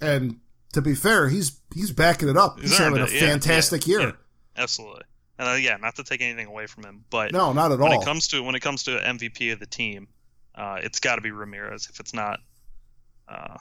and 0.00 0.38
to 0.72 0.82
be 0.82 0.94
fair, 0.94 1.28
he's 1.28 1.60
he's 1.74 1.90
backing 1.90 2.28
it 2.28 2.36
up. 2.36 2.60
He's, 2.60 2.70
he's 2.70 2.78
having 2.78 3.00
a 3.00 3.08
yeah, 3.08 3.20
fantastic 3.20 3.86
yeah, 3.86 3.98
year. 3.98 4.06
Yeah, 4.08 4.12
absolutely. 4.56 5.02
And 5.38 5.48
uh, 5.48 5.52
yeah, 5.52 5.76
not 5.76 5.96
to 5.96 6.04
take 6.04 6.20
anything 6.20 6.46
away 6.46 6.66
from 6.66 6.84
him, 6.84 7.04
but 7.10 7.32
no, 7.32 7.52
not 7.52 7.72
at 7.72 7.78
when 7.78 7.92
all. 7.92 7.98
When 7.98 8.02
it 8.02 8.04
comes 8.04 8.28
to 8.28 8.42
when 8.42 8.54
it 8.54 8.60
comes 8.60 8.84
to 8.84 8.92
MVP 8.92 9.52
of 9.52 9.58
the 9.58 9.66
team, 9.66 10.08
uh, 10.54 10.78
it's 10.82 11.00
got 11.00 11.16
to 11.16 11.22
be 11.22 11.30
Ramirez. 11.30 11.88
If 11.90 12.00
it's 12.00 12.14
not, 12.14 12.40
uh, 13.28 13.56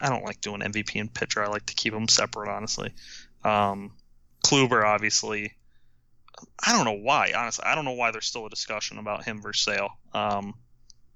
I, 0.00 0.08
don't 0.08 0.24
like 0.24 0.40
doing 0.40 0.60
MVP 0.60 1.00
and 1.00 1.12
pitcher. 1.12 1.42
I 1.42 1.48
like 1.48 1.66
to 1.66 1.74
keep 1.74 1.92
them 1.92 2.08
separate, 2.08 2.50
honestly. 2.50 2.92
Um, 3.44 3.92
Kluber, 4.44 4.84
obviously, 4.84 5.52
I 6.64 6.72
don't 6.72 6.84
know 6.84 7.02
why. 7.02 7.32
Honestly, 7.36 7.64
I 7.64 7.74
don't 7.74 7.84
know 7.84 7.92
why 7.92 8.10
there's 8.10 8.26
still 8.26 8.46
a 8.46 8.50
discussion 8.50 8.98
about 8.98 9.24
him 9.24 9.40
versus 9.42 9.64
Sale. 9.64 9.90
Um, 10.12 10.54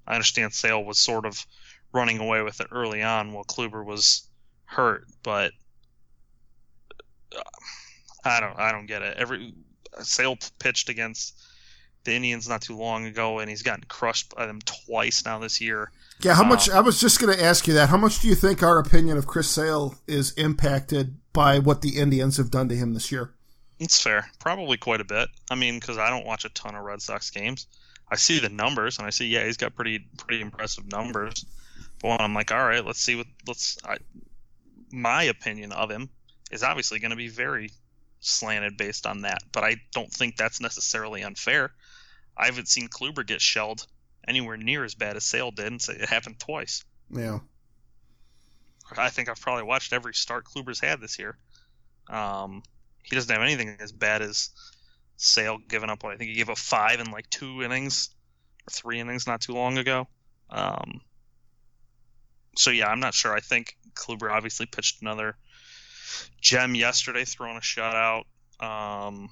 I 0.05 0.13
understand 0.13 0.53
Sale 0.53 0.83
was 0.83 0.99
sort 0.99 1.25
of 1.25 1.45
running 1.93 2.19
away 2.19 2.41
with 2.41 2.59
it 2.61 2.67
early 2.71 3.03
on 3.03 3.33
while 3.33 3.43
Kluber 3.43 3.85
was 3.85 4.27
hurt, 4.65 5.05
but 5.23 5.51
uh, 7.35 7.41
I 8.23 8.39
don't 8.39 8.57
I 8.57 8.71
don't 8.71 8.85
get 8.85 9.01
it. 9.01 9.17
Every 9.17 9.53
Sale 10.01 10.37
pitched 10.59 10.89
against 10.89 11.39
the 12.07 12.15
Indians 12.15 12.49
not 12.49 12.61
too 12.61 12.75
long 12.75 13.05
ago, 13.05 13.37
and 13.37 13.49
he's 13.49 13.61
gotten 13.61 13.83
crushed 13.87 14.35
by 14.35 14.47
them 14.47 14.59
twice 14.65 15.23
now 15.23 15.37
this 15.37 15.61
year. 15.61 15.91
Yeah, 16.21 16.33
how 16.33 16.43
much? 16.43 16.67
Um, 16.69 16.77
I 16.77 16.79
was 16.79 16.99
just 16.99 17.21
going 17.21 17.37
to 17.37 17.43
ask 17.43 17.67
you 17.67 17.75
that. 17.75 17.89
How 17.89 17.97
much 17.97 18.19
do 18.19 18.27
you 18.27 18.33
think 18.33 18.63
our 18.63 18.79
opinion 18.79 19.17
of 19.17 19.27
Chris 19.27 19.47
Sale 19.47 19.95
is 20.07 20.31
impacted 20.31 21.15
by 21.33 21.59
what 21.59 21.83
the 21.83 21.99
Indians 21.99 22.37
have 22.37 22.49
done 22.49 22.67
to 22.69 22.75
him 22.75 22.93
this 22.95 23.11
year? 23.11 23.33
It's 23.79 24.01
fair, 24.01 24.27
probably 24.39 24.77
quite 24.77 25.01
a 25.01 25.05
bit. 25.05 25.29
I 25.51 25.55
mean, 25.55 25.79
because 25.79 25.99
I 25.99 26.09
don't 26.09 26.25
watch 26.25 26.45
a 26.45 26.49
ton 26.49 26.73
of 26.73 26.83
Red 26.83 27.01
Sox 27.01 27.29
games. 27.29 27.67
I 28.09 28.15
see 28.15 28.39
the 28.39 28.49
numbers, 28.49 28.97
and 28.97 29.05
I 29.05 29.11
see, 29.11 29.27
yeah, 29.27 29.45
he's 29.45 29.57
got 29.57 29.75
pretty 29.75 29.99
pretty 30.17 30.41
impressive 30.41 30.91
numbers. 30.91 31.45
But 32.01 32.21
I'm 32.21 32.33
like, 32.33 32.51
all 32.51 32.65
right, 32.65 32.83
let's 32.83 33.01
see 33.01 33.15
what 33.15 33.27
let's. 33.45 33.77
I, 33.83 33.97
my 34.91 35.23
opinion 35.23 35.73
of 35.73 35.91
him 35.91 36.09
is 36.49 36.63
obviously 36.63 36.99
going 36.99 37.11
to 37.11 37.17
be 37.17 37.27
very 37.27 37.69
slanted 38.19 38.77
based 38.77 39.05
on 39.05 39.21
that, 39.21 39.39
but 39.51 39.63
I 39.63 39.75
don't 39.93 40.11
think 40.11 40.37
that's 40.37 40.61
necessarily 40.61 41.23
unfair. 41.23 41.71
I 42.37 42.45
haven't 42.45 42.67
seen 42.67 42.87
Kluber 42.87 43.25
get 43.25 43.41
shelled 43.41 43.87
anywhere 44.27 44.57
near 44.57 44.83
as 44.83 44.95
bad 44.95 45.15
as 45.15 45.23
Sale 45.23 45.51
did, 45.51 45.67
and 45.67 45.81
it 45.89 46.09
happened 46.09 46.39
twice. 46.39 46.83
Yeah. 47.09 47.39
I 48.97 49.09
think 49.09 49.29
I've 49.29 49.41
probably 49.41 49.63
watched 49.63 49.91
every 49.91 50.13
start 50.13 50.45
Kluber's 50.45 50.79
had 50.79 51.01
this 51.01 51.19
year. 51.19 51.37
Um, 52.09 52.63
he 53.03 53.15
doesn't 53.15 53.33
have 53.33 53.43
anything 53.43 53.75
as 53.79 53.91
bad 53.91 54.21
as 54.21 54.49
Sale 55.17 55.57
giving 55.67 55.89
up. 55.89 56.05
I 56.05 56.15
think 56.15 56.29
he 56.29 56.35
gave 56.35 56.49
up 56.49 56.57
five 56.57 56.99
in 56.99 57.11
like 57.11 57.29
two 57.29 57.63
innings 57.63 58.09
or 58.67 58.71
three 58.71 58.99
innings 58.99 59.27
not 59.27 59.41
too 59.41 59.53
long 59.53 59.77
ago. 59.77 60.07
Um, 60.49 61.01
so 62.55 62.69
yeah, 62.69 62.87
I'm 62.87 62.99
not 62.99 63.13
sure. 63.13 63.33
I 63.33 63.39
think 63.39 63.75
Kluber 63.93 64.31
obviously 64.31 64.65
pitched 64.65 65.01
another 65.01 65.37
gem 66.39 66.75
yesterday, 66.75 67.25
throwing 67.25 67.57
a 67.57 67.61
shutout. 67.61 68.23
Um, 68.59 69.29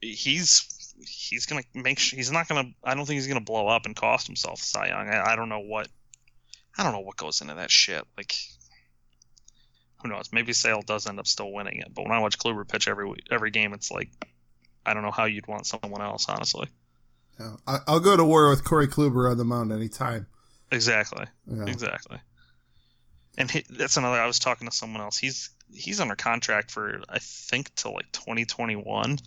he's 0.00 0.81
he's 1.00 1.46
gonna 1.46 1.62
make 1.74 1.98
sure 1.98 2.16
he's 2.16 2.30
not 2.30 2.48
gonna. 2.48 2.70
I 2.84 2.94
don't 2.94 3.06
think 3.06 3.16
he's 3.16 3.26
gonna 3.26 3.40
blow 3.40 3.68
up 3.68 3.86
and 3.86 3.96
cost 3.96 4.26
himself 4.26 4.60
Cy 4.60 4.88
Young. 4.88 5.08
I, 5.08 5.32
I 5.32 5.36
don't 5.36 5.48
know 5.48 5.60
what. 5.60 5.88
I 6.76 6.82
don't 6.82 6.92
know 6.92 7.00
what 7.00 7.16
goes 7.16 7.40
into 7.40 7.54
that 7.54 7.70
shit. 7.70 8.04
Like, 8.16 8.34
who 10.02 10.08
knows? 10.08 10.30
Maybe 10.32 10.52
Sale 10.52 10.82
does 10.82 11.06
end 11.06 11.18
up 11.18 11.26
still 11.26 11.52
winning 11.52 11.78
it. 11.78 11.92
But 11.94 12.04
when 12.04 12.12
I 12.12 12.20
watch 12.20 12.38
Kluber 12.38 12.66
pitch 12.66 12.88
every 12.88 13.12
every 13.30 13.50
game, 13.50 13.72
it's 13.74 13.90
like 13.90 14.10
I 14.84 14.94
don't 14.94 15.02
know 15.02 15.10
how 15.10 15.24
you'd 15.24 15.46
want 15.46 15.66
someone 15.66 16.02
else, 16.02 16.26
honestly. 16.28 16.68
Yeah. 17.38 17.56
I'll 17.66 18.00
go 18.00 18.16
to 18.16 18.24
war 18.24 18.50
with 18.50 18.64
Corey 18.64 18.88
Kluber 18.88 19.30
on 19.30 19.38
the 19.38 19.44
mound 19.44 19.72
anytime. 19.72 20.26
Exactly. 20.70 21.24
Yeah. 21.46 21.66
Exactly. 21.66 22.18
And 23.38 23.50
he, 23.50 23.64
that's 23.70 23.96
another. 23.96 24.20
I 24.20 24.26
was 24.26 24.38
talking 24.38 24.68
to 24.68 24.74
someone 24.74 25.00
else. 25.00 25.18
He's 25.18 25.50
he's 25.72 26.00
under 26.00 26.14
contract 26.14 26.70
for 26.70 27.00
I 27.08 27.18
think 27.18 27.74
till 27.74 27.94
like 27.94 28.10
2021. 28.12 29.18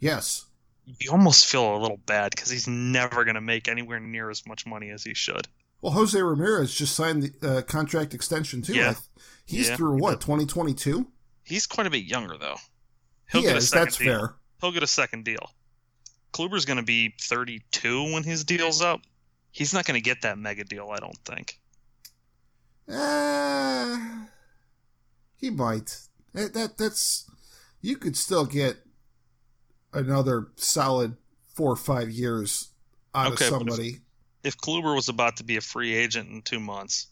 Yes 0.00 0.44
you 0.86 1.10
almost 1.10 1.46
feel 1.46 1.76
a 1.76 1.78
little 1.78 1.96
bad 1.96 2.30
because 2.30 2.50
he's 2.50 2.68
never 2.68 3.24
going 3.24 3.34
to 3.34 3.40
make 3.40 3.68
anywhere 3.68 4.00
near 4.00 4.30
as 4.30 4.46
much 4.46 4.66
money 4.66 4.90
as 4.90 5.02
he 5.04 5.14
should. 5.14 5.48
Well, 5.80 5.92
Jose 5.92 6.20
Ramirez 6.20 6.74
just 6.74 6.94
signed 6.94 7.22
the 7.40 7.58
uh, 7.58 7.62
contract 7.62 8.14
extension 8.14 8.62
too. 8.62 8.74
Yeah. 8.74 8.94
He's 9.44 9.68
yeah. 9.68 9.76
through 9.76 9.98
what, 9.98 10.20
2022? 10.20 11.06
He's 11.44 11.66
quite 11.66 11.86
a 11.86 11.90
bit 11.90 12.04
younger, 12.04 12.38
though. 12.38 12.56
He'll 13.30 13.42
he 13.42 13.48
get 13.48 13.56
is, 13.56 13.64
a 13.64 13.66
second 13.66 13.84
that's 13.84 13.96
deal. 13.98 14.18
fair. 14.18 14.34
He'll 14.60 14.72
get 14.72 14.82
a 14.82 14.86
second 14.86 15.24
deal. 15.24 15.50
Kluber's 16.32 16.64
going 16.64 16.78
to 16.78 16.84
be 16.84 17.14
32 17.20 18.12
when 18.12 18.22
his 18.22 18.44
deal's 18.44 18.80
up. 18.82 19.00
He's 19.50 19.72
not 19.72 19.84
going 19.84 19.96
to 19.96 20.02
get 20.02 20.22
that 20.22 20.38
mega 20.38 20.64
deal, 20.64 20.90
I 20.90 20.98
don't 20.98 21.18
think. 21.24 21.58
Uh, 22.88 24.24
he 25.36 25.50
might. 25.50 25.98
That, 26.32 26.54
that 26.54 26.76
that's 26.76 27.30
you 27.80 27.96
could 27.96 28.16
still 28.16 28.46
get 28.46 28.78
another 29.94 30.48
solid 30.56 31.16
four 31.54 31.70
or 31.70 31.76
five 31.76 32.10
years 32.10 32.68
out 33.14 33.32
okay, 33.32 33.46
of 33.46 33.50
somebody. 33.50 33.88
If, 34.42 34.54
if 34.54 34.58
Kluber 34.58 34.94
was 34.94 35.08
about 35.08 35.38
to 35.38 35.44
be 35.44 35.56
a 35.56 35.60
free 35.60 35.94
agent 35.94 36.30
in 36.30 36.42
two 36.42 36.60
months, 36.60 37.06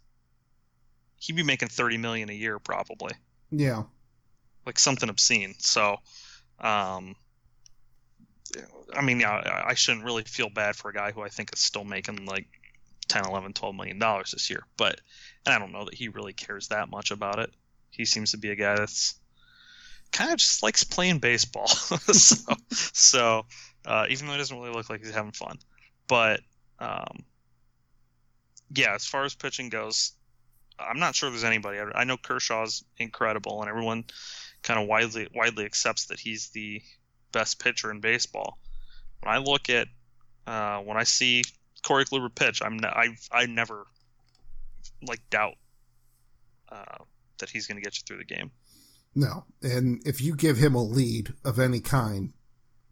he'd 1.18 1.36
be 1.36 1.42
making 1.42 1.68
thirty 1.68 1.96
million 1.96 2.30
a 2.30 2.34
year 2.34 2.58
probably. 2.58 3.12
Yeah, 3.50 3.84
like 4.66 4.78
something 4.78 5.08
obscene. 5.08 5.54
So, 5.58 5.96
um, 6.60 7.14
I 8.94 9.02
mean, 9.02 9.20
yeah, 9.20 9.62
I 9.66 9.74
shouldn't 9.74 10.04
really 10.04 10.24
feel 10.24 10.50
bad 10.50 10.76
for 10.76 10.90
a 10.90 10.94
guy 10.94 11.12
who 11.12 11.22
I 11.22 11.28
think 11.28 11.50
is 11.54 11.60
still 11.60 11.84
making 11.84 12.26
like 12.26 12.46
10, 13.08 13.26
11, 13.26 13.52
12 13.52 13.74
million 13.74 13.98
dollars 13.98 14.32
this 14.32 14.50
year. 14.50 14.64
But, 14.76 15.00
and 15.44 15.54
I 15.54 15.58
don't 15.58 15.72
know 15.72 15.84
that 15.84 15.94
he 15.94 16.08
really 16.08 16.32
cares 16.32 16.68
that 16.68 16.90
much 16.90 17.10
about 17.10 17.38
it. 17.38 17.50
he 17.90 18.04
seems 18.04 18.30
to 18.32 18.38
be 18.38 18.50
a 18.50 18.56
guy 18.56 18.76
that's 18.76 19.14
kind 20.12 20.30
of 20.30 20.38
just 20.38 20.62
likes 20.62 20.84
playing 20.84 21.18
baseball. 21.18 21.66
so, 21.68 22.54
so 22.70 23.46
uh, 23.84 24.06
even 24.08 24.26
though 24.26 24.32
he 24.32 24.38
doesn't 24.38 24.56
really 24.56 24.72
look 24.72 24.88
like 24.90 25.00
he's 25.00 25.14
having 25.14 25.32
fun, 25.32 25.58
but 26.08 26.40
um, 26.78 27.24
yeah, 28.74 28.94
as 28.94 29.06
far 29.06 29.24
as 29.24 29.34
pitching 29.34 29.68
goes, 29.68 30.12
I'm 30.78 30.98
not 30.98 31.14
sure 31.14 31.30
there's 31.30 31.44
anybody. 31.44 31.78
I, 31.78 32.00
I 32.00 32.04
know 32.04 32.16
Kershaw's 32.16 32.84
incredible, 32.98 33.60
and 33.60 33.68
everyone 33.68 34.04
kind 34.62 34.80
of 34.80 34.88
widely 34.88 35.28
widely 35.34 35.64
accepts 35.64 36.06
that 36.06 36.20
he's 36.20 36.50
the 36.50 36.82
best 37.32 37.62
pitcher 37.62 37.90
in 37.90 38.00
baseball. 38.00 38.58
When 39.20 39.34
I 39.34 39.38
look 39.38 39.70
at 39.70 39.88
uh, 40.46 40.78
when 40.78 40.96
I 40.96 41.04
see 41.04 41.42
Corey 41.84 42.04
Kluber 42.04 42.34
pitch, 42.34 42.62
I'm 42.62 42.80
I 42.84 43.08
I 43.30 43.46
never 43.46 43.86
like 45.06 45.20
doubt 45.30 45.54
uh, 46.68 47.04
that 47.38 47.50
he's 47.50 47.66
going 47.66 47.76
to 47.76 47.82
get 47.82 47.96
you 47.96 48.02
through 48.06 48.18
the 48.18 48.24
game. 48.24 48.50
No, 49.14 49.44
and 49.62 50.00
if 50.06 50.20
you 50.20 50.34
give 50.34 50.56
him 50.56 50.74
a 50.74 50.82
lead 50.82 51.34
of 51.44 51.58
any 51.58 51.80
kind, 51.80 52.32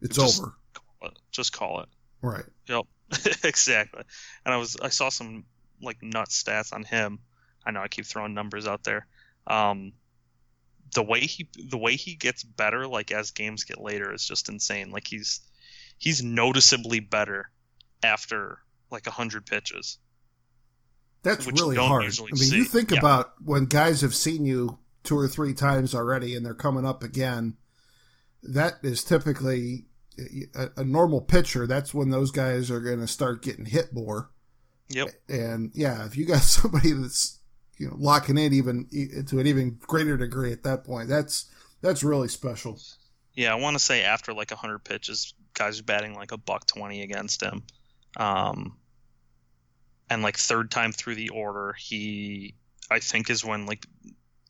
it's 0.01 0.17
just 0.17 0.41
over. 0.41 0.53
Call 0.73 1.09
it. 1.09 1.17
Just 1.31 1.51
call 1.53 1.81
it. 1.81 1.89
Right. 2.21 2.45
Yep. 2.67 2.85
exactly. 3.43 4.03
And 4.45 4.53
I 4.53 4.57
was 4.57 4.77
I 4.81 4.89
saw 4.89 5.09
some 5.09 5.45
like 5.81 6.01
nut 6.03 6.29
stats 6.29 6.73
on 6.73 6.83
him. 6.83 7.19
I 7.65 7.71
know 7.71 7.81
I 7.81 7.87
keep 7.87 8.05
throwing 8.05 8.33
numbers 8.33 8.67
out 8.67 8.83
there. 8.83 9.07
Um, 9.47 9.93
the 10.93 11.03
way 11.03 11.21
he 11.21 11.47
the 11.69 11.77
way 11.77 11.95
he 11.95 12.15
gets 12.15 12.43
better 12.43 12.87
like 12.87 13.11
as 13.11 13.31
games 13.31 13.63
get 13.63 13.81
later 13.81 14.13
is 14.13 14.25
just 14.25 14.49
insane. 14.49 14.91
Like 14.91 15.07
he's 15.07 15.41
he's 15.97 16.21
noticeably 16.23 16.99
better 16.99 17.49
after 18.03 18.59
like 18.91 19.07
a 19.07 19.11
hundred 19.11 19.45
pitches. 19.45 19.97
That's 21.23 21.45
really 21.47 21.77
hard. 21.77 22.03
I 22.03 22.05
mean, 22.05 22.35
see. 22.35 22.57
you 22.57 22.63
think 22.63 22.91
Yeah. 22.91 22.99
about 22.99 23.33
when 23.43 23.65
guys 23.65 24.01
have 24.01 24.15
seen 24.15 24.45
you 24.45 24.77
two 25.03 25.17
or 25.17 25.27
three 25.27 25.53
times 25.53 25.95
already 25.95 26.35
and 26.35 26.45
they're 26.45 26.53
coming 26.53 26.85
up 26.85 27.03
again. 27.03 27.57
That 28.43 28.73
is 28.83 29.03
typically 29.03 29.85
a, 30.55 30.69
a 30.77 30.83
normal 30.83 31.21
pitcher. 31.21 31.67
That's 31.67 31.93
when 31.93 32.09
those 32.09 32.31
guys 32.31 32.71
are 32.71 32.81
going 32.81 32.99
to 32.99 33.07
start 33.07 33.43
getting 33.43 33.65
hit 33.65 33.93
more. 33.93 34.31
Yep. 34.89 35.09
And 35.29 35.71
yeah, 35.73 36.05
if 36.05 36.17
you 36.17 36.25
got 36.25 36.41
somebody 36.41 36.91
that's 36.91 37.39
you 37.77 37.87
know 37.87 37.95
locking 37.97 38.37
in 38.37 38.53
even 38.53 38.87
to 39.27 39.39
an 39.39 39.47
even 39.47 39.79
greater 39.79 40.17
degree 40.17 40.51
at 40.51 40.63
that 40.63 40.83
point, 40.83 41.09
that's 41.09 41.49
that's 41.81 42.03
really 42.03 42.27
special. 42.27 42.79
Yeah, 43.33 43.53
I 43.53 43.55
want 43.55 43.77
to 43.77 43.83
say 43.83 44.03
after 44.03 44.33
like 44.33 44.51
100 44.51 44.79
pitches, 44.79 45.33
guys 45.53 45.79
are 45.79 45.83
batting 45.83 46.15
like 46.15 46.31
a 46.31 46.37
buck 46.37 46.67
20 46.67 47.01
against 47.01 47.41
him. 47.41 47.63
Um, 48.17 48.77
and 50.09 50.21
like 50.21 50.37
third 50.37 50.69
time 50.69 50.91
through 50.91 51.15
the 51.15 51.29
order, 51.29 51.73
he 51.79 52.55
I 52.89 52.99
think 52.99 53.29
is 53.29 53.45
when 53.45 53.65
like 53.65 53.85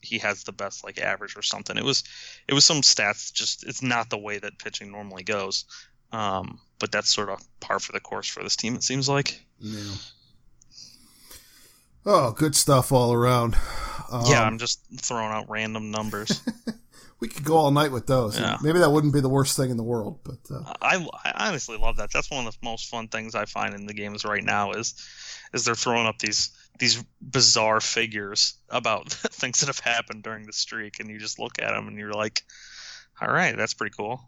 he 0.02 0.20
has 0.20 0.44
the 0.44 0.52
best 0.52 0.84
like 0.84 1.00
average 1.00 1.38
or 1.38 1.42
something. 1.42 1.78
It 1.78 1.84
was 1.84 2.04
it 2.48 2.54
was 2.54 2.66
some 2.66 2.82
stats. 2.82 3.32
Just 3.32 3.64
it's 3.68 3.82
not 3.82 4.10
the 4.10 4.18
way 4.18 4.40
that 4.40 4.60
pitching 4.60 4.92
normally 4.92 5.24
goes. 5.24 5.66
Um, 6.12 6.60
but 6.80 6.92
that's 6.92 7.14
sort 7.14 7.30
of 7.30 7.42
par 7.60 7.80
for 7.80 7.92
the 7.94 8.00
course 8.00 8.28
for 8.28 8.44
this 8.44 8.56
team. 8.56 8.76
It 8.76 8.84
seems 8.84 9.08
like. 9.08 9.42
Yeah. 9.60 9.94
Oh, 12.06 12.32
good 12.32 12.56
stuff 12.56 12.92
all 12.92 13.14
around. 13.14 13.56
Um, 14.12 14.26
yeah, 14.26 14.44
I'm 14.44 14.58
just 14.58 14.82
throwing 14.98 15.32
out 15.32 15.50
random 15.50 15.92
numbers. 15.92 16.42
we 17.22 17.28
could 17.28 17.44
go 17.44 17.56
all 17.56 17.72
night 17.72 17.92
with 17.92 18.08
those. 18.08 18.38
Yeah. 18.38 18.58
Maybe 18.62 18.80
that 18.80 18.90
wouldn't 18.90 19.14
be 19.14 19.22
the 19.22 19.30
worst 19.30 19.56
thing 19.56 19.70
in 19.70 19.78
the 19.78 19.84
world, 19.84 20.20
but 20.24 20.40
uh, 20.54 20.74
I, 20.82 21.08
I 21.24 21.48
honestly 21.48 21.78
love 21.78 21.98
that. 21.98 22.12
That's 22.12 22.32
one 22.32 22.48
of 22.48 22.54
the 22.54 22.66
most 22.66 22.90
fun 22.90 23.08
things 23.08 23.36
I 23.36 23.46
find 23.46 23.76
in 23.76 23.86
the 23.86 23.94
games 23.94 24.26
right 24.26 24.44
now 24.44 24.72
is 24.72 24.96
is 25.54 25.64
they're 25.64 25.76
throwing 25.76 26.08
up 26.08 26.18
these 26.18 26.50
these 26.80 27.02
bizarre 27.22 27.80
figures 27.80 28.56
about 28.70 29.12
things 29.14 29.60
that 29.60 29.68
have 29.68 29.80
happened 29.80 30.24
during 30.24 30.48
the 30.48 30.54
streak, 30.54 31.00
and 31.00 31.10
you 31.10 31.20
just 31.20 31.40
look 31.40 31.62
at 31.62 31.72
them 31.72 31.88
and 31.88 31.98
you're 31.98 32.12
like, 32.12 32.42
all 33.22 33.32
right, 33.32 33.56
that's 33.56 33.76
pretty 33.76 33.94
cool. 33.96 34.20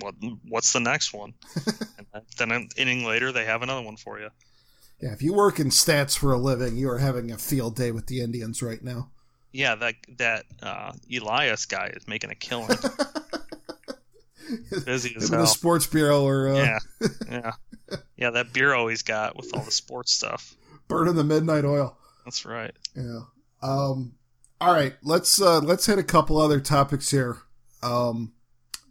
What 0.00 0.14
what's 0.48 0.72
the 0.72 0.80
next 0.80 1.12
one? 1.12 1.34
and 1.98 2.24
then 2.38 2.52
an 2.52 2.68
inning 2.78 3.04
later, 3.04 3.32
they 3.32 3.44
have 3.44 3.62
another 3.62 3.82
one 3.82 3.98
for 3.98 4.18
you. 4.18 4.30
yeah, 4.98 5.12
if 5.12 5.20
you 5.20 5.34
work 5.34 5.60
in 5.60 5.68
stats 5.68 6.16
for 6.16 6.32
a 6.32 6.38
living, 6.38 6.76
you 6.76 6.88
are 6.88 6.98
having 6.98 7.30
a 7.30 7.36
field 7.36 7.76
day 7.76 7.92
with 7.92 8.06
the 8.06 8.22
Indians 8.22 8.62
right 8.62 8.82
now. 8.82 9.10
Yeah, 9.52 9.74
that 9.76 9.94
that 10.18 10.44
uh, 10.62 10.92
Elias 11.14 11.66
guy 11.66 11.88
is 11.94 12.08
making 12.08 12.30
a 12.30 12.34
killing. 12.34 12.68
Busy 14.84 15.14
as 15.16 15.30
and 15.30 15.40
the 15.42 15.46
sports 15.46 15.86
bureau 15.86 16.26
are 16.26 16.48
uh, 16.48 16.54
Yeah, 16.54 16.78
yeah, 17.30 17.52
yeah. 18.16 18.30
That 18.30 18.52
bureau 18.52 18.88
he's 18.88 19.02
got 19.02 19.36
with 19.36 19.54
all 19.54 19.62
the 19.62 19.70
sports 19.70 20.12
stuff. 20.12 20.54
burning 20.88 21.14
the 21.14 21.24
midnight 21.24 21.64
oil. 21.64 21.96
That's 22.24 22.44
right. 22.44 22.74
Yeah. 22.96 23.20
Um. 23.62 24.14
All 24.60 24.72
right. 24.72 24.94
Let's 25.02 25.40
uh 25.40 25.60
let's 25.60 25.86
hit 25.86 25.98
a 25.98 26.02
couple 26.04 26.38
other 26.38 26.60
topics 26.60 27.10
here. 27.10 27.38
Um, 27.82 28.32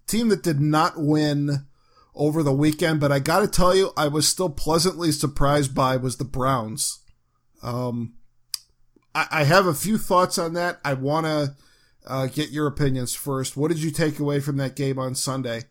team 0.07 0.29
that 0.29 0.43
did 0.43 0.59
not 0.59 0.93
win 0.97 1.65
over 2.13 2.43
the 2.43 2.53
weekend, 2.53 2.99
but 2.99 3.11
I 3.11 3.19
got 3.19 3.39
to 3.39 3.47
tell 3.47 3.75
you, 3.75 3.91
I 3.95 4.07
was 4.07 4.27
still 4.27 4.49
pleasantly 4.49 5.11
surprised 5.11 5.73
by 5.73 5.95
was 5.97 6.17
the 6.17 6.25
Browns. 6.25 6.99
Um, 7.63 8.15
I, 9.13 9.27
I 9.31 9.43
have 9.43 9.65
a 9.65 9.73
few 9.73 9.97
thoughts 9.97 10.37
on 10.37 10.53
that. 10.53 10.79
I 10.85 10.93
want 10.93 11.25
to 11.25 11.55
uh, 12.07 12.27
get 12.27 12.49
your 12.49 12.67
opinions 12.67 13.13
first. 13.13 13.55
What 13.57 13.69
did 13.69 13.81
you 13.81 13.91
take 13.91 14.19
away 14.19 14.39
from 14.39 14.57
that 14.57 14.75
game 14.75 14.97
on 14.99 15.15
Sunday? 15.15 15.63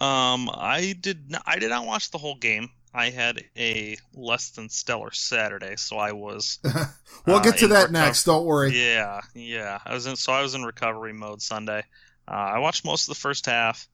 Um, 0.00 0.48
I 0.52 0.94
did 1.00 1.30
not, 1.30 1.42
I 1.46 1.58
did 1.58 1.70
not 1.70 1.84
watch 1.86 2.10
the 2.10 2.18
whole 2.18 2.36
game. 2.36 2.70
I 2.94 3.10
had 3.10 3.44
a 3.56 3.96
less 4.14 4.50
than 4.50 4.68
stellar 4.70 5.12
Saturday, 5.12 5.76
so 5.76 5.98
I 5.98 6.12
was 6.12 6.58
we'll 7.26 7.36
Uh, 7.36 7.40
get 7.42 7.58
to 7.58 7.68
that 7.68 7.88
reco- 7.88 7.92
next. 7.92 8.24
Don't 8.24 8.46
worry. 8.46 8.72
yeah, 8.80 9.20
yeah. 9.34 9.78
I 9.84 9.92
was 9.92 10.06
in 10.06 10.16
so 10.16 10.32
I 10.32 10.40
was 10.42 10.54
in 10.54 10.62
recovery 10.62 11.12
mode 11.12 11.42
Sunday. 11.42 11.84
Uh, 12.26 12.30
I 12.30 12.58
watched 12.60 12.84
most 12.84 13.08
of 13.08 13.14
the 13.14 13.20
first 13.20 13.46
half, 13.46 13.86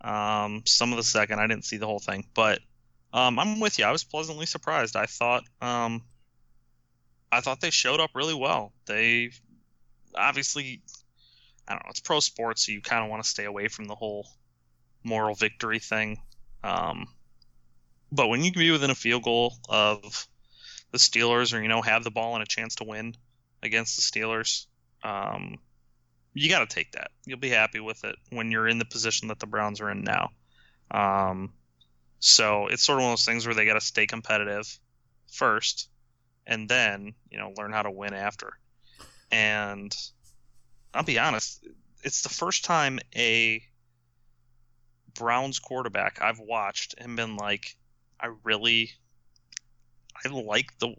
um, 0.00 0.62
some 0.66 0.92
of 0.92 0.96
the 0.96 1.02
second. 1.04 1.38
I 1.38 1.46
didn't 1.46 1.64
see 1.64 1.76
the 1.76 1.86
whole 1.86 1.98
thing, 2.00 2.26
but 2.34 2.60
um, 3.12 3.38
I'm 3.38 3.60
with 3.60 3.78
you. 3.78 3.84
I 3.84 3.92
was 3.92 4.04
pleasantly 4.04 4.46
surprised. 4.46 4.96
I 4.96 5.06
thought 5.06 5.44
um, 5.60 6.02
I 7.32 7.40
thought 7.40 7.60
they 7.60 7.70
showed 7.70 7.98
up 7.98 8.10
really 8.14 8.34
well. 8.34 8.72
They 8.84 9.30
obviously, 10.14 10.82
I 11.66 11.72
don't 11.72 11.84
know. 11.84 11.90
It's 11.90 12.00
pro 12.00 12.20
sports, 12.20 12.66
so 12.66 12.72
you 12.72 12.82
kind 12.82 13.02
of 13.02 13.10
want 13.10 13.24
to 13.24 13.28
stay 13.28 13.46
away 13.46 13.68
from 13.68 13.86
the 13.86 13.94
whole 13.94 14.28
moral 15.02 15.34
victory 15.34 15.78
thing. 15.78 16.20
Um, 16.62 17.06
but 18.12 18.28
when 18.28 18.44
you 18.44 18.52
can 18.52 18.60
be 18.60 18.70
within 18.70 18.90
a 18.90 18.94
field 18.94 19.22
goal 19.22 19.54
of 19.68 20.28
the 20.90 20.98
Steelers, 20.98 21.56
or 21.56 21.62
you 21.62 21.68
know 21.68 21.80
have 21.80 22.04
the 22.04 22.10
ball 22.10 22.34
and 22.34 22.42
a 22.42 22.46
chance 22.46 22.74
to 22.76 22.84
win 22.84 23.14
against 23.62 23.96
the 23.96 24.02
Steelers, 24.02 24.66
um, 25.02 25.56
you 26.34 26.50
got 26.50 26.68
to 26.68 26.74
take 26.74 26.92
that. 26.92 27.10
You'll 27.24 27.38
be 27.38 27.48
happy 27.48 27.80
with 27.80 28.04
it 28.04 28.16
when 28.30 28.50
you're 28.50 28.68
in 28.68 28.78
the 28.78 28.84
position 28.84 29.28
that 29.28 29.38
the 29.38 29.46
Browns 29.46 29.80
are 29.80 29.90
in 29.90 30.04
now. 30.04 30.30
Um, 30.90 31.54
so 32.20 32.66
it's 32.66 32.82
sort 32.82 32.98
of 32.98 33.04
one 33.04 33.12
of 33.12 33.18
those 33.18 33.24
things 33.24 33.46
where 33.46 33.54
they 33.54 33.64
got 33.64 33.74
to 33.74 33.80
stay 33.80 34.06
competitive 34.06 34.78
first, 35.32 35.88
and 36.46 36.68
then 36.68 37.14
you 37.30 37.38
know 37.38 37.52
learn 37.56 37.72
how 37.72 37.82
to 37.82 37.90
win 37.90 38.14
after. 38.14 38.52
And 39.30 39.96
I'll 40.94 41.02
be 41.04 41.18
honest, 41.18 41.66
it's 42.04 42.22
the 42.22 42.28
first 42.28 42.64
time 42.64 42.98
a 43.16 43.62
Browns 45.14 45.58
quarterback 45.58 46.20
I've 46.22 46.38
watched 46.38 46.94
and 46.98 47.16
been 47.16 47.36
like, 47.36 47.76
I 48.20 48.28
really, 48.44 48.90
I 50.24 50.28
like 50.28 50.78
the. 50.78 50.94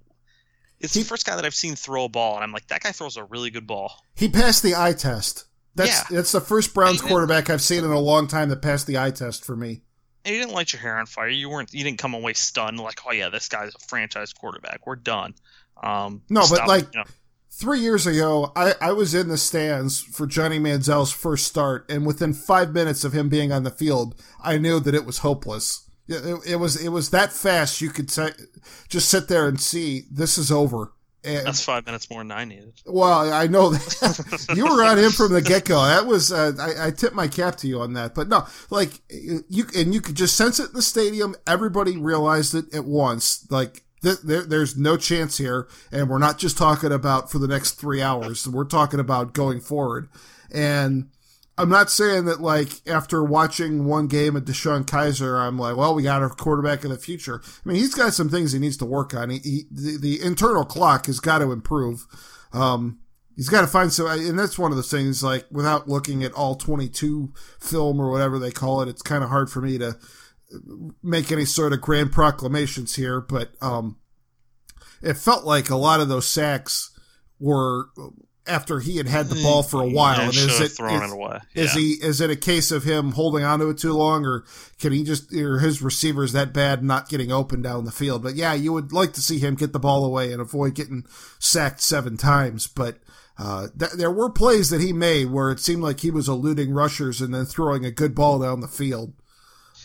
It's 0.80 0.94
He- 0.94 1.02
the 1.02 1.08
first 1.08 1.26
guy 1.26 1.36
that 1.36 1.46
I've 1.46 1.56
seen 1.56 1.76
throw 1.76 2.06
a 2.06 2.10
ball, 2.10 2.36
and 2.36 2.44
I'm 2.44 2.52
like, 2.52 2.68
that 2.68 2.82
guy 2.84 2.92
throws 2.92 3.18
a 3.18 3.24
really 3.24 3.50
good 3.50 3.66
ball. 3.68 3.94
He 4.16 4.28
passed 4.30 4.64
the 4.64 4.76
eye 4.76 4.94
test. 4.94 5.46
That's 5.76 5.90
Yeah. 6.12 6.18
that's 6.18 6.32
the 6.32 6.42
first 6.42 6.74
Browns 6.74 7.02
quarterback 7.02 7.50
I've 7.50 7.62
seen 7.62 7.84
in 7.84 7.90
a 7.92 8.00
long 8.00 8.28
time 8.28 8.50
that 8.50 8.62
passed 8.62 8.86
the 8.86 8.98
eye 8.98 9.10
test 9.12 9.44
for 9.44 9.56
me. 9.56 9.82
And 10.26 10.34
you 10.36 10.42
didn't 10.42 10.54
light 10.56 10.72
your 10.72 10.82
hair 10.82 10.98
on 10.98 11.06
fire. 11.06 11.28
You 11.28 11.50
weren't. 11.50 11.74
You 11.74 11.84
didn't 11.84 12.00
come 12.00 12.14
away 12.14 12.34
stunned 12.34 12.80
like, 12.80 13.00
oh 13.06 13.12
yeah, 13.12 13.30
this 13.30 13.50
guy's 13.50 13.76
a 13.76 13.80
franchise 13.88 14.32
quarterback. 14.34 14.86
We're 14.88 14.96
done. 14.96 15.34
Um, 15.82 16.22
No, 16.30 16.42
but, 16.42 16.48
stop- 16.56 16.68
like- 16.68 16.94
you 16.94 17.00
know, 17.00 17.06
Three 17.56 17.82
years 17.82 18.08
ago, 18.08 18.52
I, 18.56 18.74
I 18.82 18.94
was 18.94 19.14
in 19.14 19.28
the 19.30 19.38
stands 19.38 20.00
for 20.02 20.26
Johnny 20.26 20.58
Manziel's 20.58 21.12
first 21.12 21.46
start, 21.46 21.86
and 21.88 22.04
within 22.04 22.34
five 22.34 22.74
minutes 22.74 23.04
of 23.04 23.14
him 23.14 23.30
being 23.30 23.52
on 23.52 23.62
the 23.62 23.70
field, 23.70 24.20
I 24.44 24.58
knew 24.58 24.80
that 24.80 24.96
it 24.96 25.06
was 25.06 25.20
hopeless. 25.20 25.88
It, 26.08 26.26
it, 26.26 26.40
it 26.54 26.56
was 26.56 26.84
it 26.84 26.90
was 26.90 27.12
that 27.12 27.32
fast. 27.32 27.80
You 27.80 27.92
could 27.92 28.10
say, 28.10 28.32
just 28.90 29.08
sit 29.08 29.28
there 29.28 29.48
and 29.48 29.62
see 29.62 30.06
this 30.10 30.40
is 30.40 30.52
over. 30.52 30.93
And, 31.26 31.48
that's 31.48 31.64
five 31.64 31.86
minutes 31.86 32.10
more 32.10 32.20
than 32.20 32.32
I 32.32 32.44
needed. 32.44 32.74
well, 32.86 33.32
I 33.32 33.48
know 33.48 33.70
that 33.70 34.50
you 34.56 34.66
were 34.66 34.84
on 34.84 34.98
him 34.98 35.12
from 35.12 35.32
the 35.32 35.42
get 35.42 35.66
go. 35.66 35.86
That 35.86 36.06
was 36.06 36.32
uh, 36.32 36.52
I, 36.60 36.88
I 36.88 36.92
tip 36.92 37.14
my 37.14 37.28
cap 37.28 37.56
to 37.58 37.68
you 37.68 37.80
on 37.80 37.94
that. 37.94 38.14
But 38.14 38.28
no, 38.28 38.46
like 38.70 39.00
you 39.10 39.66
and 39.76 39.94
you 39.94 40.02
could 40.02 40.16
just 40.16 40.36
sense 40.36 40.60
it 40.60 40.70
in 40.70 40.74
the 40.74 40.82
stadium. 40.82 41.36
Everybody 41.48 41.98
realized 41.98 42.54
it 42.56 42.74
at 42.76 42.86
once. 42.86 43.50
Like 43.50 43.84
th- 44.02 44.20
there, 44.24 44.44
there's 44.44 44.78
no 44.78 44.98
chance 44.98 45.38
here, 45.38 45.68
and 45.92 46.10
we're 46.10 46.20
not 46.20 46.38
just 46.38 46.58
talking 46.58 46.92
about 46.92 47.32
for 47.32 47.40
the 47.40 47.48
next 47.48 47.74
three 47.74 48.02
hours. 48.02 48.48
We're 48.48 48.66
talking 48.66 49.00
about 49.00 49.34
going 49.34 49.62
forward. 49.62 50.10
And 50.54 51.10
I'm 51.58 51.70
not 51.70 51.92
saying 51.92 52.26
that 52.26 52.42
like 52.42 52.70
after 52.88 53.24
watching 53.24 53.86
one 53.86 54.08
game 54.08 54.36
of 54.36 54.46
DeShone 54.46 54.86
Kizer, 54.86 55.40
I'm 55.40 55.58
like, 55.58 55.76
well, 55.76 55.94
we 55.94 56.04
got 56.04 56.22
our 56.22 56.30
quarterback 56.30 56.84
of 56.84 56.90
the 56.90 56.98
future. 56.98 57.42
I 57.44 57.70
mean, 57.70 57.78
he's 57.78 57.94
got 57.94 58.14
some 58.14 58.30
things 58.30 58.52
he 58.52 58.60
needs 58.60 58.78
to 58.78 58.86
work 58.86 59.14
on. 59.14 59.30
He, 59.30 59.40
he 59.40 59.64
the, 59.72 59.98
the 59.98 60.22
internal 60.22 60.66
clock 60.66 61.06
has 61.06 61.20
got 61.20 61.40
to 61.40 61.52
improve. 61.52 62.06
Um, 62.52 63.00
He's 63.36 63.50
got 63.50 63.62
to 63.62 63.68
find 63.68 63.92
some, 63.92 64.06
and 64.06 64.38
that's 64.38 64.60
one 64.60 64.70
of 64.70 64.78
the 64.78 64.84
things. 64.84 65.24
Like 65.24 65.48
without 65.50 65.90
looking 65.90 66.24
at 66.24 66.34
all 66.34 66.54
twenty-two 66.54 67.34
film 67.60 68.00
or 68.00 68.12
whatever 68.12 68.38
they 68.38 68.52
call 68.52 68.82
it, 68.82 68.90
it's 68.90 69.02
kind 69.02 69.24
of 69.24 69.32
hard 69.32 69.50
for 69.50 69.60
me 69.60 69.80
to 69.80 69.98
make 71.02 71.32
any 71.32 71.46
sort 71.46 71.74
of 71.74 71.82
grand 71.82 72.12
proclamations 72.12 72.94
here. 72.94 73.20
But 73.20 73.54
um, 73.60 73.98
it 75.02 75.18
felt 75.18 75.46
like 75.46 75.72
a 75.72 75.76
lot 75.76 76.00
of 76.00 76.10
those 76.10 76.28
sacks 76.28 76.92
were 77.40 77.88
after 78.46 78.80
he 78.80 78.98
had 78.98 79.08
had 79.08 79.28
the 79.28 79.42
ball 79.42 79.64
for 79.64 79.82
a 79.82 79.88
while. 79.88 80.22
And 80.22 80.30
is 80.30 80.60
it, 80.60 80.72
thrown 80.74 81.04
is, 81.04 81.12
it 81.12 81.16
away. 81.16 81.40
is 81.54 81.74
he 81.74 81.92
is 81.94 82.22
it 82.22 82.30
a 82.30 82.36
case 82.36 82.72
of 82.72 82.84
him 82.84 83.12
holding 83.12 83.44
onto 83.44 83.70
it 83.70 83.78
too 83.78 83.94
long, 83.94 84.26
or 84.26 84.44
can 84.80 84.92
he 84.92 85.04
just 85.04 85.34
or 85.34 85.60
his 85.60 85.82
receivers 85.82 86.34
that 86.34 86.54
bad 86.54 86.84
not 86.84 87.10
getting 87.10 87.32
open 87.32 87.62
down 87.62 87.86
the 87.86 87.92
field? 87.92 88.24
But 88.24 88.36
yeah, 88.36 88.54
you 88.54 88.74
would 88.74 88.92
like 88.92 89.14
to 89.14 89.22
see 89.22 89.40
him 89.40 89.56
get 89.56 89.74
the 89.74 89.80
ball 89.80 90.06
away 90.06 90.32
and 90.32 90.42
avoid 90.42 90.76
getting 90.76 91.06
sacked 91.40 91.82
seven 91.82 92.18
times. 92.18 92.68
But 92.68 93.00
uh, 93.38 93.68
th- 93.78 93.94
there 93.94 94.12
were 94.12 94.30
plays 94.30 94.70
that 94.70 94.82
he 94.82 94.94
made 94.94 95.32
where 95.32 95.52
it 95.52 95.60
seemed 95.60 95.82
like 95.82 96.02
he 96.02 96.12
was 96.12 96.28
eluding 96.28 96.72
rushers 96.72 97.22
and 97.22 97.34
then 97.34 97.46
throwing 97.46 97.86
a 97.86 97.92
good 97.92 98.14
ball 98.14 98.40
down 98.40 98.60
the 98.60 98.68
field. 98.68 99.14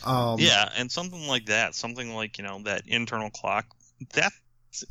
Um, 0.04 0.38
Yeah, 0.38 0.68
and 0.76 0.90
something 0.90 1.26
like 1.26 1.46
that, 1.46 1.74
something 1.74 2.14
like 2.14 2.38
you 2.38 2.44
know 2.44 2.60
that 2.64 2.82
internal 2.86 3.30
clock, 3.30 3.66
that's 4.12 4.84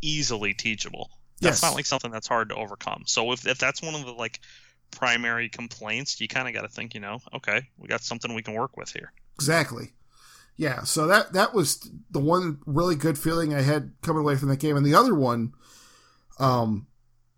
easily 0.00 0.54
teachable. 0.54 1.10
That's 1.40 1.56
Yes. 1.56 1.62
not 1.62 1.74
like 1.74 1.86
something 1.86 2.10
that's 2.10 2.28
hard 2.28 2.50
to 2.50 2.54
overcome. 2.56 3.04
So 3.06 3.32
if 3.32 3.46
if 3.46 3.58
that's 3.58 3.80
one 3.82 3.94
of 3.94 4.04
the 4.04 4.12
like 4.12 4.40
primary 4.90 5.48
complaints, 5.48 6.20
you 6.20 6.28
kind 6.28 6.48
of 6.48 6.54
got 6.54 6.62
to 6.62 6.68
think, 6.68 6.94
you 6.94 7.00
know, 7.00 7.20
okay, 7.34 7.68
we 7.78 7.88
got 7.88 8.02
something 8.02 8.34
we 8.34 8.42
can 8.42 8.54
work 8.54 8.76
with 8.76 8.90
here. 8.92 9.12
Exactly. 9.36 9.90
Yeah, 10.56 10.82
so 10.82 11.06
that 11.06 11.32
that 11.32 11.54
was 11.54 11.88
the 12.10 12.18
one 12.18 12.58
really 12.66 12.94
good 12.96 13.18
feeling 13.18 13.54
I 13.54 13.62
had 13.62 13.92
coming 14.02 14.20
away 14.20 14.36
from 14.36 14.48
that 14.50 14.58
game, 14.60 14.76
and 14.76 14.84
the 14.84 14.94
other 14.94 15.14
one, 15.14 15.54
um, 16.38 16.86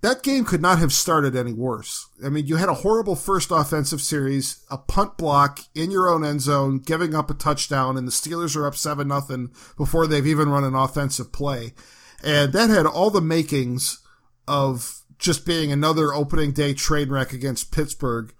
that 0.00 0.24
game 0.24 0.44
could 0.44 0.60
not 0.60 0.80
have 0.80 0.92
started 0.92 1.36
any 1.36 1.52
worse. 1.52 2.08
I 2.24 2.28
mean, 2.28 2.48
you 2.48 2.56
had 2.56 2.68
a 2.68 2.74
horrible 2.74 3.14
first 3.14 3.52
offensive 3.52 4.00
series, 4.00 4.64
a 4.68 4.76
punt 4.78 5.16
block 5.16 5.60
in 5.76 5.92
your 5.92 6.08
own 6.08 6.24
end 6.24 6.40
zone, 6.40 6.78
giving 6.78 7.14
up 7.14 7.30
a 7.30 7.34
touchdown, 7.34 7.96
and 7.96 8.08
the 8.08 8.12
Steelers 8.12 8.56
are 8.56 8.66
up 8.66 8.74
seven 8.74 9.06
nothing 9.06 9.50
before 9.76 10.08
they've 10.08 10.26
even 10.26 10.48
run 10.48 10.64
an 10.64 10.74
offensive 10.74 11.32
play, 11.32 11.74
and 12.22 12.52
that 12.52 12.70
had 12.70 12.86
all 12.86 13.10
the 13.10 13.20
makings 13.20 14.00
of 14.46 15.00
just 15.18 15.46
being 15.46 15.70
another 15.70 16.12
opening 16.12 16.52
day 16.52 16.74
train 16.74 17.08
wreck 17.08 17.32
against 17.32 17.72
Pittsburgh, 17.72 18.32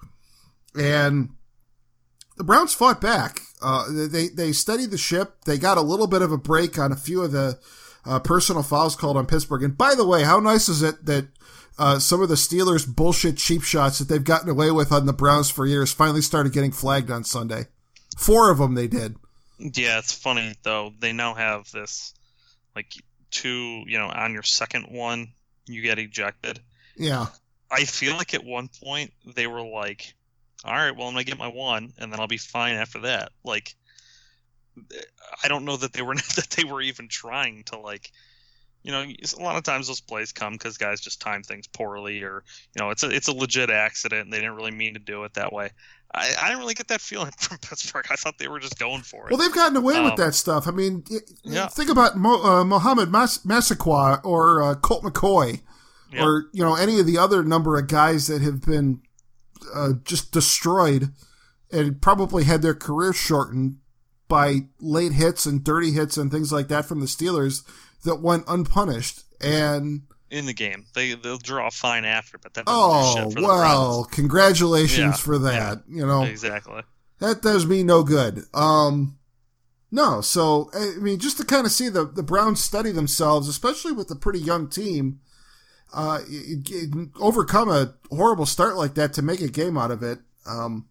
and 0.75 1.31
the 2.37 2.45
Browns 2.45 2.75
fought 2.75 3.01
back. 3.01 3.41
Uh, 3.61 3.87
they 3.89 4.29
they 4.29 4.53
steadied 4.53 4.91
the 4.91 4.99
ship. 4.99 5.45
They 5.45 5.59
got 5.59 5.79
a 5.79 5.83
little 5.83 6.07
bit 6.07 6.23
of 6.23 6.33
a 6.33 6.39
break 6.39 6.79
on 6.79 6.93
a 6.93 6.97
few 6.97 7.23
of 7.23 7.33
the 7.33 7.59
uh, 8.05 8.19
personal 8.21 8.63
fouls 8.63 8.97
called 8.97 9.17
on 9.17 9.27
Pittsburgh. 9.27 9.63
And 9.63 9.79
by 9.79 9.95
the 9.95 10.07
way, 10.07 10.25
how 10.25 10.41
nice 10.41 10.69
is 10.69 10.83
it 10.83 11.05
that 11.07 11.29
uh, 11.79 11.99
some 11.99 12.21
of 12.21 12.29
the 12.29 12.35
Steelers' 12.35 12.87
bullshit 12.87 13.37
cheap 13.37 13.63
shots 13.63 13.99
that 13.99 14.09
they've 14.09 14.23
gotten 14.23 14.49
away 14.49 14.71
with 14.71 14.93
on 14.93 15.07
the 15.07 15.13
Browns 15.13 15.51
for 15.51 15.67
years 15.67 15.93
finally 15.93 16.21
started 16.21 16.53
getting 16.53 16.73
flagged 16.73 17.11
on 17.11 17.25
Sunday. 17.25 17.67
Four 18.19 18.51
of 18.51 18.59
them 18.59 18.75
they 18.75 18.89
did. 18.89 19.17
Yeah, 19.59 19.99
it's 19.99 20.13
funny 20.13 20.55
though. 20.63 20.93
They 20.99 21.13
now 21.13 21.35
have 21.35 21.71
this 21.71 22.15
like 22.75 22.93
two, 23.33 23.83
you 23.87 23.99
know, 23.99 24.09
on 24.09 24.33
your 24.33 24.45
second 24.45 24.85
one, 24.85 25.33
you 25.67 25.83
get 25.83 25.99
ejected. 25.99 26.61
Yeah, 26.97 27.27
I 27.71 27.85
feel 27.85 28.17
like 28.17 28.35
at 28.35 28.45
one 28.45 28.69
point 28.69 29.13
they 29.35 29.47
were 29.47 29.63
like, 29.63 30.15
"All 30.65 30.75
right, 30.75 30.95
well, 30.95 31.09
I'm 31.09 31.15
gonna 31.15 31.25
get 31.25 31.39
my 31.39 31.49
one, 31.49 31.93
and 31.99 32.13
then 32.13 32.21
I'll 32.21 32.29
be 32.29 32.39
fine 32.39 32.77
after 32.77 33.01
that." 33.01 33.33
Like, 33.43 33.75
I 35.43 35.49
don't 35.49 35.65
know 35.65 35.77
that 35.77 35.93
they 35.93 36.03
were 36.03 36.15
that 36.37 36.51
they 36.57 36.65
were 36.65 36.83
even 36.83 37.09
trying 37.09 37.65
to 37.65 37.79
like, 37.79 38.13
you 38.83 38.93
know, 38.93 39.03
a 39.03 39.43
lot 39.43 39.57
of 39.57 39.65
times 39.65 39.89
those 39.89 40.01
plays 40.01 40.33
come 40.33 40.53
because 40.53 40.77
guys 40.77 41.01
just 41.01 41.21
time 41.21 41.43
things 41.43 41.67
poorly, 41.67 42.23
or 42.23 42.45
you 42.77 42.83
know, 42.83 42.91
it's 42.91 43.03
a 43.03 43.11
it's 43.11 43.29
a 43.29 43.35
legit 43.35 43.71
accident 43.71 44.25
and 44.25 44.33
they 44.33 44.39
didn't 44.39 44.57
really 44.57 44.71
mean 44.71 44.95
to 44.95 45.01
do 45.01 45.25
it 45.25 45.35
that 45.35 45.53
way. 45.53 45.71
I, 46.15 46.33
I 46.41 46.49
didn't 46.49 46.59
really 46.61 46.75
get 46.75 46.89
that 46.89 47.01
feeling 47.01 47.31
from 47.39 47.59
Pittsburgh. 47.59 48.07
I 48.11 48.17
thought 48.17 48.39
they 48.39 48.49
were 48.49 48.61
just 48.61 48.79
going 48.79 49.03
for 49.03 49.27
it. 49.27 49.31
well, 49.33 49.39
they've 49.39 49.55
gotten 49.55 49.77
away 49.77 50.01
with 50.01 50.13
Um, 50.13 50.17
that 50.19 50.35
stuff. 50.35 50.69
I 50.69 50.71
mean, 50.71 51.05
yeah. 51.43 51.69
think 51.69 51.89
about 51.91 52.17
Mo, 52.17 52.43
uh, 52.43 52.65
Mohamed 52.65 53.09
Mas- 53.11 53.45
Massaquoi 53.45 54.21
or 54.25 54.63
uh, 54.63 54.75
Colt 54.75 55.03
McCoy. 55.05 55.61
Yeah. 56.13 56.25
or 56.27 56.45
you 56.53 56.63
know 56.63 56.75
any 56.75 57.01
of 57.01 57.07
the 57.07 57.17
other 57.17 57.43
number 57.43 57.79
of 57.79 57.87
guys 57.89 58.27
that 58.27 58.43
have 58.43 58.61
been 58.61 59.01
uh, 59.75 59.93
just 60.05 60.31
destroyed 60.31 61.09
and 61.71 62.03
probably 62.03 62.45
had 62.45 62.61
their 62.61 62.75
career 62.75 63.15
shortened 63.15 63.79
by 64.29 64.67
late 64.79 65.13
hits 65.13 65.47
and 65.47 65.65
dirty 65.65 65.93
hits 65.93 66.19
and 66.19 66.31
things 66.31 66.53
like 66.53 66.69
that 66.69 66.85
from 66.85 67.01
the 67.01 67.07
Steelers 67.07 67.63
that 68.05 68.17
went 68.21 68.45
unpunished. 68.47 69.23
And 69.41 70.03
in 70.33 70.47
the 70.47 70.55
game, 70.55 70.87
they 70.95 71.15
they'll 71.15 71.39
draw 71.39 71.71
fine 71.71 72.05
after, 72.05 72.39
but 72.39 72.55
that 72.55 72.65
oh 72.67 73.15
shit 73.15 73.33
for 73.35 73.41
the 73.41 73.47
well, 73.47 74.05
congratulations 74.11 74.99
Yeah, 74.99 75.13
for 75.13 75.39
that. 75.39 75.83
You 75.89 76.07
know 76.07 76.23
Exactly. 76.25 76.83
that 77.21 77.43
does 77.43 77.67
me 77.67 77.83
no 77.85 78.03
good. 78.03 78.45
Um, 78.55 79.19
no, 79.91 80.21
so 80.23 80.71
I 80.75 80.95
mean, 80.99 81.19
just 81.19 81.37
to 81.39 81.45
kind 81.45 81.67
of 81.67 81.73
see 81.73 81.89
the 81.89 82.07
the 82.07 82.23
Browns 82.23 82.61
study 82.61 82.91
themselves, 82.93 83.47
especially 83.49 83.93
with 83.93 84.11
a 84.11 84.17
pretty 84.17 84.41
young 84.41 84.69
team, 84.71 85.21
uh, 85.93 86.21
y- 86.29 86.63
y- 86.71 87.07
overcome 87.21 87.69
a 87.71 87.95
horrible 88.11 88.47
start 88.47 88.77
like 88.77 88.95
that 88.95 89.13
to 89.15 89.23
make 89.23 89.41
a 89.43 89.49
game 89.49 89.77
out 89.77 89.91
of 89.91 90.03
it. 90.03 90.21
Um, 90.47 90.89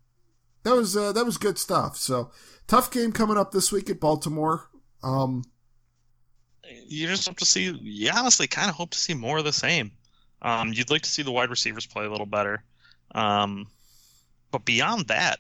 that 0.64 0.76
was 0.76 0.96
uh, 0.96 1.12
that 1.14 1.26
was 1.26 1.38
good 1.38 1.58
stuff. 1.58 1.98
So 1.98 2.32
tough 2.68 2.92
game 2.92 3.12
coming 3.12 3.38
up 3.38 3.52
this 3.52 3.72
week 3.72 3.90
at 3.90 4.00
Baltimore. 4.00 4.70
Um, 5.04 5.44
you 6.88 7.08
just 7.08 7.28
hope 7.28 7.38
to 7.38 7.46
see. 7.46 7.72
You 7.82 8.12
honestly 8.14 8.48
kind 8.48 8.70
of 8.70 8.76
hope 8.76 8.92
to 8.92 8.98
see 8.98 9.14
more 9.14 9.40
of 9.40 9.46
the 9.46 9.54
same. 9.54 9.92
Um, 10.42 10.74
you'd 10.74 10.90
like 10.90 11.04
to 11.04 11.10
see 11.10 11.22
the 11.22 11.32
wide 11.32 11.50
receivers 11.50 11.86
play 11.86 12.06
a 12.06 12.10
little 12.10 12.26
better, 12.26 12.64
um, 13.14 13.68
but 14.52 14.66
beyond 14.66 15.08
that, 15.08 15.40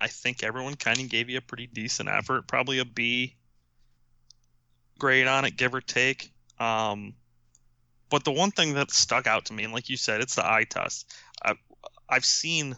I 0.00 0.06
think 0.06 0.42
everyone 0.42 0.74
kind 0.74 1.00
of 1.00 1.08
gave 1.08 1.28
you 1.28 1.38
a 1.38 1.42
pretty 1.42 1.66
decent 1.66 2.08
effort. 2.08 2.46
Probably 2.46 2.78
a 2.78 2.84
B 2.84 3.36
grade 4.98 5.26
on 5.26 5.44
it, 5.44 5.56
give 5.56 5.74
or 5.74 5.80
take. 5.80 6.32
Um, 6.58 7.14
but 8.10 8.24
the 8.24 8.32
one 8.32 8.50
thing 8.50 8.74
that 8.74 8.90
stuck 8.90 9.26
out 9.26 9.44
to 9.46 9.52
me, 9.52 9.64
and 9.64 9.72
like 9.72 9.88
you 9.88 9.96
said, 9.96 10.20
it's 10.20 10.34
the 10.34 10.46
eye 10.46 10.64
test. 10.64 11.14
I, 11.44 11.54
I've 12.08 12.24
seen, 12.24 12.74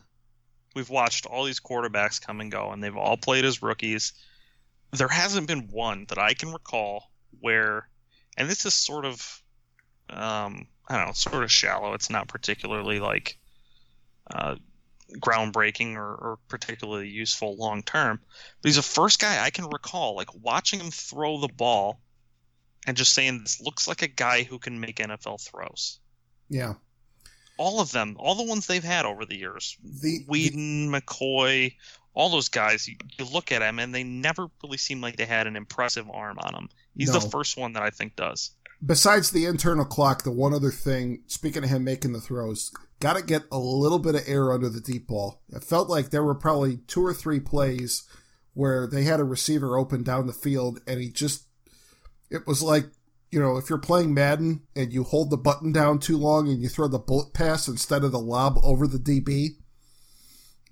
we've 0.75 0.91
watched 0.91 1.27
all 1.27 1.45
these 1.45 1.61
quarterbacks 1.61 2.21
come 2.21 2.41
and 2.41 2.51
go, 2.51 2.73
and 2.73 2.83
they've 2.83 2.97
all 2.97 3.17
played 3.17 3.45
as 3.45 3.63
rookies. 3.63 4.13
There 4.93 5.09
hasn't 5.09 5.47
been 5.47 5.69
one 5.71 6.07
that 6.09 6.19
I 6.19 6.35
can 6.35 6.53
recall 6.53 7.11
where, 7.41 7.89
and 8.41 8.49
this 8.49 8.65
is 8.65 8.73
sort 8.73 9.05
of, 9.05 9.43
um, 10.09 10.67
I 10.89 10.97
don't 10.97 11.09
know, 11.09 11.13
sort 11.13 11.45
of 11.45 11.53
shallow. 11.53 11.93
It's 11.93 12.09
not 12.09 12.27
particularly 12.27 12.99
like 12.99 13.39
uh, 14.31 14.57
groundbreaking 15.19 15.97
or, 15.97 16.15
or 16.15 16.39
particularly 16.49 17.11
useful 17.11 17.55
long 17.57 17.83
term. 17.83 18.19
But 18.63 18.69
he's 18.71 18.77
the 18.77 18.83
first 18.83 19.21
guy 19.21 19.45
I 19.45 19.51
can 19.51 19.67
recall, 19.67 20.17
like 20.17 20.31
watching 20.35 20.81
him 20.81 20.91
throw 20.91 21.39
the 21.39 21.53
ball 21.53 22.01
and 22.87 22.97
just 22.97 23.13
saying, 23.13 23.41
this 23.41 23.61
looks 23.61 23.87
like 23.87 24.01
a 24.01 24.09
guy 24.09 24.43
who 24.43 24.59
can 24.59 24.81
make 24.81 24.97
NFL 24.97 25.47
throws. 25.47 26.01
yeah, 26.49 26.73
All 27.59 27.79
of 27.79 27.93
them, 27.93 28.17
all 28.19 28.37
the 28.37 28.45
ones 28.45 28.67
they've 28.67 28.83
had 28.83 29.05
over 29.05 29.27
the 29.27 29.37
years, 29.37 29.77
the, 29.85 30.21
the 30.21 30.25
Weeden, 30.25 30.89
McCoy, 30.89 31.75
all 32.15 32.31
those 32.31 32.49
guys, 32.49 32.89
you, 32.89 32.97
you 33.19 33.27
look 33.27 33.53
at 33.53 33.59
them 33.59 33.79
and 33.79 33.95
they 33.95 34.03
never 34.03 34.49
really 34.63 34.79
seem 34.79 35.03
like 35.03 35.17
they 35.17 35.27
had 35.27 35.47
an 35.47 35.57
impressive 35.57 36.09
arm 36.11 36.39
on 36.39 36.55
them. 36.55 36.69
He's 36.97 37.13
No. 37.13 37.19
the 37.21 37.31
first 37.31 37.57
one 37.57 37.73
that 37.75 37.83
I 37.83 37.91
think 37.91 38.17
does. 38.17 38.51
besides 38.85 39.31
the 39.31 39.45
internal 39.47 39.85
clock, 39.85 40.23
the 40.23 40.31
one 40.33 40.55
other 40.55 40.71
thing, 40.71 41.23
speaking 41.27 41.63
of 41.65 41.71
him 41.71 41.85
making 41.85 42.13
the 42.13 42.21
throws, 42.21 42.71
got 42.99 43.17
to 43.17 43.23
get 43.23 43.43
a 43.53 43.59
little 43.59 43.99
bit 43.99 44.15
of 44.15 44.23
air 44.27 44.53
under 44.53 44.69
the 44.71 44.81
deep 44.81 45.07
ball. 45.07 45.43
It 45.51 45.63
felt 45.65 45.89
like 45.91 46.11
there 46.11 46.25
were 46.25 46.35
probably 46.35 46.79
two 46.87 47.05
or 47.05 47.13
three 47.15 47.41
plays 47.41 48.05
where 48.55 48.87
they 48.87 49.05
had 49.05 49.21
a 49.21 49.25
receiver 49.25 49.77
open 49.79 50.03
down 50.03 50.27
the 50.27 50.33
field 50.33 50.81
and 50.87 51.01
he 51.01 51.11
just, 51.11 51.45
it 52.31 52.47
was 52.47 52.63
like, 52.63 52.87
you 53.31 53.39
know, 53.39 53.57
if 53.59 53.69
you're 53.71 53.79
playing 53.79 54.13
Madden 54.13 54.63
and 54.75 54.93
you 54.93 55.05
hold 55.05 55.31
the 55.31 55.37
button 55.37 55.73
down 55.73 55.99
too 56.01 56.17
long 56.19 56.49
and 56.49 56.61
you 56.61 56.69
throw 56.69 56.89
the 56.89 56.99
bullet 56.99 57.33
pass 57.33 57.69
instead 57.69 58.03
of 58.03 58.13
the 58.13 58.19
lob 58.19 58.59
over 58.63 58.87
the 58.87 58.99
DB, 58.99 59.57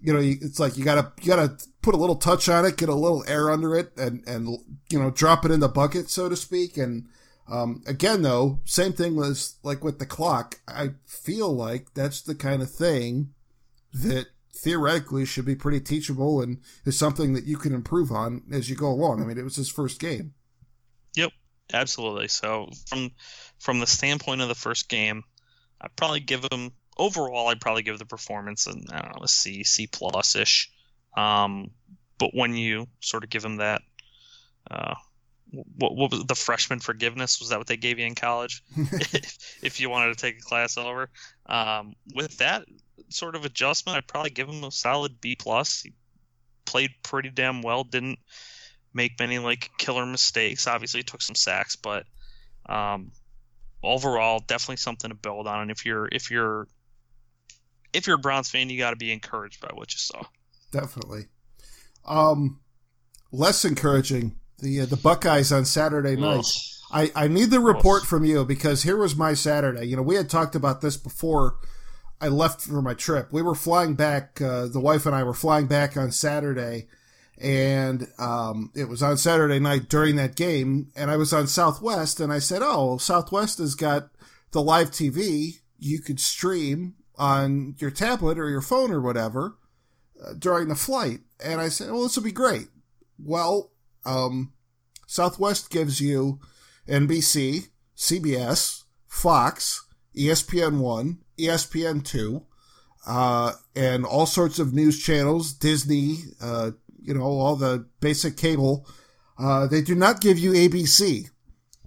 you 0.01 0.13
know, 0.13 0.21
it's 0.21 0.61
like 0.61 0.77
you 0.77 0.85
gotta 0.85 1.13
you 1.21 1.29
gotta 1.29 1.57
put 1.83 1.95
a 1.95 1.99
little 1.99 2.17
touch 2.17 2.49
on 2.49 2.65
it, 2.65 2.77
get 2.77 2.89
a 2.89 2.95
little 2.95 3.25
air 3.27 3.51
under 3.51 3.77
it, 3.77 3.93
and 3.97 4.27
and 4.27 4.59
you 4.91 4.99
know 4.99 5.11
drop 5.11 5.45
it 5.45 5.51
in 5.51 5.61
the 5.61 5.69
bucket, 5.69 6.09
so 6.09 6.29
to 6.29 6.37
speak. 6.37 6.77
And 6.77 7.09
um, 7.51 7.83
again, 7.87 8.23
though, 8.23 8.61
same 8.65 8.93
thing 8.93 9.17
was 9.17 9.57
like 9.63 9.83
with 9.83 9.99
the 9.99 10.07
clock. 10.07 10.61
I 10.69 10.91
feel 11.07 11.53
like 11.53 11.95
that's 11.95 12.23
the 12.23 12.35
kind 12.35 12.63
of 12.63 12.71
thing 12.71 13.31
that 13.93 14.27
theoretically 14.55 15.25
should 15.25 15.45
be 15.45 15.55
pretty 15.55 15.81
teachable 15.81 16.43
and 16.43 16.59
is 16.85 16.99
something 16.99 17.33
that 17.33 17.45
you 17.45 17.57
can 17.57 17.73
improve 17.73 18.11
on 18.11 18.43
as 18.53 18.69
you 18.69 18.77
go 18.77 18.89
along. 18.89 19.23
I 19.23 19.25
mean, 19.25 19.39
it 19.39 19.45
was 19.45 19.57
his 19.57 19.71
first 19.71 20.01
game. 20.01 20.35
Yep, 21.17 21.33
absolutely. 21.73 22.29
So 22.29 22.71
from 22.87 23.11
from 23.59 23.81
the 23.81 23.87
standpoint 23.87 24.43
of 24.43 24.49
the 24.49 24.55
first 24.55 24.89
game, 24.89 25.25
I'd 25.81 25.97
probably 25.97 26.21
give 26.21 26.45
him 26.53 26.73
overall. 26.99 27.49
I'd 27.49 27.61
probably 27.61 27.83
give 27.83 27.99
the 27.99 28.07
performance 28.07 28.67
an 28.67 28.87
I 28.91 29.01
don't 29.01 29.17
know 29.17 29.25
a 29.25 29.29
C 29.29 29.65
C 29.65 29.87
plus 29.87 30.37
ish. 30.37 30.71
Um, 31.17 31.71
but 32.19 32.31
when 32.35 32.57
you 32.57 32.87
sort 33.01 33.25
of 33.25 33.31
give 33.31 33.45
him 33.45 33.57
that 33.57 33.83
uh, 34.71 34.95
what, 35.51 35.95
what 35.95 36.11
was 36.11 36.25
the 36.25 36.35
freshman 36.35 36.81
forgiveness? 36.81 37.41
Was 37.41 37.49
that 37.51 37.59
what 37.59 37.67
they 37.67 37.77
gave 37.77 37.99
you 37.99 38.07
in 38.07 38.15
college? 38.15 38.63
if, 38.77 39.59
if, 39.63 39.81
you 39.81 39.89
wanted 39.89 40.17
to 40.17 40.21
take 40.21 40.39
a 40.39 40.43
class 40.43 40.77
over, 40.77 41.09
um, 41.47 41.95
with 42.15 42.39
that 42.39 42.65
sort 43.09 43.35
of 43.35 43.45
adjustment, 43.45 43.97
I'd 43.97 44.07
probably 44.07 44.31
give 44.31 44.49
him 44.49 44.65
a 44.65 44.71
solid 44.71 45.21
B 45.21 45.37
plus. 45.37 45.83
He 45.83 45.95
played 46.65 46.91
pretty 47.03 47.31
damn 47.31 47.63
well. 47.63 47.85
Didn't 47.85 48.19
make 48.93 49.19
many 49.19 49.39
like 49.39 49.71
killer 49.79 50.05
mistakes. 50.05 50.67
Obviously, 50.67 51.03
took 51.03 51.23
some 51.23 51.35
sacks, 51.35 51.77
but 51.77 52.05
um, 52.67 53.13
overall, 53.83 54.43
definitely 54.47 54.77
something 54.77 55.11
to 55.11 55.17
build 55.17 55.47
on. 55.47 55.63
And 55.63 55.71
if 55.71 55.87
you're 55.87 56.09
if 56.13 56.31
you're 56.31 56.69
if 57.93 58.07
you're 58.07 58.17
a 58.17 58.21
Browns 58.21 58.51
fan, 58.51 58.71
you 58.71 58.79
got 58.79 58.91
to 58.91 58.97
be 58.97 59.13
encouraged 59.13 59.61
by 59.61 59.71
what 59.75 59.93
you 59.93 59.99
saw. 59.99 60.23
Definitely. 60.71 61.27
Um, 62.07 62.61
less 63.33 63.65
encouraging 63.65 64.37
the 64.59 64.83
uh, 64.83 64.87
the 64.87 64.97
Buckeyes 64.97 65.53
on 65.53 65.65
Saturday 65.65 66.17
night. 66.17 66.45
I, 66.91 67.11
I 67.15 67.29
need 67.29 67.51
the 67.51 67.61
report 67.61 68.05
from 68.05 68.25
you 68.25 68.45
because 68.45 68.83
here 68.83 68.97
was 68.97 69.15
my 69.15 69.35
Saturday. 69.35 69.85
You 69.87 69.97
know, 69.97 70.03
we 70.03 70.15
had 70.15 70.31
talked 70.31 70.55
about 70.55 70.81
this 70.81 70.97
before 70.97 71.57
I 72.21 72.29
left 72.29 72.63
for 72.63 72.81
my 72.81 72.95
trip. 72.95 73.31
We 73.31 73.43
were 73.43 73.55
flying 73.55 73.95
back. 73.95 74.41
Uh, 74.41 74.67
the 74.67 74.81
wife 74.81 75.05
and 75.05 75.15
I 75.15 75.23
were 75.23 75.35
flying 75.35 75.67
back 75.67 75.97
on 75.97 76.11
Saturday, 76.11 76.89
and 77.37 78.09
um, 78.19 78.73
it 78.75 78.89
was 78.89 79.03
on 79.03 79.19
Saturday 79.19 79.59
night 79.59 79.89
during 79.89 80.17
that 80.17 80.35
game. 80.35 80.91
And 80.97 81.11
I 81.11 81.17
was 81.17 81.33
on 81.33 81.47
Southwest, 81.47 82.21
and 82.21 82.33
I 82.33 82.39
said, 82.39 82.63
"Oh, 82.63 82.97
Southwest 82.97 83.59
has 83.59 83.75
got 83.75 84.09
the 84.53 84.63
live 84.63 84.91
TV. 84.91 85.61
You 85.79 86.01
could 86.01 86.21
stream 86.21 86.95
on 87.19 87.75
your 87.79 87.91
tablet 87.91 88.39
or 88.39 88.49
your 88.49 88.63
phone 88.63 88.91
or 88.91 89.01
whatever 89.01 89.57
uh, 90.25 90.35
during 90.39 90.69
the 90.69 90.75
flight." 90.75 91.21
And 91.45 91.61
I 91.61 91.69
said, 91.69 91.91
"Well, 91.91 92.05
this 92.05 92.17
will 92.17 92.25
be 92.25 92.33
great." 92.33 92.69
Well, 93.19 93.73
um, 94.05 94.53
Southwest 95.07 95.71
gives 95.71 96.01
you 96.01 96.41
NBC, 96.89 97.69
CBS, 97.97 98.85
Fox, 99.07 99.87
ESPN 100.17 100.79
one, 100.79 101.19
ESPN 101.39 102.05
two, 102.05 102.47
uh, 103.07 103.53
and 103.75 104.05
all 104.05 104.27
sorts 104.27 104.59
of 104.59 104.73
news 104.73 105.03
channels, 105.03 105.53
Disney, 105.53 106.19
uh, 106.41 106.73
you 107.01 107.15
know, 107.15 107.23
all 107.23 107.57
the 107.57 107.87
basic 108.01 108.37
cable. 108.37 108.87
Uh, 109.39 109.67
they 109.67 109.81
do 109.81 109.95
not 109.95 110.21
give 110.21 110.39
you 110.39 110.53
ABC, 110.53 111.31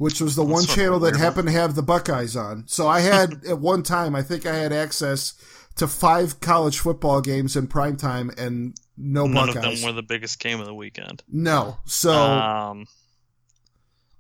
which 0.02 0.20
was 0.20 0.36
the 0.36 0.44
That's 0.44 0.52
one 0.52 0.66
channel 0.66 0.98
that 1.02 1.16
happened 1.16 1.48
to 1.48 1.54
have 1.54 1.76
the 1.76 1.84
Buckeyes 1.84 2.36
on. 2.36 2.64
So 2.66 2.88
I 2.88 3.02
had 3.02 3.46
at 3.48 3.60
one 3.60 3.84
time, 3.84 4.16
I 4.16 4.24
think 4.24 4.48
I 4.48 4.56
had 4.56 4.74
access 4.74 5.36
to 5.76 5.88
five 5.88 6.40
college 6.40 6.80
football 6.80 7.22
games 7.22 7.56
in 7.56 7.68
prime 7.68 7.98
time 7.98 8.32
and 8.36 8.76
no 8.98 9.28
None 9.28 9.46
Buckeyes. 9.46 9.56
of 9.58 9.80
them 9.80 9.88
were 9.88 9.94
the 9.94 10.02
biggest 10.02 10.40
game 10.40 10.60
of 10.60 10.66
the 10.66 10.74
weekend. 10.74 11.22
No, 11.32 11.78
so 11.86 12.14
um, 12.14 12.88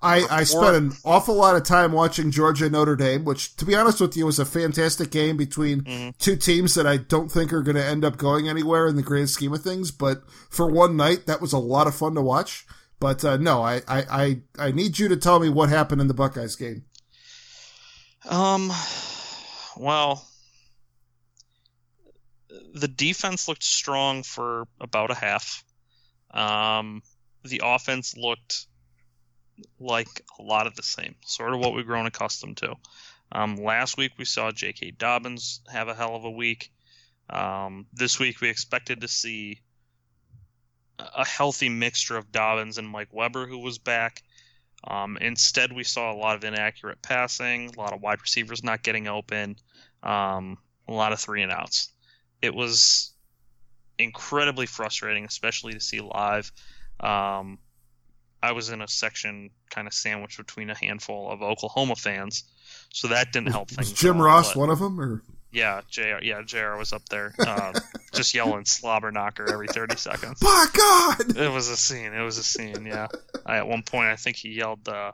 I 0.03 0.23
I 0.29 0.43
spent 0.43 0.75
an 0.75 0.91
awful 1.03 1.33
lot 1.33 1.55
of 1.55 1.63
time 1.63 1.93
watching 1.93 2.29
Georgia 2.29 2.69
Notre 2.69 2.95
Dame, 2.95 3.25
which, 3.25 3.55
to 3.55 3.65
be 3.65 3.73
honest 3.73 3.99
with 3.99 4.15
you, 4.15 4.27
was 4.27 4.37
a 4.37 4.45
fantastic 4.45 5.09
game 5.09 5.35
between 5.35 5.81
mm-hmm. 5.81 6.09
two 6.19 6.35
teams 6.35 6.75
that 6.75 6.85
I 6.85 6.97
don't 6.97 7.31
think 7.31 7.51
are 7.51 7.63
going 7.63 7.75
to 7.75 7.83
end 7.83 8.05
up 8.05 8.17
going 8.17 8.47
anywhere 8.47 8.87
in 8.87 8.97
the 8.97 9.01
grand 9.01 9.31
scheme 9.31 9.53
of 9.53 9.63
things. 9.63 9.89
But 9.89 10.21
for 10.51 10.67
one 10.67 10.95
night, 10.95 11.25
that 11.25 11.41
was 11.41 11.53
a 11.53 11.57
lot 11.57 11.87
of 11.87 11.95
fun 11.95 12.13
to 12.13 12.21
watch. 12.21 12.67
But 13.01 13.25
uh, 13.25 13.37
no, 13.37 13.63
I, 13.63 13.81
I 13.87 14.05
I 14.09 14.41
I 14.59 14.71
need 14.71 14.99
you 14.99 15.09
to 15.09 15.17
tell 15.17 15.39
me 15.39 15.49
what 15.49 15.69
happened 15.69 16.01
in 16.01 16.07
the 16.07 16.13
Buckeyes 16.13 16.55
game. 16.55 16.85
Um, 18.29 18.71
well, 19.75 20.23
the 22.75 22.87
defense 22.87 23.47
looked 23.47 23.63
strong 23.63 24.21
for 24.21 24.67
about 24.79 25.09
a 25.09 25.15
half. 25.15 25.63
Um, 26.29 27.01
the 27.43 27.61
offense 27.63 28.15
looked 28.15 28.67
like 29.79 30.21
a 30.39 30.43
lot 30.43 30.67
of 30.67 30.75
the 30.75 30.83
same, 30.83 31.15
sort 31.25 31.55
of 31.55 31.59
what 31.59 31.73
we've 31.73 31.87
grown 31.87 32.05
accustomed 32.05 32.57
to. 32.57 32.75
Um, 33.31 33.55
last 33.55 33.97
week 33.97 34.11
we 34.19 34.25
saw 34.25 34.51
J.K. 34.51 34.91
Dobbins 34.91 35.61
have 35.71 35.87
a 35.87 35.95
hell 35.95 36.15
of 36.15 36.23
a 36.23 36.29
week. 36.29 36.71
Um, 37.31 37.87
this 37.93 38.19
week 38.19 38.41
we 38.41 38.49
expected 38.49 39.01
to 39.01 39.07
see 39.07 39.61
a 41.15 41.25
healthy 41.25 41.69
mixture 41.69 42.17
of 42.17 42.31
Dobbins 42.31 42.77
and 42.77 42.87
Mike 42.87 43.09
Weber, 43.11 43.47
who 43.47 43.59
was 43.59 43.77
back. 43.77 44.23
Um, 44.85 45.17
instead, 45.21 45.71
we 45.71 45.83
saw 45.83 46.11
a 46.11 46.17
lot 46.17 46.35
of 46.35 46.43
inaccurate 46.43 47.01
passing, 47.01 47.71
a 47.75 47.79
lot 47.79 47.93
of 47.93 48.01
wide 48.01 48.21
receivers 48.21 48.63
not 48.63 48.83
getting 48.83 49.07
open, 49.07 49.57
um, 50.01 50.57
a 50.87 50.93
lot 50.93 51.13
of 51.13 51.19
three 51.19 51.43
and 51.43 51.51
outs 51.51 51.91
it 52.41 52.53
was 52.53 53.11
incredibly 53.97 54.65
frustrating, 54.65 55.25
especially 55.25 55.73
to 55.73 55.79
see 55.79 56.01
live. 56.01 56.51
Um, 56.99 57.59
I 58.43 58.53
was 58.53 58.69
in 58.69 58.81
a 58.81 58.87
section 58.87 59.51
kind 59.69 59.87
of 59.87 59.93
sandwiched 59.93 60.37
between 60.37 60.69
a 60.69 60.75
handful 60.75 61.29
of 61.29 61.41
Oklahoma 61.41 61.95
fans, 61.95 62.43
so 62.91 63.09
that 63.09 63.31
didn't 63.31 63.51
help 63.51 63.69
things. 63.69 63.91
Was 63.91 63.99
Jim 63.99 64.19
Ross 64.19 64.55
one 64.55 64.69
of 64.69 64.79
them, 64.79 64.99
or 64.99 65.21
yeah, 65.51 65.81
Jr. 65.89 66.21
Yeah, 66.21 66.41
Jr. 66.43 66.75
was 66.77 66.93
up 66.93 67.07
there, 67.09 67.33
uh, 67.39 67.73
just 68.13 68.33
yelling 68.33 68.65
"slobber 68.65 69.11
knocker" 69.11 69.51
every 69.51 69.67
thirty 69.67 69.97
seconds. 69.97 70.41
My 70.41 70.65
God! 70.73 71.37
It 71.37 71.51
was 71.51 71.67
a 71.69 71.77
scene. 71.77 72.13
It 72.13 72.23
was 72.23 72.37
a 72.37 72.43
scene. 72.43 72.85
Yeah. 72.85 73.07
I, 73.45 73.57
at 73.57 73.67
one 73.67 73.83
point, 73.83 74.07
I 74.07 74.15
think 74.15 74.37
he 74.37 74.49
yelled, 74.49 74.87
uh, 74.87 75.11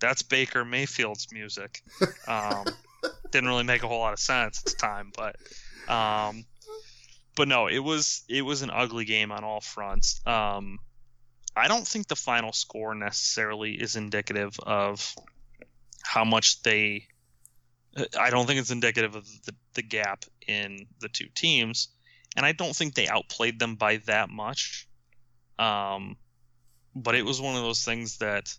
"That's 0.00 0.22
Baker 0.22 0.64
Mayfield's 0.64 1.28
music." 1.32 1.82
Um, 2.26 2.66
didn't 3.30 3.48
really 3.48 3.64
make 3.64 3.82
a 3.82 3.88
whole 3.88 4.00
lot 4.00 4.12
of 4.12 4.18
sense 4.18 4.62
at 4.64 4.72
the 4.72 4.76
time, 4.78 5.12
but 5.16 5.36
um, 5.92 6.44
but 7.34 7.48
no, 7.48 7.68
it 7.68 7.78
was 7.78 8.24
it 8.28 8.42
was 8.42 8.62
an 8.62 8.70
ugly 8.70 9.04
game 9.04 9.32
on 9.32 9.44
all 9.44 9.60
fronts. 9.60 10.20
Um, 10.26 10.78
I 11.56 11.68
don't 11.68 11.86
think 11.86 12.08
the 12.08 12.16
final 12.16 12.52
score 12.52 12.94
necessarily 12.94 13.72
is 13.72 13.96
indicative 13.96 14.58
of 14.60 15.14
how 16.02 16.24
much 16.24 16.62
they. 16.62 17.06
I 18.18 18.30
don't 18.30 18.46
think 18.46 18.60
it's 18.60 18.70
indicative 18.70 19.14
of 19.14 19.26
the, 19.44 19.54
the 19.74 19.82
gap 19.82 20.24
in 20.46 20.86
the 21.00 21.08
two 21.08 21.28
teams, 21.34 21.88
and 22.36 22.44
I 22.44 22.52
don't 22.52 22.74
think 22.74 22.94
they 22.94 23.08
outplayed 23.08 23.58
them 23.58 23.76
by 23.76 23.98
that 24.06 24.30
much. 24.30 24.88
Um, 25.58 26.16
but 26.94 27.14
it 27.14 27.24
was 27.24 27.40
one 27.40 27.56
of 27.56 27.62
those 27.62 27.84
things 27.84 28.18
that 28.18 28.56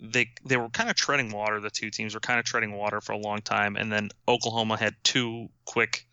they 0.00 0.30
they 0.44 0.56
were 0.56 0.68
kind 0.68 0.90
of 0.90 0.96
treading 0.96 1.30
water. 1.30 1.60
The 1.60 1.70
two 1.70 1.90
teams 1.90 2.14
were 2.14 2.20
kind 2.20 2.38
of 2.38 2.44
treading 2.44 2.72
water 2.72 3.00
for 3.00 3.12
a 3.12 3.18
long 3.18 3.40
time, 3.42 3.76
and 3.76 3.92
then 3.92 4.10
Oklahoma 4.26 4.76
had 4.76 4.94
two 5.02 5.48
quick 5.64 6.06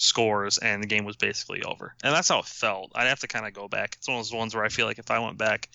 scores 0.00 0.56
and 0.56 0.82
the 0.82 0.86
game 0.86 1.04
was 1.04 1.16
basically 1.16 1.62
over. 1.62 1.94
And 2.02 2.14
that's 2.14 2.28
how 2.28 2.38
it 2.38 2.46
felt. 2.46 2.92
I'd 2.94 3.08
have 3.08 3.20
to 3.20 3.28
kind 3.28 3.46
of 3.46 3.52
go 3.52 3.68
back. 3.68 3.96
It's 3.98 4.08
one 4.08 4.16
of 4.16 4.24
those 4.24 4.32
ones 4.32 4.54
where 4.54 4.64
I 4.64 4.70
feel 4.70 4.86
like 4.86 4.98
if 4.98 5.10
I 5.10 5.18
went 5.18 5.36
back 5.36 5.68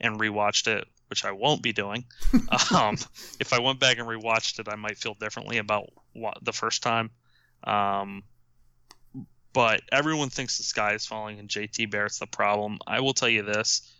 and 0.00 0.18
rewatched 0.18 0.68
it, 0.68 0.86
which 1.08 1.24
I 1.24 1.32
won't 1.32 1.62
be 1.62 1.72
doing, 1.72 2.04
um, 2.74 2.96
if 3.40 3.52
I 3.52 3.60
went 3.60 3.80
back 3.80 3.98
and 3.98 4.08
rewatched 4.08 4.58
it, 4.58 4.68
I 4.68 4.76
might 4.76 4.98
feel 4.98 5.14
differently 5.14 5.58
about 5.58 5.90
what, 6.12 6.38
the 6.42 6.52
first 6.52 6.82
time. 6.82 7.10
Um, 7.64 8.24
but 9.52 9.82
everyone 9.92 10.30
thinks 10.30 10.58
the 10.58 10.64
sky 10.64 10.94
is 10.94 11.06
falling 11.06 11.38
and 11.38 11.48
JT 11.48 11.90
Barrett's 11.90 12.18
the 12.18 12.26
problem. 12.26 12.78
I 12.86 13.00
will 13.00 13.14
tell 13.14 13.28
you 13.28 13.42
this 13.42 13.90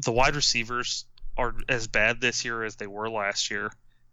the 0.00 0.12
wide 0.12 0.36
receivers 0.36 1.04
are 1.36 1.54
as 1.68 1.86
bad 1.86 2.20
this 2.20 2.44
year 2.44 2.64
as 2.64 2.76
they 2.76 2.86
were 2.86 3.08
last 3.10 3.50
year. 3.50 3.70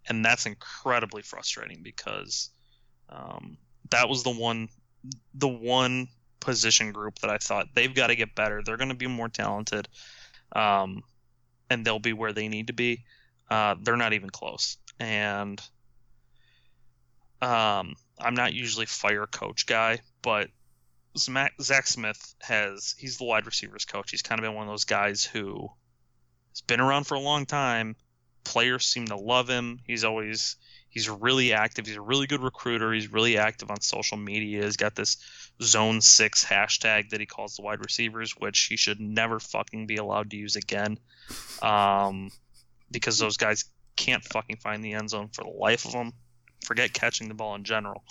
And 0.08 0.26
that's 0.26 0.46
incredibly 0.46 1.22
frustrating 1.22 1.84
because 1.84 2.50
um, 3.10 3.58
that 3.92 4.10
was 4.10 4.24
the 4.24 4.32
one 4.32 4.70
the 5.34 5.48
one 5.48 6.08
position 6.40 6.92
group 6.92 7.20
that 7.20 7.30
I 7.30 7.38
thought 7.38 7.68
they've 7.74 7.94
got 7.94 8.08
to 8.08 8.16
get 8.16 8.36
better. 8.36 8.62
They're 8.64 8.78
going 8.78 8.90
to 8.90 8.96
be 8.96 9.08
more 9.08 9.30
talented, 9.30 9.88
um, 10.52 11.04
and 11.72 11.86
they'll 11.86 12.00
be 12.00 12.14
where 12.14 12.34
they 12.34 12.50
need 12.50 12.68
to 12.68 12.74
be. 12.74 13.04
Uh, 13.50 13.76
they're 13.82 13.96
not 13.96 14.14
even 14.14 14.30
close. 14.30 14.78
And 15.00 15.60
um, 17.42 17.96
I'm 18.20 18.36
not 18.36 18.54
usually 18.54 18.86
fire 18.86 19.26
coach 19.26 19.66
guy, 19.66 20.00
but 20.22 20.50
Zach 21.18 21.88
Smith 21.88 22.36
has 22.42 22.94
he's 22.98 23.18
the 23.18 23.24
wide 23.24 23.46
receivers 23.46 23.86
coach. 23.86 24.12
He's 24.12 24.22
kind 24.22 24.40
of 24.40 24.44
been 24.44 24.54
one 24.54 24.68
of 24.68 24.72
those 24.72 24.84
guys 24.84 25.24
who 25.24 25.70
has 26.52 26.62
been 26.62 26.82
around 26.82 27.06
for 27.06 27.16
a 27.16 27.20
long 27.20 27.46
time. 27.46 27.96
Players 28.44 28.86
seem 28.86 29.08
to 29.08 29.16
love 29.16 29.50
him. 29.50 29.80
He's 29.86 30.04
always 30.04 30.58
He's 30.92 31.10
really 31.10 31.54
active. 31.54 31.88
He's 31.88 31.96
a 31.96 32.02
really 32.02 32.28
good 32.28 32.44
recruiter. 32.44 32.92
He's 32.92 33.12
really 33.12 33.38
active 33.38 33.72
on 33.72 33.80
social 33.80 34.18
media. 34.18 34.66
He's 34.66 34.76
got 34.76 34.94
this 34.94 35.18
zone 35.62 36.02
six 36.02 36.44
hashtag 36.44 37.10
that 37.10 37.20
he 37.20 37.26
calls 37.26 37.56
the 37.56 37.62
wide 37.62 37.80
receivers, 37.80 38.32
which 38.32 38.66
he 38.70 38.78
should 38.78 39.00
never 39.00 39.40
fucking 39.40 39.88
be 39.88 39.98
allowed 39.98 40.32
to 40.32 40.38
use 40.38 40.56
again. 40.56 40.98
Um, 41.62 42.32
because 42.90 43.20
those 43.20 43.38
guys 43.38 43.66
can't 43.96 44.24
fucking 44.24 44.58
find 44.58 44.84
the 44.84 44.94
end 44.94 45.10
zone 45.10 45.30
for 45.32 45.44
the 45.44 45.50
life 45.50 45.86
of 45.86 45.92
them. 45.92 46.14
Forget 46.66 46.94
catching 46.94 47.28
the 47.28 47.34
ball 47.34 47.56
in 47.56 47.64
general. 47.64 48.04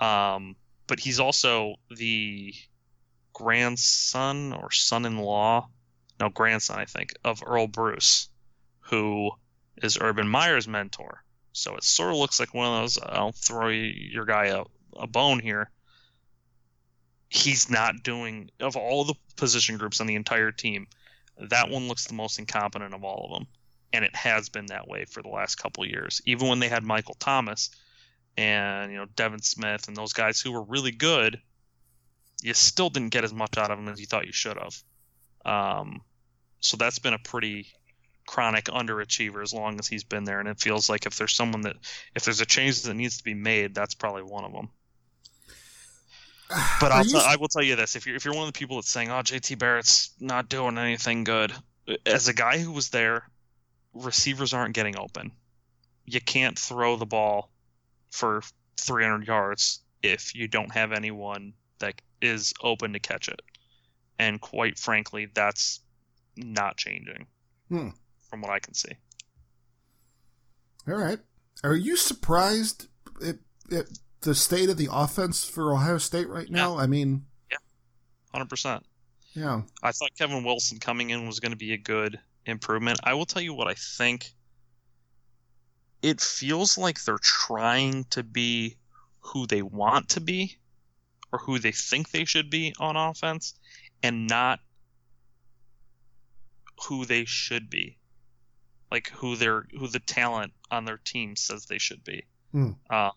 Um, 0.00 0.56
but 0.86 1.00
he's 1.00 1.20
also 1.20 1.76
the 1.90 2.54
grandson 3.32 4.52
or 4.52 4.70
son-in-law, 4.70 5.68
no 6.20 6.28
grandson, 6.28 6.78
I 6.78 6.84
think, 6.84 7.14
of 7.24 7.42
Earle 7.46 7.68
Bruce, 7.68 8.28
who 8.80 9.30
is 9.82 9.98
Urban 10.00 10.28
Meyer's 10.28 10.68
mentor. 10.68 11.22
So 11.52 11.76
it 11.76 11.84
sort 11.84 12.10
of 12.10 12.16
looks 12.16 12.40
like 12.40 12.54
one 12.54 12.66
of 12.66 12.82
those. 12.82 12.98
I'll 13.02 13.32
throw 13.32 13.68
your 13.68 14.24
guy 14.24 14.46
a, 14.46 14.64
a 14.96 15.06
bone 15.06 15.38
here. 15.38 15.70
He's 17.32 17.70
not 17.70 18.02
doing 18.02 18.50
of 18.60 18.76
all 18.76 19.04
the 19.04 19.14
position 19.36 19.78
groups 19.78 20.02
on 20.02 20.06
the 20.06 20.16
entire 20.16 20.52
team. 20.52 20.86
That 21.38 21.70
one 21.70 21.88
looks 21.88 22.06
the 22.06 22.14
most 22.14 22.38
incompetent 22.38 22.92
of 22.92 23.04
all 23.04 23.24
of 23.24 23.38
them, 23.38 23.46
and 23.90 24.04
it 24.04 24.14
has 24.14 24.50
been 24.50 24.66
that 24.66 24.86
way 24.86 25.06
for 25.06 25.22
the 25.22 25.30
last 25.30 25.54
couple 25.54 25.86
years. 25.86 26.20
Even 26.26 26.48
when 26.48 26.58
they 26.58 26.68
had 26.68 26.84
Michael 26.84 27.16
Thomas 27.18 27.70
and 28.36 28.92
you 28.92 28.98
know 28.98 29.06
Devin 29.16 29.40
Smith 29.40 29.88
and 29.88 29.96
those 29.96 30.12
guys 30.12 30.40
who 30.42 30.52
were 30.52 30.62
really 30.62 30.90
good, 30.90 31.40
you 32.42 32.52
still 32.52 32.90
didn't 32.90 33.12
get 33.12 33.24
as 33.24 33.32
much 33.32 33.56
out 33.56 33.70
of 33.70 33.78
them 33.78 33.88
as 33.88 33.98
you 33.98 34.06
thought 34.06 34.26
you 34.26 34.32
should 34.32 34.58
have. 34.58 34.82
Um, 35.46 36.02
so 36.60 36.76
that's 36.76 36.98
been 36.98 37.14
a 37.14 37.18
pretty 37.18 37.68
chronic 38.26 38.66
underachiever 38.66 39.42
as 39.42 39.54
long 39.54 39.78
as 39.78 39.88
he's 39.88 40.04
been 40.04 40.24
there, 40.24 40.38
and 40.38 40.50
it 40.50 40.60
feels 40.60 40.90
like 40.90 41.06
if 41.06 41.16
there's 41.16 41.34
someone 41.34 41.62
that 41.62 41.76
if 42.14 42.26
there's 42.26 42.42
a 42.42 42.46
change 42.46 42.82
that 42.82 42.92
needs 42.92 43.16
to 43.16 43.24
be 43.24 43.34
made, 43.34 43.74
that's 43.74 43.94
probably 43.94 44.22
one 44.22 44.44
of 44.44 44.52
them. 44.52 44.68
But 46.80 46.92
I'll 46.92 47.04
t- 47.04 47.16
I 47.16 47.36
will 47.36 47.48
tell 47.48 47.62
you 47.62 47.76
this: 47.76 47.96
if 47.96 48.06
you're 48.06 48.16
if 48.16 48.24
you're 48.24 48.34
one 48.34 48.46
of 48.46 48.52
the 48.52 48.58
people 48.58 48.76
that's 48.76 48.90
saying, 48.90 49.10
"Oh, 49.10 49.22
JT 49.22 49.58
Barrett's 49.58 50.10
not 50.20 50.48
doing 50.48 50.78
anything 50.78 51.24
good," 51.24 51.52
as 52.06 52.28
a 52.28 52.34
guy 52.34 52.58
who 52.58 52.72
was 52.72 52.90
there, 52.90 53.28
receivers 53.94 54.52
aren't 54.52 54.74
getting 54.74 54.98
open. 54.98 55.32
You 56.04 56.20
can't 56.20 56.58
throw 56.58 56.96
the 56.96 57.06
ball 57.06 57.50
for 58.10 58.42
300 58.78 59.26
yards 59.26 59.80
if 60.02 60.34
you 60.34 60.48
don't 60.48 60.72
have 60.72 60.92
anyone 60.92 61.54
that 61.78 62.00
is 62.20 62.52
open 62.62 62.92
to 62.92 62.98
catch 62.98 63.28
it. 63.28 63.40
And 64.18 64.40
quite 64.40 64.78
frankly, 64.78 65.28
that's 65.32 65.80
not 66.36 66.76
changing 66.76 67.26
hmm. 67.68 67.88
from 68.28 68.42
what 68.42 68.50
I 68.50 68.58
can 68.58 68.74
see. 68.74 68.92
All 70.88 70.94
right. 70.94 71.18
Are 71.64 71.76
you 71.76 71.96
surprised 71.96 72.88
at, 73.24 73.36
at 73.70 73.86
the 74.22 74.34
state 74.34 74.70
of 74.70 74.76
the 74.76 74.88
offense 74.90 75.44
for 75.44 75.74
Ohio 75.74 75.98
State 75.98 76.28
right 76.28 76.50
now? 76.50 76.76
Yeah. 76.76 76.82
I 76.82 76.86
mean, 76.86 77.26
yeah, 77.50 77.58
hundred 78.32 78.48
percent. 78.48 78.84
Yeah, 79.34 79.62
I 79.82 79.92
thought 79.92 80.10
Kevin 80.18 80.44
Wilson 80.44 80.78
coming 80.78 81.10
in 81.10 81.26
was 81.26 81.40
going 81.40 81.52
to 81.52 81.58
be 81.58 81.72
a 81.72 81.78
good 81.78 82.18
improvement. 82.46 82.98
I 83.04 83.14
will 83.14 83.26
tell 83.26 83.42
you 83.42 83.54
what 83.54 83.68
I 83.68 83.74
think. 83.74 84.32
It 86.02 86.20
feels 86.20 86.76
like 86.76 87.04
they're 87.04 87.16
trying 87.22 88.04
to 88.10 88.24
be 88.24 88.76
who 89.20 89.46
they 89.46 89.62
want 89.62 90.08
to 90.10 90.20
be, 90.20 90.58
or 91.32 91.38
who 91.38 91.58
they 91.60 91.70
think 91.70 92.10
they 92.10 92.24
should 92.24 92.50
be 92.50 92.74
on 92.80 92.96
offense, 92.96 93.54
and 94.02 94.26
not 94.26 94.58
who 96.88 97.04
they 97.04 97.24
should 97.24 97.70
be, 97.70 97.98
like 98.90 99.08
who 99.10 99.36
they're 99.36 99.66
who 99.78 99.86
the 99.86 100.00
talent 100.00 100.52
on 100.70 100.84
their 100.84 100.98
team 100.98 101.36
says 101.36 101.66
they 101.66 101.78
should 101.78 102.02
be. 102.02 102.24
Hmm. 102.50 102.72
Um, 102.90 103.12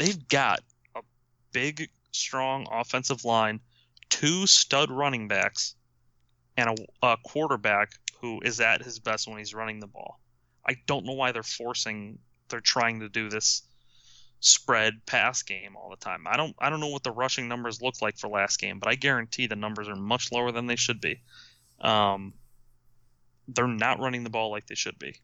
they've 0.00 0.28
got 0.28 0.60
a 0.96 1.02
big, 1.52 1.90
strong 2.10 2.66
offensive 2.72 3.24
line, 3.24 3.60
two 4.08 4.46
stud 4.46 4.90
running 4.90 5.28
backs, 5.28 5.74
and 6.56 6.70
a, 6.70 7.06
a 7.06 7.16
quarterback 7.22 7.92
who 8.20 8.40
is 8.40 8.60
at 8.60 8.82
his 8.82 8.98
best 8.98 9.28
when 9.28 9.38
he's 9.38 9.54
running 9.54 9.78
the 9.78 9.86
ball. 9.86 10.18
I 10.66 10.76
don't 10.86 11.04
know 11.04 11.12
why 11.12 11.32
they're 11.32 11.42
forcing. 11.42 12.18
They're 12.48 12.60
trying 12.60 13.00
to 13.00 13.08
do 13.08 13.28
this 13.28 13.62
spread 14.40 15.04
pass 15.04 15.42
game 15.42 15.76
all 15.76 15.90
the 15.90 15.96
time. 15.96 16.24
I 16.26 16.36
don't 16.38 16.56
I 16.58 16.70
don't 16.70 16.80
know 16.80 16.88
what 16.88 17.02
the 17.02 17.12
rushing 17.12 17.46
numbers 17.46 17.82
look 17.82 18.00
like 18.00 18.16
for 18.16 18.28
last 18.28 18.58
game, 18.58 18.78
but 18.78 18.88
I 18.88 18.94
guarantee 18.94 19.46
the 19.46 19.56
numbers 19.56 19.88
are 19.88 19.96
much 19.96 20.32
lower 20.32 20.50
than 20.50 20.66
they 20.66 20.76
should 20.76 21.00
be. 21.00 21.20
Um, 21.80 22.32
they're 23.48 23.66
not 23.66 24.00
running 24.00 24.24
the 24.24 24.30
ball 24.30 24.50
like 24.50 24.66
they 24.66 24.74
should 24.74 24.98
be, 24.98 25.14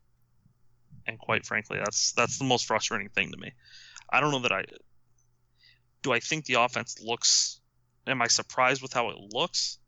and 1.07 1.19
quite 1.19 1.47
frankly, 1.47 1.79
that's 1.79 2.13
that's 2.13 2.39
the 2.39 2.45
most 2.45 2.67
frustrating 2.67 3.09
thing 3.09 3.33
to 3.33 3.39
me. 3.39 3.53
I 4.09 4.21
don't 4.21 4.31
know 4.31 4.41
that 4.41 4.53
I 4.53 4.65
do. 6.03 6.13
I 6.13 6.21
think 6.21 6.45
the 6.45 6.55
offense 6.55 7.01
looks. 7.03 7.61
Am 8.07 8.23
I 8.23 8.29
surprised 8.29 8.83
with 8.83 8.93
how 8.93 9.11
it 9.11 9.17
looks? 9.33 9.79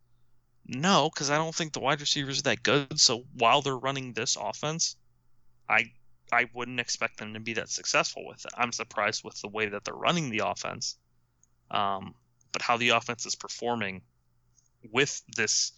No, 0.67 1.09
because 1.13 1.31
I 1.31 1.37
don't 1.37 1.55
think 1.55 1.73
the 1.73 1.81
wide 1.81 2.01
receivers 2.01 2.41
are 2.41 2.43
that 2.43 2.63
good. 2.63 2.99
So 3.01 3.25
while 3.35 3.63
they're 3.63 3.77
running 3.77 4.13
this 4.13 4.37
offense, 4.37 4.97
I 5.69 5.93
I 6.31 6.49
wouldn't 6.53 6.81
expect 6.81 7.19
them 7.19 7.35
to 7.35 7.41
be 7.41 7.55
that 7.55 7.71
successful 7.71 8.27
with 8.27 8.45
it. 8.45 8.53
I'm 8.57 8.73
surprised 8.73 9.25
with 9.25 9.41
the 9.41 9.49
way 9.49 9.69
that 9.69 9.85
they're 9.85 9.95
running 9.95 10.31
the 10.31 10.43
offense, 10.47 10.97
um, 11.71 12.15
but 12.53 12.61
how 12.61 12.77
the 12.77 12.91
offense 12.91 13.25
is 13.25 13.35
performing 13.35 14.03
with 14.93 15.23
this 15.37 15.73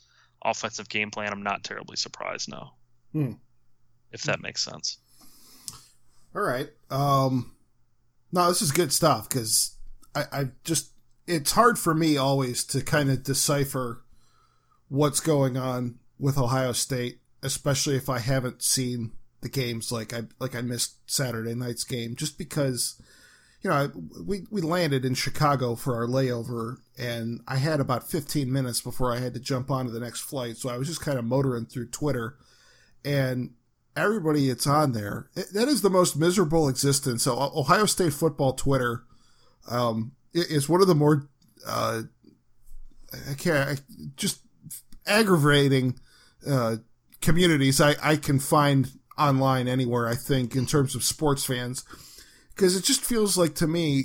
offensive 0.44 0.88
game 0.88 1.10
plan, 1.10 1.32
I'm 1.32 1.42
not 1.42 1.62
terribly 1.62 1.96
surprised. 1.96 2.48
No, 2.50 2.70
hmm. 3.12 3.32
if 4.10 4.22
that 4.22 4.40
makes 4.40 4.64
sense. 4.64 4.98
All 6.34 6.42
right. 6.42 6.68
Um, 6.90 7.52
no, 8.32 8.48
this 8.48 8.62
is 8.62 8.72
good 8.72 8.92
stuff 8.92 9.28
because 9.28 9.76
I, 10.14 10.24
I 10.32 10.44
just 10.64 10.92
it's 11.26 11.52
hard 11.52 11.78
for 11.78 11.94
me 11.94 12.16
always 12.16 12.64
to 12.64 12.82
kind 12.82 13.10
of 13.10 13.22
decipher 13.22 14.02
what's 14.88 15.20
going 15.20 15.56
on 15.56 15.98
with 16.18 16.36
Ohio 16.36 16.72
State, 16.72 17.20
especially 17.42 17.96
if 17.96 18.08
I 18.08 18.18
haven't 18.18 18.62
seen 18.62 19.12
the 19.40 19.48
games 19.48 19.90
like 19.90 20.12
I 20.12 20.22
like 20.38 20.54
I 20.54 20.60
missed 20.60 20.96
Saturday 21.10 21.54
night's 21.54 21.84
game 21.84 22.14
just 22.14 22.36
because 22.36 23.00
you 23.62 23.70
know 23.70 23.90
we 24.24 24.46
we 24.50 24.60
landed 24.60 25.04
in 25.04 25.14
Chicago 25.14 25.74
for 25.74 25.96
our 25.96 26.06
layover 26.06 26.76
and 26.98 27.40
I 27.48 27.56
had 27.56 27.80
about 27.80 28.10
15 28.10 28.52
minutes 28.52 28.82
before 28.82 29.14
I 29.14 29.18
had 29.18 29.32
to 29.34 29.40
jump 29.40 29.70
onto 29.70 29.90
the 29.90 30.00
next 30.00 30.20
flight 30.20 30.58
so 30.58 30.68
I 30.68 30.76
was 30.76 30.88
just 30.88 31.00
kind 31.00 31.18
of 31.18 31.24
motoring 31.24 31.64
through 31.64 31.88
Twitter 31.88 32.36
and 33.02 33.54
everybody 34.00 34.48
that's 34.48 34.66
on 34.66 34.92
there 34.92 35.28
that 35.52 35.68
is 35.68 35.82
the 35.82 35.90
most 35.90 36.16
miserable 36.16 36.68
existence 36.68 37.22
so 37.22 37.38
Ohio 37.54 37.86
State 37.86 38.12
football 38.12 38.52
Twitter 38.52 39.04
um, 39.68 40.12
is 40.32 40.68
one 40.68 40.80
of 40.80 40.88
the 40.88 40.94
more 40.94 41.28
uh, 41.66 42.02
I 43.28 43.34
can't 43.34 43.80
just 44.16 44.40
aggravating 45.06 45.98
uh, 46.46 46.76
communities 47.20 47.80
I, 47.80 47.96
I 48.02 48.16
can 48.16 48.38
find 48.38 48.90
online 49.20 49.68
anywhere, 49.68 50.08
I 50.08 50.14
think, 50.14 50.56
in 50.56 50.66
terms 50.66 50.94
of 50.94 51.04
sports 51.04 51.44
fans. 51.44 51.84
Because 52.48 52.74
it 52.74 52.84
just 52.84 53.04
feels 53.04 53.36
like 53.36 53.54
to 53.56 53.68
me, 53.68 54.04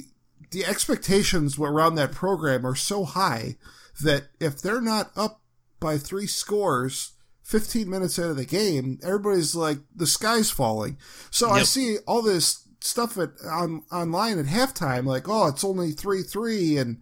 the 0.52 0.66
expectations 0.66 1.58
around 1.58 1.96
that 1.96 2.12
program 2.12 2.66
are 2.66 2.76
so 2.76 3.06
high 3.06 3.56
that 4.02 4.26
if 4.40 4.62
they're 4.62 4.82
not 4.82 5.12
up 5.16 5.42
by 5.80 5.98
three 5.98 6.28
scores 6.28 7.14
15 7.46 7.88
minutes 7.88 8.18
out 8.18 8.32
of 8.32 8.38
the 8.38 8.46
game, 8.46 9.00
everybody's 9.04 9.56
like, 9.56 9.78
the 9.96 10.08
sky's 10.08 10.50
falling. 10.50 10.98
So 11.30 11.48
yep. 11.48 11.58
I 11.58 11.64
see 11.64 11.98
all 12.08 12.24
this 12.24 12.66
stuff 12.80 13.18
at 13.18 13.30
on 13.46 13.84
online 13.92 14.40
at 14.40 14.46
halftime, 14.46 15.06
like, 15.06 15.30
oh, 15.30 15.48
it's 15.48 15.64
only 15.64 15.92
3 15.92 16.24
3 16.24 16.78
and 16.78 17.02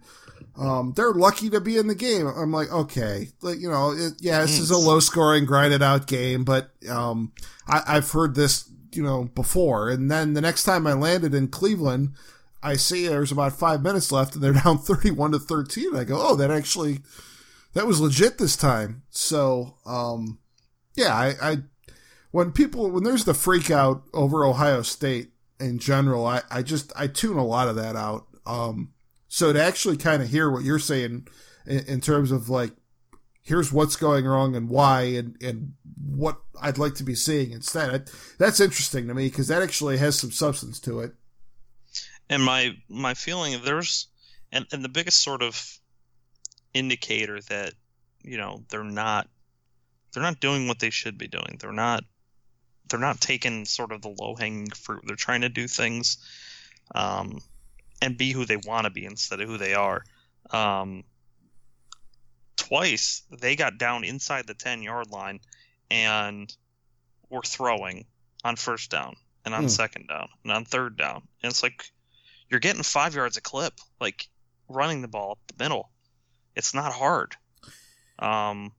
um, 0.56 0.92
they're 0.94 1.12
lucky 1.12 1.48
to 1.50 1.60
be 1.60 1.78
in 1.78 1.88
the 1.88 1.94
game. 1.94 2.26
I'm 2.26 2.52
like, 2.52 2.70
okay, 2.70 3.28
like, 3.40 3.58
you 3.58 3.70
know, 3.70 3.92
it, 3.92 4.14
yeah, 4.20 4.42
this 4.42 4.58
is 4.58 4.70
a 4.70 4.76
low 4.76 5.00
scoring, 5.00 5.46
grinded 5.46 5.82
out 5.82 6.06
game, 6.06 6.44
but, 6.44 6.70
um, 6.88 7.32
I, 7.66 7.82
I've 7.86 8.10
heard 8.10 8.34
this, 8.34 8.70
you 8.92 9.02
know, 9.02 9.24
before. 9.34 9.90
And 9.90 10.10
then 10.10 10.34
the 10.34 10.40
next 10.42 10.64
time 10.64 10.86
I 10.86 10.92
landed 10.92 11.34
in 11.34 11.48
Cleveland, 11.48 12.12
I 12.62 12.76
see 12.76 13.08
there's 13.08 13.32
about 13.32 13.58
five 13.58 13.82
minutes 13.82 14.12
left 14.12 14.34
and 14.34 14.44
they're 14.44 14.52
down 14.64 14.78
31 14.78 15.32
to 15.32 15.38
13. 15.38 15.96
I 15.96 16.04
go, 16.04 16.18
oh, 16.20 16.36
that 16.36 16.50
actually, 16.50 17.00
that 17.74 17.86
was 17.86 18.00
legit 18.00 18.38
this 18.38 18.56
time. 18.56 19.02
So, 19.10 19.76
um, 19.84 20.38
yeah, 20.94 21.14
I, 21.14 21.34
I, 21.42 21.58
when 22.30 22.52
people, 22.52 22.90
when 22.90 23.04
there's 23.04 23.24
the 23.24 23.34
freak 23.34 23.70
out 23.70 24.04
over 24.14 24.44
Ohio 24.44 24.82
State 24.82 25.32
in 25.60 25.78
general, 25.78 26.26
I, 26.26 26.42
I 26.50 26.62
just, 26.62 26.92
I 26.96 27.08
tune 27.08 27.36
a 27.36 27.44
lot 27.44 27.68
of 27.68 27.76
that 27.76 27.96
out. 27.96 28.26
Um, 28.46 28.92
so 29.28 29.52
to 29.52 29.62
actually 29.62 29.96
kind 29.96 30.22
of 30.22 30.28
hear 30.28 30.50
what 30.50 30.64
you're 30.64 30.78
saying 30.78 31.26
in, 31.66 31.80
in, 31.86 32.00
terms 32.00 32.30
of 32.30 32.48
like, 32.48 32.72
here's 33.42 33.72
what's 33.72 33.96
going 33.96 34.24
wrong 34.24 34.54
and 34.54 34.68
why 34.68 35.02
and, 35.02 35.36
and 35.42 35.74
what 36.06 36.40
I'd 36.60 36.78
like 36.78 36.94
to 36.96 37.04
be 37.04 37.14
seeing 37.14 37.50
instead, 37.50 38.10
that's 38.38 38.60
interesting 38.60 39.08
to 39.08 39.14
me 39.14 39.28
because 39.28 39.48
that 39.48 39.62
actually 39.62 39.98
has 39.98 40.18
some 40.18 40.30
substance 40.30 40.78
to 40.80 41.00
it. 41.00 41.14
And 42.30 42.42
my, 42.42 42.76
my 42.88 43.14
feeling 43.14 43.60
there's, 43.64 44.08
and, 44.52 44.66
and 44.72 44.84
the 44.84 44.88
biggest 44.88 45.22
sort 45.22 45.42
of 45.42 45.78
indicator 46.74 47.40
that, 47.48 47.72
you 48.22 48.36
know, 48.36 48.62
they're 48.68 48.84
not, 48.84 49.28
they're 50.12 50.22
not 50.22 50.40
doing 50.40 50.68
what 50.68 50.78
they 50.78 50.90
should 50.90 51.16
be 51.16 51.28
doing. 51.28 51.56
They're 51.60 51.72
not, 51.72 52.04
they're 52.88 53.00
not 53.00 53.20
taking 53.20 53.64
sort 53.64 53.92
of 53.92 54.02
the 54.02 54.14
low 54.18 54.34
hanging 54.34 54.70
fruit. 54.70 55.02
They're 55.06 55.16
trying 55.16 55.40
to 55.40 55.48
do 55.48 55.66
things, 55.66 56.18
um, 56.94 57.40
and 58.02 58.18
be 58.18 58.32
who 58.32 58.44
they 58.44 58.56
want 58.56 58.84
to 58.84 58.90
be 58.90 59.06
instead 59.06 59.40
of 59.40 59.48
who 59.48 59.56
they 59.56 59.74
are. 59.74 60.04
Um, 60.50 61.04
twice 62.56 63.22
they 63.30 63.56
got 63.56 63.78
down 63.78 64.04
inside 64.04 64.46
the 64.46 64.54
10 64.54 64.82
yard 64.82 65.10
line 65.10 65.40
and 65.90 66.54
were 67.30 67.42
throwing 67.42 68.04
on 68.44 68.56
first 68.56 68.90
down 68.90 69.16
and 69.44 69.54
on 69.54 69.66
mm. 69.66 69.70
second 69.70 70.08
down 70.08 70.28
and 70.42 70.52
on 70.52 70.64
third 70.64 70.96
down. 70.96 71.22
And 71.42 71.50
it's 71.50 71.62
like 71.62 71.84
you're 72.48 72.60
getting 72.60 72.82
five 72.82 73.14
yards 73.14 73.36
a 73.36 73.40
clip, 73.40 73.74
like 74.00 74.28
running 74.68 75.02
the 75.02 75.08
ball 75.08 75.32
up 75.32 75.38
the 75.46 75.62
middle. 75.62 75.90
It's 76.56 76.74
not 76.74 76.92
hard. 76.92 77.36
Um, 78.18 78.72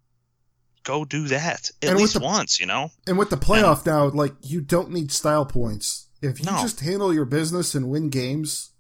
go 0.84 1.04
do 1.04 1.28
that 1.28 1.72
at 1.82 1.90
and 1.90 2.00
least 2.00 2.14
the, 2.14 2.20
once, 2.22 2.60
you 2.60 2.66
know. 2.66 2.92
And 3.06 3.18
with 3.18 3.30
the 3.30 3.38
playoff 3.38 3.80
and, 3.80 3.88
now, 3.88 4.08
like 4.08 4.34
you 4.42 4.62
don't 4.62 4.92
need 4.92 5.12
style 5.12 5.46
points. 5.46 6.08
If 6.22 6.40
you 6.40 6.46
no. 6.46 6.62
just 6.62 6.80
handle 6.80 7.14
your 7.14 7.26
business 7.26 7.76
and 7.76 7.90
win 7.90 8.10
games, 8.10 8.72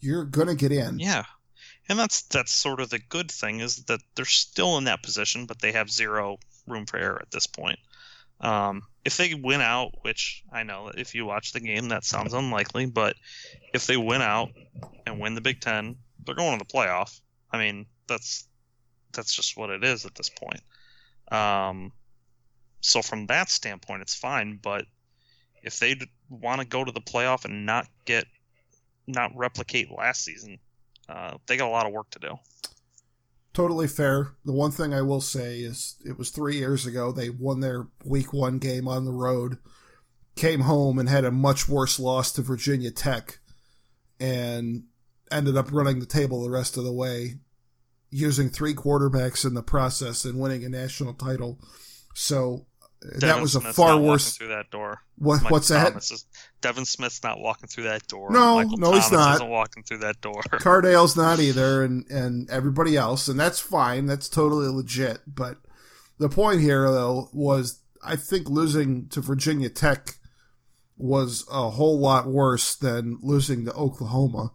you're 0.00 0.24
gonna 0.24 0.54
get 0.54 0.72
in. 0.72 0.98
Yeah, 0.98 1.24
and 1.88 1.98
that's 1.98 2.22
that's 2.22 2.52
sort 2.52 2.80
of 2.80 2.90
the 2.90 3.00
good 3.00 3.30
thing 3.30 3.60
is 3.60 3.84
that 3.86 4.00
they're 4.14 4.24
still 4.24 4.78
in 4.78 4.84
that 4.84 5.02
position, 5.02 5.46
but 5.46 5.60
they 5.60 5.72
have 5.72 5.90
zero 5.90 6.38
room 6.66 6.86
for 6.86 6.98
error 6.98 7.18
at 7.20 7.30
this 7.30 7.46
point. 7.46 7.78
Um, 8.40 8.82
if 9.04 9.16
they 9.16 9.34
win 9.34 9.60
out, 9.60 9.92
which 10.02 10.44
I 10.52 10.62
know 10.62 10.92
if 10.94 11.14
you 11.14 11.26
watch 11.26 11.52
the 11.52 11.60
game, 11.60 11.88
that 11.88 12.04
sounds 12.04 12.34
unlikely, 12.34 12.86
but 12.86 13.16
if 13.74 13.86
they 13.86 13.96
win 13.96 14.22
out 14.22 14.50
and 15.06 15.18
win 15.18 15.34
the 15.34 15.40
Big 15.40 15.60
Ten, 15.60 15.96
they're 16.24 16.36
going 16.36 16.56
to 16.56 16.64
the 16.64 16.72
playoff. 16.72 17.20
I 17.50 17.58
mean, 17.58 17.86
that's 18.08 18.48
that's 19.12 19.34
just 19.34 19.56
what 19.56 19.70
it 19.70 19.84
is 19.84 20.04
at 20.04 20.14
this 20.14 20.30
point. 20.30 20.60
Um, 21.30 21.92
so 22.80 23.02
from 23.02 23.26
that 23.26 23.50
standpoint, 23.50 24.02
it's 24.02 24.14
fine. 24.14 24.58
But 24.62 24.84
if 25.62 25.78
they 25.78 25.96
want 26.28 26.60
to 26.60 26.66
go 26.66 26.84
to 26.84 26.92
the 26.92 27.00
playoff 27.00 27.44
and 27.44 27.66
not 27.66 27.86
get 28.04 28.24
not 29.06 29.32
replicate 29.34 29.90
last 29.90 30.24
season, 30.24 30.58
uh, 31.08 31.38
they 31.46 31.56
got 31.56 31.68
a 31.68 31.70
lot 31.70 31.86
of 31.86 31.92
work 31.92 32.10
to 32.10 32.18
do. 32.18 32.38
Totally 33.54 33.88
fair. 33.88 34.34
The 34.44 34.52
one 34.52 34.70
thing 34.70 34.94
I 34.94 35.02
will 35.02 35.20
say 35.20 35.60
is 35.60 35.96
it 36.04 36.16
was 36.16 36.30
three 36.30 36.56
years 36.56 36.86
ago. 36.86 37.10
They 37.10 37.30
won 37.30 37.60
their 37.60 37.88
week 38.04 38.32
one 38.32 38.58
game 38.58 38.86
on 38.86 39.04
the 39.04 39.12
road, 39.12 39.58
came 40.36 40.60
home 40.60 40.98
and 40.98 41.08
had 41.08 41.24
a 41.24 41.32
much 41.32 41.68
worse 41.68 41.98
loss 41.98 42.30
to 42.32 42.42
Virginia 42.42 42.90
Tech, 42.90 43.40
and 44.20 44.84
ended 45.32 45.56
up 45.56 45.72
running 45.72 45.98
the 45.98 46.06
table 46.06 46.42
the 46.42 46.50
rest 46.50 46.76
of 46.76 46.84
the 46.84 46.92
way, 46.92 47.38
using 48.10 48.48
three 48.48 48.74
quarterbacks 48.74 49.44
in 49.44 49.54
the 49.54 49.62
process 49.62 50.24
and 50.24 50.38
winning 50.38 50.64
a 50.64 50.68
national 50.68 51.14
title. 51.14 51.58
So 52.14 52.66
Devin 53.02 53.20
that 53.20 53.40
was 53.40 53.54
a 53.54 53.60
Smith's 53.60 53.76
far 53.76 53.98
worse. 53.98 54.36
through 54.36 54.48
that 54.48 54.70
door. 54.70 55.02
What, 55.16 55.42
Michael 55.42 55.50
what's 55.56 55.68
that? 55.68 55.88
Thomas 55.88 56.10
is- 56.10 56.26
Devin 56.60 56.84
Smith's 56.84 57.22
not 57.22 57.38
walking 57.38 57.68
through 57.68 57.84
that 57.84 58.06
door. 58.08 58.30
No, 58.30 58.56
Michael 58.56 58.78
no, 58.78 58.92
he's 58.92 59.10
not. 59.12 59.36
Isn't 59.36 59.48
walking 59.48 59.82
through 59.84 59.98
that 59.98 60.20
door. 60.20 60.42
Cardale's 60.52 61.16
not 61.16 61.38
either, 61.38 61.84
and 61.84 62.08
and 62.10 62.50
everybody 62.50 62.96
else, 62.96 63.28
and 63.28 63.38
that's 63.38 63.60
fine. 63.60 64.06
That's 64.06 64.28
totally 64.28 64.68
legit. 64.68 65.20
But 65.26 65.58
the 66.18 66.28
point 66.28 66.60
here, 66.60 66.90
though, 66.90 67.28
was 67.32 67.80
I 68.02 68.16
think 68.16 68.48
losing 68.48 69.08
to 69.10 69.20
Virginia 69.20 69.68
Tech 69.68 70.14
was 70.96 71.46
a 71.50 71.70
whole 71.70 72.00
lot 72.00 72.26
worse 72.26 72.74
than 72.74 73.18
losing 73.22 73.64
to 73.64 73.72
Oklahoma. 73.74 74.52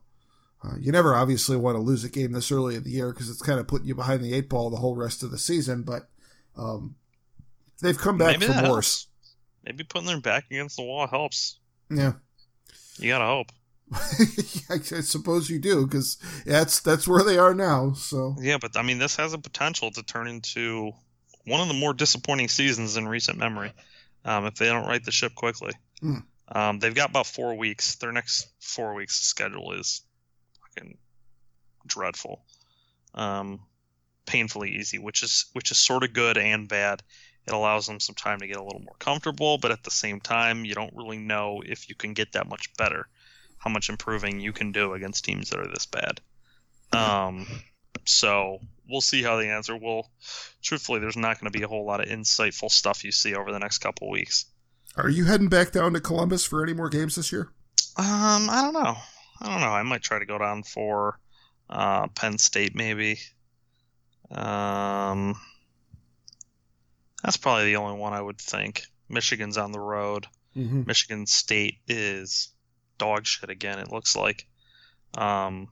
Uh, 0.63 0.75
you 0.79 0.91
never 0.91 1.13
obviously 1.13 1.57
want 1.57 1.75
to 1.75 1.81
lose 1.81 2.03
a 2.03 2.09
game 2.09 2.31
this 2.31 2.51
early 2.51 2.75
in 2.75 2.83
the 2.83 2.89
year 2.89 3.11
because 3.11 3.29
it's 3.29 3.41
kind 3.41 3.59
of 3.59 3.67
putting 3.67 3.87
you 3.87 3.95
behind 3.95 4.23
the 4.23 4.33
eight 4.33 4.49
ball 4.49 4.69
the 4.69 4.77
whole 4.77 4.95
rest 4.95 5.21
of 5.21 5.31
the 5.31 5.37
season. 5.37 5.83
But 5.83 6.07
um, 6.55 6.95
they've 7.81 7.97
come 7.97 8.17
back 8.17 8.39
Maybe 8.39 8.51
from 8.51 8.69
worse. 8.69 9.07
Maybe 9.65 9.83
putting 9.83 10.07
their 10.07 10.21
back 10.21 10.45
against 10.49 10.77
the 10.77 10.83
wall 10.83 11.07
helps. 11.07 11.59
Yeah. 11.89 12.13
You 12.97 13.09
gotta 13.09 13.25
hope. 13.25 13.51
I 14.69 14.79
suppose 14.79 15.49
you 15.49 15.59
do 15.59 15.85
because 15.85 16.17
that's 16.45 16.79
that's 16.79 17.07
where 17.07 17.23
they 17.23 17.37
are 17.37 17.53
now. 17.53 17.93
So 17.93 18.35
Yeah, 18.39 18.57
but 18.59 18.77
I 18.77 18.81
mean, 18.81 18.99
this 18.99 19.17
has 19.17 19.33
a 19.33 19.37
potential 19.37 19.91
to 19.91 20.03
turn 20.03 20.27
into 20.27 20.91
one 21.45 21.61
of 21.61 21.67
the 21.67 21.73
more 21.73 21.93
disappointing 21.93 22.47
seasons 22.47 22.97
in 22.97 23.07
recent 23.07 23.37
memory 23.37 23.73
um, 24.25 24.45
if 24.45 24.55
they 24.55 24.67
don't 24.67 24.87
right 24.87 25.03
the 25.03 25.11
ship 25.11 25.35
quickly. 25.35 25.73
Hmm. 25.99 26.19
Um, 26.49 26.79
they've 26.79 26.95
got 26.95 27.09
about 27.09 27.27
four 27.27 27.55
weeks. 27.55 27.95
Their 27.95 28.11
next 28.11 28.47
four 28.59 28.93
weeks 28.93 29.19
schedule 29.19 29.73
is 29.73 30.01
fucking 30.73 30.97
dreadful, 31.85 32.43
um, 33.13 33.61
painfully 34.25 34.77
easy, 34.77 34.99
which 34.99 35.23
is 35.23 35.45
which 35.53 35.71
is 35.71 35.77
sort 35.77 36.03
of 36.03 36.13
good 36.13 36.37
and 36.37 36.67
bad. 36.67 37.01
It 37.45 37.53
allows 37.53 37.87
them 37.87 37.99
some 37.99 38.15
time 38.15 38.39
to 38.39 38.47
get 38.47 38.55
a 38.55 38.63
little 38.63 38.81
more 38.81 38.95
comfortable, 38.99 39.57
but 39.57 39.71
at 39.71 39.83
the 39.83 39.91
same 39.91 40.21
time, 40.21 40.63
you 40.63 40.75
don't 40.75 40.95
really 40.95 41.17
know 41.17 41.61
if 41.65 41.89
you 41.89 41.95
can 41.95 42.13
get 42.13 42.31
that 42.33 42.47
much 42.47 42.73
better, 42.77 43.07
how 43.57 43.69
much 43.69 43.89
improving 43.89 44.39
you 44.39 44.53
can 44.53 44.71
do 44.71 44.93
against 44.93 45.25
teams 45.25 45.49
that 45.49 45.59
are 45.59 45.67
this 45.67 45.85
bad. 45.85 46.21
Um, 46.93 47.45
so 48.05 48.59
we'll 48.87 49.01
see 49.01 49.23
how 49.23 49.35
they 49.35 49.49
answer. 49.49 49.75
Well, 49.75 50.09
truthfully, 50.61 51.01
there's 51.01 51.17
not 51.17 51.39
going 51.39 51.51
to 51.51 51.57
be 51.57 51.63
a 51.63 51.67
whole 51.67 51.85
lot 51.85 51.99
of 51.99 52.07
insightful 52.07 52.71
stuff 52.71 53.03
you 53.03 53.11
see 53.11 53.35
over 53.35 53.51
the 53.51 53.59
next 53.59 53.79
couple 53.79 54.09
weeks. 54.09 54.45
Are 54.95 55.09
you 55.09 55.25
heading 55.25 55.49
back 55.49 55.71
down 55.71 55.93
to 55.93 55.99
Columbus 55.99 56.45
for 56.45 56.63
any 56.63 56.73
more 56.73 56.87
games 56.87 57.15
this 57.15 57.31
year? 57.31 57.51
Um, 57.97 58.49
I 58.49 58.61
don't 58.61 58.73
know. 58.73 58.95
I 59.43 59.49
don't 59.51 59.61
know. 59.61 59.67
I 59.71 59.83
might 59.83 60.01
try 60.01 60.19
to 60.19 60.25
go 60.25 60.37
down 60.37 60.63
for 60.63 61.19
uh, 61.69 62.07
Penn 62.07 62.37
State, 62.37 62.75
maybe. 62.75 63.19
Um, 64.31 65.35
that's 67.23 67.37
probably 67.37 67.65
the 67.65 67.75
only 67.75 67.99
one 67.99 68.13
I 68.13 68.21
would 68.21 68.39
think. 68.39 68.83
Michigan's 69.09 69.57
on 69.57 69.71
the 69.71 69.79
road. 69.79 70.27
Mm-hmm. 70.55 70.83
Michigan 70.87 71.25
State 71.27 71.75
is 71.87 72.49
dog 72.97 73.25
shit 73.25 73.49
again. 73.49 73.79
It 73.79 73.91
looks 73.91 74.15
like. 74.15 74.47
Um, 75.17 75.67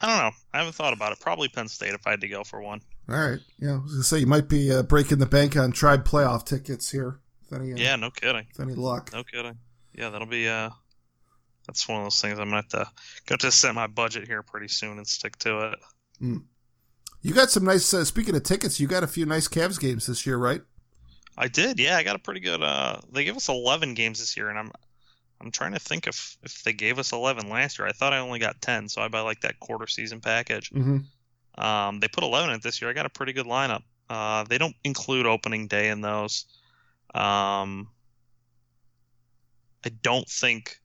I 0.00 0.06
don't 0.06 0.18
know. 0.18 0.30
I 0.54 0.58
haven't 0.58 0.74
thought 0.74 0.92
about 0.94 1.12
it. 1.12 1.20
Probably 1.20 1.48
Penn 1.48 1.68
State 1.68 1.92
if 1.94 2.06
I 2.06 2.10
had 2.10 2.20
to 2.22 2.28
go 2.28 2.42
for 2.44 2.62
one. 2.62 2.80
All 3.08 3.16
right. 3.16 3.40
Yeah, 3.58 3.72
I 3.72 3.76
was 3.78 3.92
gonna 3.92 4.04
say 4.04 4.18
you 4.18 4.26
might 4.26 4.48
be 4.48 4.72
uh, 4.72 4.82
breaking 4.82 5.18
the 5.18 5.26
bank 5.26 5.56
on 5.56 5.72
tribe 5.72 6.06
playoff 6.06 6.44
tickets 6.46 6.90
here. 6.90 7.20
Any, 7.52 7.72
uh, 7.72 7.76
Yeah, 7.76 7.96
no 7.96 8.10
kidding. 8.10 8.46
with 8.56 8.60
any 8.66 8.74
luck. 8.76 9.10
No 9.12 9.24
kidding. 9.24 9.58
Yeah, 9.94 10.10
that'll 10.10 10.28
be 10.28 10.48
uh 10.48 10.70
that's 11.70 11.86
one 11.88 11.98
of 11.98 12.04
those 12.04 12.20
things 12.20 12.38
I'm 12.38 12.46
gonna 12.46 12.56
have 12.56 12.68
to 12.68 12.78
gonna 12.78 12.90
have 13.30 13.38
to 13.38 13.52
set 13.52 13.74
my 13.76 13.86
budget 13.86 14.26
here 14.26 14.42
pretty 14.42 14.66
soon 14.66 14.98
and 14.98 15.06
stick 15.06 15.36
to 15.38 15.70
it. 15.70 15.78
You 17.22 17.32
got 17.32 17.50
some 17.50 17.64
nice. 17.64 17.94
Uh, 17.94 18.04
speaking 18.04 18.34
of 18.34 18.42
tickets, 18.42 18.80
you 18.80 18.88
got 18.88 19.04
a 19.04 19.06
few 19.06 19.24
nice 19.24 19.46
Cavs 19.46 19.78
games 19.78 20.06
this 20.06 20.26
year, 20.26 20.36
right? 20.36 20.62
I 21.38 21.46
did, 21.46 21.78
yeah, 21.78 21.96
I 21.96 22.02
got 22.02 22.16
a 22.16 22.18
pretty 22.18 22.40
good 22.40 22.60
uh 22.62 22.96
they 23.12 23.24
gave 23.24 23.36
us 23.36 23.48
eleven 23.48 23.94
games 23.94 24.18
this 24.18 24.36
year 24.36 24.48
and 24.48 24.58
I'm 24.58 24.72
I'm 25.40 25.50
trying 25.52 25.72
to 25.72 25.78
think 25.78 26.08
if 26.08 26.36
if 26.42 26.64
they 26.64 26.72
gave 26.72 26.98
us 26.98 27.12
eleven 27.12 27.48
last 27.48 27.78
year. 27.78 27.86
I 27.86 27.92
thought 27.92 28.12
I 28.12 28.18
only 28.18 28.40
got 28.40 28.60
ten, 28.60 28.88
so 28.88 29.00
I 29.00 29.08
buy 29.08 29.20
like 29.20 29.40
that 29.42 29.60
quarter 29.60 29.86
season 29.86 30.20
package. 30.20 30.70
Mm-hmm. 30.70 31.64
Um 31.64 32.00
they 32.00 32.08
put 32.08 32.24
eleven 32.24 32.50
in 32.50 32.56
it 32.56 32.62
this 32.62 32.82
year. 32.82 32.90
I 32.90 32.94
got 32.94 33.06
a 33.06 33.10
pretty 33.10 33.32
good 33.32 33.46
lineup. 33.46 33.82
Uh 34.08 34.42
they 34.44 34.58
don't 34.58 34.74
include 34.82 35.26
opening 35.26 35.68
day 35.68 35.88
in 35.88 36.00
those. 36.00 36.46
Um 37.14 37.88
I 39.84 39.90
don't 40.02 40.28
think 40.28 40.79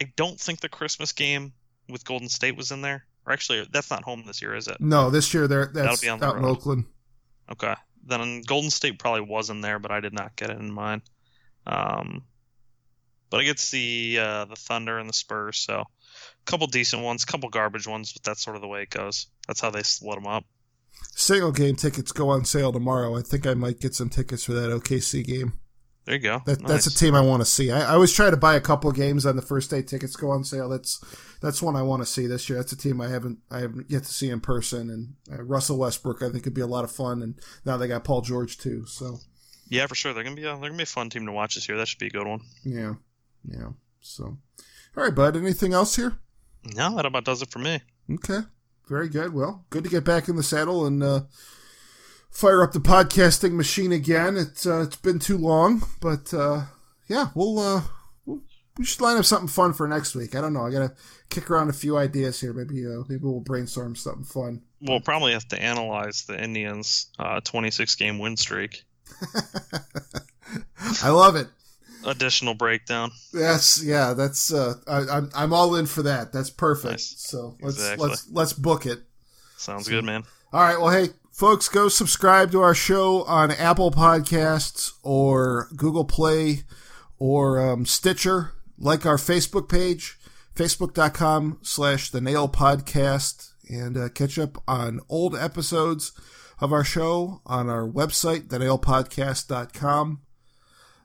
I 0.00 0.12
don't 0.16 0.38
think 0.38 0.60
the 0.60 0.68
Christmas 0.68 1.12
game 1.12 1.52
with 1.88 2.04
Golden 2.04 2.28
State 2.28 2.56
was 2.56 2.70
in 2.70 2.82
there. 2.82 3.04
Or 3.26 3.32
actually, 3.32 3.66
that's 3.70 3.90
not 3.90 4.02
home 4.02 4.24
this 4.26 4.40
year, 4.40 4.54
is 4.54 4.66
it? 4.66 4.78
No, 4.80 5.10
this 5.10 5.34
year 5.34 5.46
they're 5.46 5.70
that's 5.72 6.00
be 6.00 6.08
on 6.08 6.20
the 6.20 6.26
out 6.26 6.36
in. 6.36 6.44
Oakland. 6.44 6.84
Okay. 7.50 7.74
Then 8.06 8.42
Golden 8.42 8.70
State 8.70 8.98
probably 8.98 9.20
was 9.20 9.50
in 9.50 9.60
there, 9.60 9.78
but 9.78 9.90
I 9.90 10.00
did 10.00 10.14
not 10.14 10.36
get 10.36 10.50
it 10.50 10.58
in 10.58 10.72
mine. 10.72 11.02
Um, 11.66 12.22
but 13.28 13.40
I 13.40 13.44
get 13.44 13.58
to 13.58 13.62
see 13.62 14.18
uh, 14.18 14.46
the 14.46 14.56
Thunder 14.56 14.98
and 14.98 15.08
the 15.08 15.12
Spurs, 15.12 15.58
so 15.58 15.80
a 15.80 16.50
couple 16.50 16.66
decent 16.66 17.02
ones, 17.02 17.22
a 17.22 17.26
couple 17.26 17.48
garbage 17.48 17.86
ones, 17.86 18.12
but 18.12 18.22
that's 18.22 18.42
sort 18.42 18.56
of 18.56 18.62
the 18.62 18.68
way 18.68 18.82
it 18.82 18.90
goes. 18.90 19.26
That's 19.46 19.60
how 19.60 19.70
they 19.70 19.82
split 19.82 20.16
them 20.16 20.26
up. 20.26 20.44
Single 21.14 21.52
game 21.52 21.76
tickets 21.76 22.12
go 22.12 22.30
on 22.30 22.44
sale 22.44 22.72
tomorrow. 22.72 23.16
I 23.16 23.22
think 23.22 23.46
I 23.46 23.54
might 23.54 23.80
get 23.80 23.94
some 23.94 24.08
tickets 24.08 24.44
for 24.44 24.52
that 24.54 24.70
OKC 24.70 25.24
game. 25.24 25.59
There 26.10 26.16
you 26.18 26.22
go. 26.24 26.42
That, 26.44 26.66
That's 26.66 26.88
a 26.88 26.92
team 26.94 27.14
I 27.14 27.20
want 27.20 27.40
to 27.40 27.46
see. 27.46 27.70
I, 27.70 27.82
I 27.82 27.94
always 27.94 28.12
try 28.12 28.30
to 28.30 28.36
buy 28.36 28.56
a 28.56 28.60
couple 28.60 28.90
games 28.90 29.24
on 29.24 29.36
the 29.36 29.42
first 29.42 29.70
day 29.70 29.80
tickets 29.80 30.16
go 30.16 30.32
on 30.32 30.42
sale. 30.42 30.68
That's 30.68 31.00
that's 31.40 31.62
one 31.62 31.76
I 31.76 31.82
want 31.82 32.02
to 32.02 32.06
see 32.06 32.26
this 32.26 32.48
year. 32.48 32.58
That's 32.58 32.72
a 32.72 32.76
team 32.76 33.00
I 33.00 33.06
haven't 33.06 33.38
I 33.48 33.60
haven't 33.60 33.88
yet 33.88 34.02
to 34.02 34.12
see 34.12 34.28
in 34.28 34.40
person. 34.40 34.90
And 34.90 35.14
uh, 35.32 35.44
Russell 35.44 35.78
Westbrook, 35.78 36.20
I 36.20 36.28
think, 36.28 36.42
could 36.42 36.52
be 36.52 36.62
a 36.62 36.66
lot 36.66 36.82
of 36.82 36.90
fun. 36.90 37.22
And 37.22 37.36
now 37.64 37.76
they 37.76 37.86
got 37.86 38.02
Paul 38.02 38.22
George 38.22 38.58
too. 38.58 38.86
So 38.86 39.18
Yeah, 39.68 39.86
for 39.86 39.94
sure. 39.94 40.12
They're 40.12 40.24
gonna 40.24 40.34
be 40.34 40.42
a, 40.42 40.46
they're 40.46 40.70
gonna 40.70 40.78
be 40.78 40.82
a 40.82 40.86
fun 40.86 41.10
team 41.10 41.26
to 41.26 41.32
watch 41.32 41.54
this 41.54 41.68
year. 41.68 41.78
That 41.78 41.86
should 41.86 42.00
be 42.00 42.08
a 42.08 42.10
good 42.10 42.26
one. 42.26 42.40
yeah, 42.64 42.94
yeah. 43.48 43.68
So 44.00 44.36
all 44.96 45.04
right, 45.04 45.14
bud. 45.14 45.36
Anything 45.36 45.74
else 45.74 45.94
here? 45.94 46.18
No, 46.74 46.96
that 46.96 47.06
about 47.06 47.24
does 47.24 47.40
it 47.40 47.52
for 47.52 47.60
me. 47.60 47.82
Okay, 48.12 48.40
very 48.88 49.08
good. 49.08 49.32
Well, 49.32 49.64
good 49.70 49.84
to 49.84 49.90
get 49.90 50.04
back 50.04 50.26
in 50.28 50.34
the 50.34 50.42
saddle 50.42 50.86
and 50.86 51.04
uh, 51.04 51.20
fire 52.30 52.62
up 52.62 52.72
the 52.72 52.78
podcasting 52.80 53.52
machine 53.52 53.92
again. 53.92 54.36
It's 54.36 54.66
uh, 54.66 54.82
it's 54.82 54.96
been 54.96 55.18
too 55.18 55.38
long, 55.38 55.82
but 56.00 56.32
uh, 56.32 56.62
yeah, 57.08 57.28
we'll, 57.34 57.58
uh, 57.58 57.82
we'll 58.24 58.40
we 58.78 58.84
should 58.84 59.00
line 59.00 59.16
up 59.16 59.24
something 59.24 59.48
fun 59.48 59.72
for 59.72 59.86
next 59.88 60.14
week. 60.14 60.34
I 60.34 60.40
don't 60.40 60.52
know. 60.52 60.66
I 60.66 60.70
gotta 60.70 60.94
kick 61.28 61.50
around 61.50 61.68
a 61.68 61.74
few 61.74 61.96
ideas 61.96 62.40
here. 62.40 62.52
Maybe 62.52 62.86
uh, 62.86 63.02
maybe 63.08 63.22
we'll 63.24 63.40
brainstorm 63.40 63.96
something 63.96 64.24
fun. 64.24 64.62
We'll 64.80 65.00
probably 65.00 65.32
have 65.32 65.46
to 65.48 65.60
analyze 65.60 66.22
the 66.22 66.42
Indians' 66.42 67.08
uh, 67.18 67.40
26 67.40 67.94
game 67.96 68.18
win 68.18 68.36
streak. 68.36 68.84
I 71.02 71.10
love 71.10 71.36
it. 71.36 71.48
Additional 72.06 72.54
breakdown. 72.54 73.10
That's 73.32 73.82
yeah. 73.84 74.14
That's 74.14 74.52
uh, 74.52 74.74
I, 74.86 75.00
I'm 75.00 75.30
I'm 75.34 75.52
all 75.52 75.74
in 75.74 75.84
for 75.84 76.02
that. 76.04 76.32
That's 76.32 76.48
perfect. 76.48 76.92
Nice. 76.92 77.14
So 77.18 77.56
let's 77.60 77.76
Exactly. 77.76 78.08
let's 78.08 78.30
let's 78.30 78.52
book 78.54 78.86
it. 78.86 79.00
Sounds 79.58 79.86
good, 79.86 80.04
man. 80.04 80.22
All 80.52 80.62
right. 80.62 80.80
Well, 80.80 80.88
hey, 80.90 81.10
folks, 81.40 81.70
go 81.70 81.88
subscribe 81.88 82.52
to 82.52 82.60
our 82.60 82.74
show 82.74 83.22
on 83.22 83.50
Apple 83.50 83.90
Podcasts 83.90 84.92
or 85.02 85.68
Google 85.74 86.04
Play 86.04 86.64
or 87.18 87.58
um, 87.58 87.86
Stitcher. 87.86 88.52
Like 88.76 89.06
our 89.06 89.16
Facebook 89.16 89.66
page, 89.66 90.18
facebook.com 90.54 91.60
slash 91.62 92.10
the 92.10 92.20
nail 92.20 92.46
podcast, 92.46 93.52
and 93.70 93.96
uh, 93.96 94.10
catch 94.10 94.38
up 94.38 94.62
on 94.68 95.00
old 95.08 95.34
episodes 95.34 96.12
of 96.60 96.74
our 96.74 96.84
show 96.84 97.40
on 97.46 97.70
our 97.70 97.88
website, 97.88 98.48
thenailpodcast.com. 98.48 100.20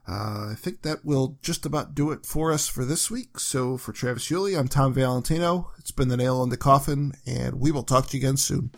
Uh, 0.06 0.50
I 0.50 0.54
think 0.54 0.82
that 0.82 1.02
will 1.02 1.38
just 1.40 1.64
about 1.64 1.94
do 1.94 2.10
it 2.10 2.26
for 2.26 2.52
us 2.52 2.68
for 2.68 2.84
this 2.84 3.10
week. 3.10 3.40
So 3.40 3.78
for 3.78 3.92
Travis 3.92 4.30
Yulee, 4.30 4.54
I'm 4.54 4.68
Tom 4.68 4.92
Valentino. 4.92 5.70
It's 5.78 5.92
been 5.92 6.08
the 6.08 6.16
nail 6.18 6.42
in 6.42 6.50
the 6.50 6.58
coffin, 6.58 7.14
and 7.26 7.58
we 7.58 7.70
will 7.70 7.84
talk 7.84 8.08
to 8.08 8.18
you 8.18 8.20
again 8.20 8.36
soon. 8.36 8.70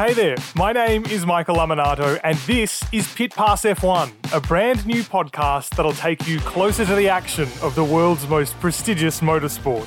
Hey 0.00 0.14
there, 0.14 0.36
my 0.56 0.72
name 0.72 1.04
is 1.04 1.26
Michael 1.26 1.56
Laminato, 1.56 2.18
and 2.24 2.38
this 2.46 2.82
is 2.90 3.06
Pit 3.12 3.34
Pass 3.34 3.64
F1, 3.64 4.10
a 4.34 4.40
brand 4.40 4.86
new 4.86 5.02
podcast 5.02 5.76
that'll 5.76 5.92
take 5.92 6.26
you 6.26 6.40
closer 6.40 6.86
to 6.86 6.94
the 6.94 7.10
action 7.10 7.46
of 7.60 7.74
the 7.74 7.84
world's 7.84 8.26
most 8.26 8.58
prestigious 8.60 9.20
motorsport. 9.20 9.86